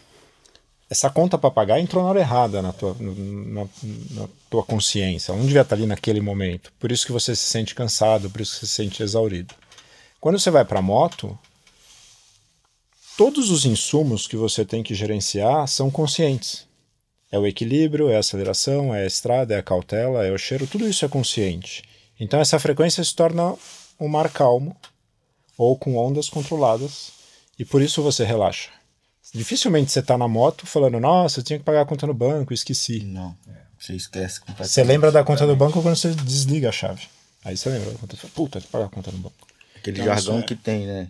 Essa 0.90 1.10
conta 1.10 1.38
para 1.38 1.52
pagar 1.52 1.80
entrou 1.80 2.02
na 2.02 2.10
hora 2.10 2.20
errada 2.20 2.62
na 2.62 2.72
tua, 2.72 2.96
na, 3.00 3.68
na 4.12 4.30
tua 4.50 4.64
consciência. 4.64 5.32
Ela 5.32 5.40
não 5.40 5.46
devia 5.46 5.62
estar 5.62 5.76
ali 5.76 5.86
naquele 5.86 6.22
momento. 6.22 6.72
Por 6.80 6.92
isso 6.92 7.06
que 7.06 7.12
você 7.12 7.36
se 7.36 7.44
sente 7.44 7.76
cansado, 7.76 8.30
por 8.30 8.40
isso 8.40 8.54
que 8.54 8.60
você 8.60 8.66
se 8.68 8.76
sente 8.76 9.04
exaurido. 9.04 9.54
Quando 10.20 10.40
você 10.40 10.50
vai 10.50 10.66
para 10.66 10.80
a 10.80 10.82
moto, 10.82 11.38
todos 13.18 13.50
os 13.50 13.66
insumos 13.66 14.28
que 14.28 14.36
você 14.36 14.66
tem 14.66 14.82
que 14.84 14.96
gerenciar 14.96 15.68
são 15.68 15.90
conscientes. 15.90 16.68
É 17.32 17.38
o 17.38 17.46
equilíbrio, 17.46 18.10
é 18.10 18.16
a 18.16 18.20
aceleração, 18.20 18.96
é 18.96 19.04
a 19.04 19.08
estrada, 19.08 19.54
é 19.54 19.58
a 19.58 19.64
cautela, 19.64 20.26
é 20.26 20.32
o 20.32 20.38
cheiro, 20.38 20.66
tudo 20.66 20.88
isso 20.88 21.04
é 21.04 21.10
consciente. 21.10 21.84
Então 22.20 22.40
essa 22.40 22.60
frequência 22.60 23.04
se 23.04 23.16
torna 23.16 23.56
um 24.00 24.08
mar 24.08 24.32
calmo 24.32 24.76
ou 25.58 25.78
com 25.78 25.98
ondas 25.98 26.30
controladas 26.30 27.12
e 27.60 27.66
por 27.66 27.82
isso 27.82 28.02
você 28.02 28.24
relaxa. 28.24 28.70
Dificilmente 29.34 29.92
você 29.92 30.00
está 30.00 30.18
na 30.18 30.28
moto 30.28 30.66
falando, 30.66 31.00
nossa, 31.00 31.40
eu 31.40 31.44
tinha 31.44 31.60
que 31.60 31.66
pagar 31.66 31.82
a 31.82 31.86
conta 31.86 32.08
no 32.08 32.14
banco, 32.14 32.54
esqueci. 32.54 33.04
Não. 33.04 33.36
Você 33.78 33.94
esquece 33.94 34.40
completamente. 34.40 34.72
Você 34.72 34.84
lembra 34.84 35.12
da 35.12 35.24
conta 35.24 35.46
do 35.46 35.56
banco 35.56 35.82
quando 35.82 35.96
você 35.96 36.14
desliga 36.14 36.70
a 36.70 36.72
chave. 36.72 37.08
Aí 37.44 37.56
você 37.56 37.70
lembra 37.70 37.92
da 37.92 38.00
conta. 38.00 38.18
Puta, 38.34 38.60
tem 38.60 38.66
que 38.66 38.72
pagar 38.72 38.86
a 38.86 38.90
conta 38.90 39.12
do 39.12 39.18
banco. 39.18 39.48
Aquele 39.80 40.02
Então, 40.02 40.14
jargão 40.14 40.36
isso 40.36 40.44
é- 40.44 40.48
que 40.48 40.56
tem, 40.56 40.86
né? 40.86 41.10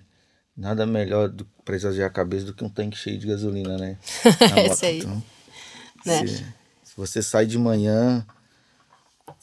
Nada 0.55 0.85
melhor 0.85 1.29
do, 1.29 1.45
pra 1.63 1.75
esvaziar 1.75 2.07
a 2.07 2.11
cabeça 2.11 2.45
do 2.45 2.53
que 2.53 2.63
um 2.63 2.69
tanque 2.69 2.97
cheio 2.97 3.17
de 3.19 3.27
gasolina, 3.27 3.77
né? 3.77 3.97
Esse 4.71 4.85
aí. 4.85 5.05
Né? 5.05 6.27
se, 6.27 6.37
se 6.37 6.93
você 6.95 7.21
sai 7.21 7.45
de 7.45 7.57
manhã 7.59 8.25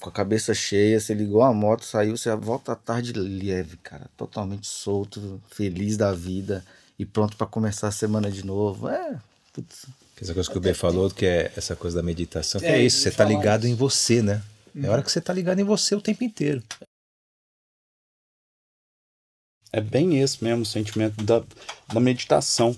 com 0.00 0.08
a 0.08 0.12
cabeça 0.12 0.52
cheia, 0.54 0.98
você 0.98 1.14
ligou 1.14 1.42
a 1.42 1.52
moto, 1.52 1.84
saiu, 1.84 2.16
você 2.16 2.34
volta 2.34 2.72
à 2.72 2.76
tarde 2.76 3.12
leve, 3.12 3.76
cara. 3.76 4.10
Totalmente 4.16 4.66
solto, 4.66 5.40
feliz 5.50 5.96
da 5.96 6.12
vida 6.12 6.64
e 6.98 7.04
pronto 7.04 7.36
pra 7.36 7.46
começar 7.46 7.88
a 7.88 7.92
semana 7.92 8.30
de 8.30 8.44
novo. 8.44 8.88
É, 8.88 9.16
putz. 9.52 9.86
Essa 10.20 10.32
coisa 10.34 10.50
que 10.50 10.58
o 10.58 10.60
B 10.60 10.74
falou, 10.74 11.10
que 11.10 11.26
é 11.26 11.52
essa 11.56 11.74
coisa 11.76 11.96
da 11.98 12.02
meditação, 12.02 12.60
que 12.60 12.66
é, 12.66 12.82
isso, 12.82 12.98
você 13.00 13.10
tá 13.10 13.24
ligado 13.24 13.66
em 13.66 13.74
você, 13.74 14.22
né? 14.22 14.42
É 14.82 14.88
hora 14.88 15.02
que 15.02 15.10
você 15.10 15.20
tá 15.20 15.32
ligado 15.32 15.58
em 15.60 15.64
você 15.64 15.94
o 15.94 16.00
tempo 16.00 16.24
inteiro. 16.24 16.62
É 19.74 19.80
bem 19.80 20.20
esse 20.20 20.44
mesmo 20.44 20.62
o 20.62 20.64
sentimento 20.64 21.20
da, 21.24 21.42
da 21.92 21.98
meditação. 21.98 22.76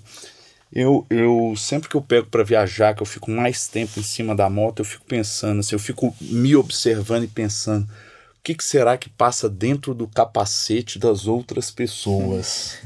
Eu, 0.73 1.05
eu 1.11 1.53
sempre 1.55 1.87
que 1.87 1.95
eu 1.95 2.01
pego 2.01 2.25
para 2.25 2.43
viajar, 2.43 2.95
que 2.95 3.03
eu 3.03 3.05
fico 3.05 3.29
mais 3.29 3.67
tempo 3.67 3.99
em 3.99 4.03
cima 4.03 4.35
da 4.35 4.49
moto, 4.49 4.79
eu 4.79 4.85
fico 4.85 5.05
pensando, 5.05 5.59
assim, 5.59 5.75
eu 5.75 5.79
fico 5.79 6.15
me 6.19 6.55
observando 6.55 7.23
e 7.23 7.27
pensando, 7.27 7.83
o 7.83 8.41
que, 8.43 8.55
que 8.55 8.63
será 8.63 8.97
que 8.97 9.11
passa 9.11 9.47
dentro 9.47 9.93
do 9.93 10.07
capacete 10.07 10.97
das 10.97 11.27
outras 11.27 11.69
pessoas? 11.69 12.79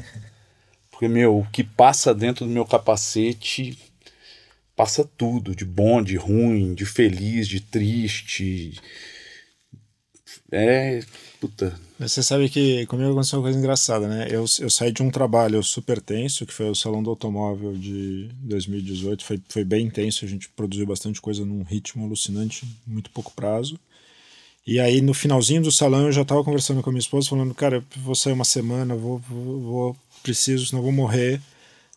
Porque, 0.91 1.07
meu, 1.07 1.39
o 1.39 1.47
que 1.49 1.64
passa 1.64 2.14
dentro 2.14 2.45
do 2.45 2.51
meu 2.51 2.66
capacete 2.66 3.80
passa 4.76 5.09
tudo, 5.18 5.55
de 5.55 5.64
bom, 5.64 6.01
de 6.01 6.18
ruim, 6.18 6.74
de 6.74 6.86
feliz, 6.86 7.47
de 7.47 7.62
triste. 7.62 8.74
É, 10.51 10.99
puta, 11.39 11.80
Você 12.08 12.24
sabe 12.24 12.49
que 12.49 12.86
comigo 12.88 13.12
aconteceu 13.12 13.38
uma 13.38 13.43
coisa 13.43 13.60
engraçada, 13.60 14.08
né? 14.08 14.28
Eu, 14.28 14.43
eu 14.60 14.70
saí 14.72 14.91
de 14.91 15.04
um 15.04 15.12
trabalho 15.12 15.62
super 15.62 16.02
tenso, 16.02 16.47
que 16.47 16.54
foi 16.54 16.68
o 16.68 16.74
Salão 16.74 17.04
do 17.04 17.12
Automóvel 17.12 17.74
de 17.74 18.28
2018. 18.41 19.24
Foi, 19.24 19.39
foi 19.47 19.64
bem 19.64 19.86
intenso, 19.86 20.26
a 20.26 20.28
gente 20.28 20.49
produziu 20.49 20.88
bastante 20.88 21.22
coisa 21.22 21.45
num 21.45 21.62
ritmo 21.62 22.04
alucinante, 22.04 22.66
muito 22.88 23.12
pouco 23.12 23.32
prazo. 23.34 23.80
E 24.66 24.80
aí, 24.80 24.99
no 24.99 25.14
finalzinho 25.14 25.62
do 25.62 25.72
salão, 25.72 26.08
eu 26.08 26.12
já 26.12 26.24
estava 26.24 26.43
conversando 26.43 26.82
com 26.82 26.89
a 26.89 26.93
minha 26.93 26.99
esposa, 27.02 27.30
falando, 27.30 27.54
cara, 27.54 27.78
eu 27.78 27.84
vou 28.02 28.16
sair 28.16 28.34
uma 28.34 28.45
semana, 28.45 28.95
vou, 28.95 29.20
vou, 29.20 29.62
vou 29.62 29.97
preciso, 30.24 30.66
senão 30.66 30.82
vou 30.82 30.91
morrer. 30.91 31.39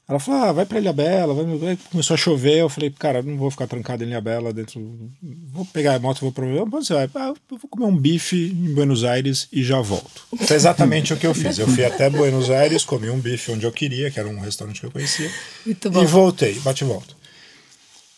Ela 0.06 0.18
falou, 0.18 0.42
ah, 0.42 0.52
vai 0.52 0.66
pra 0.66 0.78
Ilha 0.78 0.92
Bela, 0.92 1.32
vai, 1.32 1.56
vai. 1.56 1.78
começou 1.90 2.12
a 2.12 2.18
chover, 2.18 2.58
eu 2.58 2.68
falei, 2.68 2.90
cara, 2.90 3.22
não 3.22 3.38
vou 3.38 3.50
ficar 3.50 3.66
trancado 3.66 4.04
em 4.04 4.08
Ilha 4.08 4.20
Bela 4.20 4.52
dentro, 4.52 5.08
vou 5.50 5.64
pegar 5.64 5.94
a 5.94 5.98
moto, 5.98 6.20
vou 6.20 6.30
pra... 6.30 6.44
Onde 6.44 6.68
você 6.70 6.92
vai? 6.92 7.08
Ah, 7.14 7.28
eu 7.50 7.56
vou 7.58 7.70
comer 7.70 7.86
um 7.86 7.96
bife 7.96 8.36
em 8.54 8.74
Buenos 8.74 9.02
Aires 9.02 9.48
e 9.50 9.64
já 9.64 9.80
volto. 9.80 10.26
Foi 10.46 10.56
exatamente 10.56 11.14
o 11.14 11.16
que 11.16 11.26
eu 11.26 11.32
fiz, 11.34 11.58
eu 11.58 11.66
fui 11.66 11.86
até 11.86 12.10
Buenos 12.10 12.50
Aires, 12.50 12.84
comi 12.84 13.08
um 13.08 13.18
bife 13.18 13.50
onde 13.50 13.64
eu 13.64 13.72
queria, 13.72 14.10
que 14.10 14.20
era 14.20 14.28
um 14.28 14.38
restaurante 14.40 14.80
que 14.80 14.86
eu 14.86 14.90
conhecia, 14.90 15.30
Muito 15.64 15.90
bom. 15.90 16.02
e 16.02 16.06
voltei, 16.06 16.52
bate 16.60 16.84
e 16.84 16.86
volta. 16.86 17.14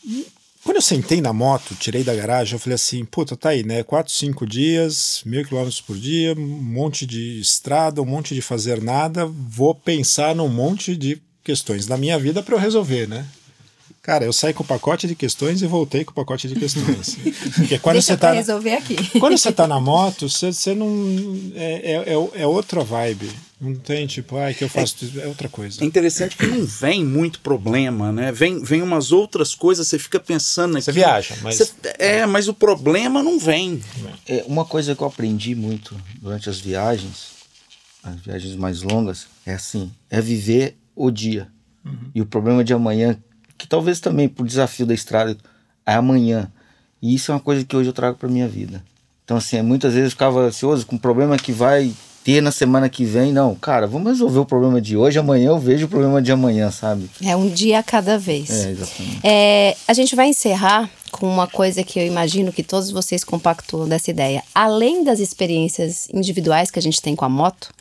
E 0.05 0.27
Quando 0.65 0.77
eu 0.79 0.83
sentei 0.83 1.21
na 1.21 1.33
moto, 1.33 1.77
tirei 1.77 2.03
da 2.03 2.17
garagem, 2.17 2.55
eu 2.55 2.59
falei 2.59 2.75
assim, 2.75 3.05
puta, 3.05 3.37
tá 3.37 3.51
aí, 3.51 3.63
né? 3.63 3.85
Quatro, 3.85 4.13
cinco 4.13 4.45
dias, 4.45 5.23
mil 5.25 5.45
quilômetros 5.45 5.81
por 5.81 5.97
dia, 5.97 6.35
um 6.35 6.41
monte 6.63 7.07
de 7.07 7.41
estrada, 7.41 8.03
um 8.03 8.07
monte 8.07 8.35
de 8.35 8.43
fazer 8.43 8.83
nada, 8.83 9.25
vou 9.25 9.73
pensar 9.73 10.35
num 10.35 10.49
monte 10.49 10.97
de 10.97 11.23
questões 11.47 11.87
da 11.87 11.97
minha 11.97 12.19
vida 12.19 12.43
para 12.43 12.57
eu 12.57 12.59
resolver, 12.59 13.07
né? 13.09 13.25
Cara, 14.03 14.25
eu 14.25 14.33
saí 14.33 14.53
com 14.55 14.63
o 14.63 14.67
pacote 14.67 15.07
de 15.09 15.17
questões 15.17 15.63
e 15.63 15.67
voltei 15.67 16.05
com 16.05 16.13
o 16.13 16.15
pacote 16.15 16.47
de 16.47 16.55
questões. 16.55 17.17
Porque 17.57 17.77
quando 17.79 17.95
Deixa 17.95 18.13
você 18.13 18.17
tá. 18.17 18.33
resolver 18.33 18.75
aqui. 18.75 18.97
Quando 19.19 19.37
você 19.37 19.51
tá 19.51 19.67
na 19.67 19.81
moto, 19.81 20.29
você, 20.29 20.53
você 20.53 20.75
não. 20.77 20.89
É, 21.57 21.93
é, 21.93 22.13
é- 22.13 22.43
é 22.43 22.47
outra 22.47 22.85
vibe. 22.85 23.29
Não 23.61 23.75
tem 23.75 24.07
tipo, 24.07 24.37
ai, 24.37 24.55
que 24.55 24.63
eu 24.63 24.69
faço. 24.69 24.97
É 25.21 25.27
outra 25.27 25.49
coisa. 25.49 25.83
É 25.83 25.85
interessante 25.87 26.37
que 26.37 26.47
não 26.47 26.65
vem 26.65 27.05
muito 27.05 27.41
problema, 27.41 28.13
né? 28.13 28.31
Vem, 28.31 28.63
vem 28.63 28.81
umas 28.83 29.11
outras 29.11 29.55
coisas, 29.57 29.89
você 29.89 29.99
fica 29.99 30.21
pensando 30.21 30.75
Você 30.75 30.91
naquilo. 30.93 30.95
viaja, 31.07 31.35
mas. 31.43 31.57
Você- 31.57 31.73
é, 31.99 32.27
mas 32.27 32.47
o 32.47 32.55
problema 32.55 33.23
não 33.25 33.41
vem. 33.41 33.83
É, 34.29 34.45
uma 34.47 34.65
coisa 34.65 34.95
que 34.95 35.03
eu 35.03 35.07
aprendi 35.09 35.55
muito 35.57 35.97
durante 36.21 36.49
as 36.49 36.61
viagens, 36.61 37.29
as 38.05 38.21
viagens 38.21 38.55
mais 38.55 38.83
longas, 38.83 39.27
é 39.45 39.55
assim, 39.55 39.91
é 40.11 40.21
viver 40.21 40.77
o 40.97 41.11
dia. 41.11 41.49
E 42.15 42.21
o 42.21 42.27
problema 42.27 42.65
de 42.65 42.73
amanhã, 42.73 43.17
que 43.57 43.69
talvez 43.69 44.01
também 44.01 44.29
por 44.29 44.47
desafio 44.47 44.87
da 44.87 44.95
estrada, 44.95 45.37
é 45.85 45.95
amanhã. 45.95 46.51
E 47.01 47.15
isso 47.15 47.31
é 47.31 47.35
uma 47.35 47.41
coisa 47.41 47.65
que 47.65 47.77
hoje 47.77 47.89
eu 47.89 47.93
trago 47.93 48.17
para 48.17 48.29
minha 48.29 48.49
vida. 48.49 48.83
Então 49.25 49.37
assim, 49.37 49.61
muitas 49.63 49.93
vezes 49.93 50.07
eu 50.07 50.11
ficava 50.11 50.41
ansioso 50.41 50.87
com 50.87 50.97
o 50.97 50.99
problema 50.99 51.37
que 51.37 51.53
vai 51.53 51.93
ter 52.25 52.41
na 52.41 52.51
semana 52.51 52.89
que 52.89 53.05
vem. 53.05 53.33
Não, 53.33 53.55
cara, 53.55 53.87
vamos 53.87 54.09
resolver 54.09 54.41
o 54.41 54.47
problema 54.47 54.81
de 54.81 54.97
hoje, 54.97 55.19
amanhã 55.19 55.49
eu 55.49 55.59
vejo 55.59 55.87
o 55.87 55.89
problema 55.89 56.21
de 56.21 56.33
amanhã, 56.33 56.71
sabe? 56.71 57.09
É 57.23 57.37
um 57.37 57.49
dia 57.49 57.79
a 57.79 57.83
cada 57.83 58.19
vez. 58.19 58.51
É, 58.51 58.71
exatamente. 58.71 59.21
É, 59.23 59.77
a 59.87 59.93
gente 59.93 60.17
vai 60.17 60.29
encerrar 60.29 60.91
com 61.13 61.29
uma 61.29 61.47
coisa 61.47 61.85
que 61.85 61.99
eu 62.01 62.07
imagino 62.07 62.53
que 62.53 62.63
todos 62.63 62.91
vocês 62.91 63.23
compactuam 63.23 63.89
dessa 63.89 64.11
ideia. 64.11 64.43
Além 64.55 65.05
das 65.05 65.21
experiências 65.21 66.09
individuais 66.13 66.71
que 66.71 66.79
a 66.79 66.83
gente 66.83 67.01
tem 67.01 67.15
com 67.15 67.25
a 67.25 67.29
moto, 67.29 67.73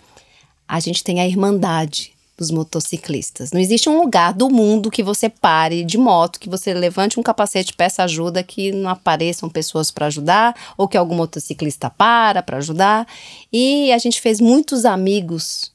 a 0.68 0.80
gente 0.80 1.04
tem 1.04 1.20
a 1.20 1.28
irmandade 1.28 2.15
dos 2.38 2.52
motociclistas. 2.52 3.52
Não 3.52 3.62
existe 3.62 3.88
um 3.90 3.98
lugar 4.00 4.34
do 4.34 4.50
mundo 4.50 4.92
que 4.92 5.02
você 5.02 5.30
pare 5.30 5.84
de 5.86 5.98
moto, 5.98 6.40
que 6.40 6.50
você 6.50 6.74
levante 6.74 7.20
um 7.20 7.24
capacete, 7.24 7.74
peça 7.74 8.04
ajuda, 8.04 8.44
que 8.44 8.72
não 8.72 8.90
apareçam 8.90 9.50
pessoas 9.50 9.90
para 9.90 10.08
ajudar, 10.08 10.54
ou 10.78 10.88
que 10.88 10.98
algum 10.98 11.16
motociclista 11.16 11.90
para 11.90 12.44
para 12.44 12.58
ajudar. 12.58 13.08
E 13.52 13.92
a 13.94 13.98
gente 13.98 14.20
fez 14.20 14.42
muitos 14.42 14.84
amigos 14.86 15.72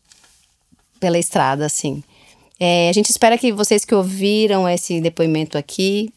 pela 0.98 1.18
estrada, 1.18 1.64
assim. 1.64 2.02
É, 2.58 2.90
a 2.90 2.92
gente 2.92 3.08
espera 3.08 3.38
que 3.38 3.52
vocês 3.52 3.84
que 3.86 3.94
ouviram 3.94 4.68
esse 4.68 5.00
depoimento 5.00 5.56
aqui, 5.56 6.12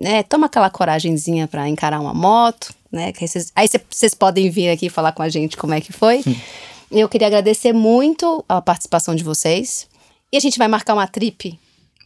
né, 0.00 0.22
toma 0.22 0.46
aquela 0.46 0.70
coragenzinha 0.70 1.48
para 1.48 1.68
encarar 1.68 2.00
uma 2.00 2.14
moto, 2.14 2.72
né? 2.92 3.12
que 3.12 3.24
aí 3.56 3.68
vocês- 3.90 4.14
podem 4.14 4.48
vir 4.50 4.70
aqui 4.70 4.88
falar 4.88 5.10
com 5.10 5.22
a 5.22 5.28
gente 5.28 5.56
como 5.56 5.74
é 5.74 5.80
que 5.80 5.92
foi. 5.92 6.22
Eu 6.90 7.08
queria 7.08 7.28
agradecer 7.28 7.72
muito 7.72 8.44
a 8.48 8.60
participação 8.60 9.14
de 9.14 9.22
vocês. 9.22 9.88
E 10.32 10.36
a 10.36 10.40
gente 10.40 10.58
vai 10.58 10.66
marcar 10.66 10.94
uma 10.94 11.06
trip 11.06 11.58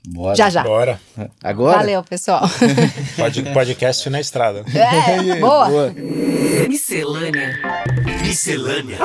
Bora. 0.06 0.34
já 0.34 0.50
já. 0.50 0.62
Bora. 0.62 1.00
Agora? 1.42 1.78
Valeu, 1.78 2.02
pessoal. 2.02 2.42
Pod, 3.16 3.42
podcast 3.54 4.10
na 4.10 4.20
estrada. 4.20 4.64
É, 4.74 5.40
boa. 5.40 5.94
Miscelânea. 6.68 7.58
Miscelânea. 8.22 8.98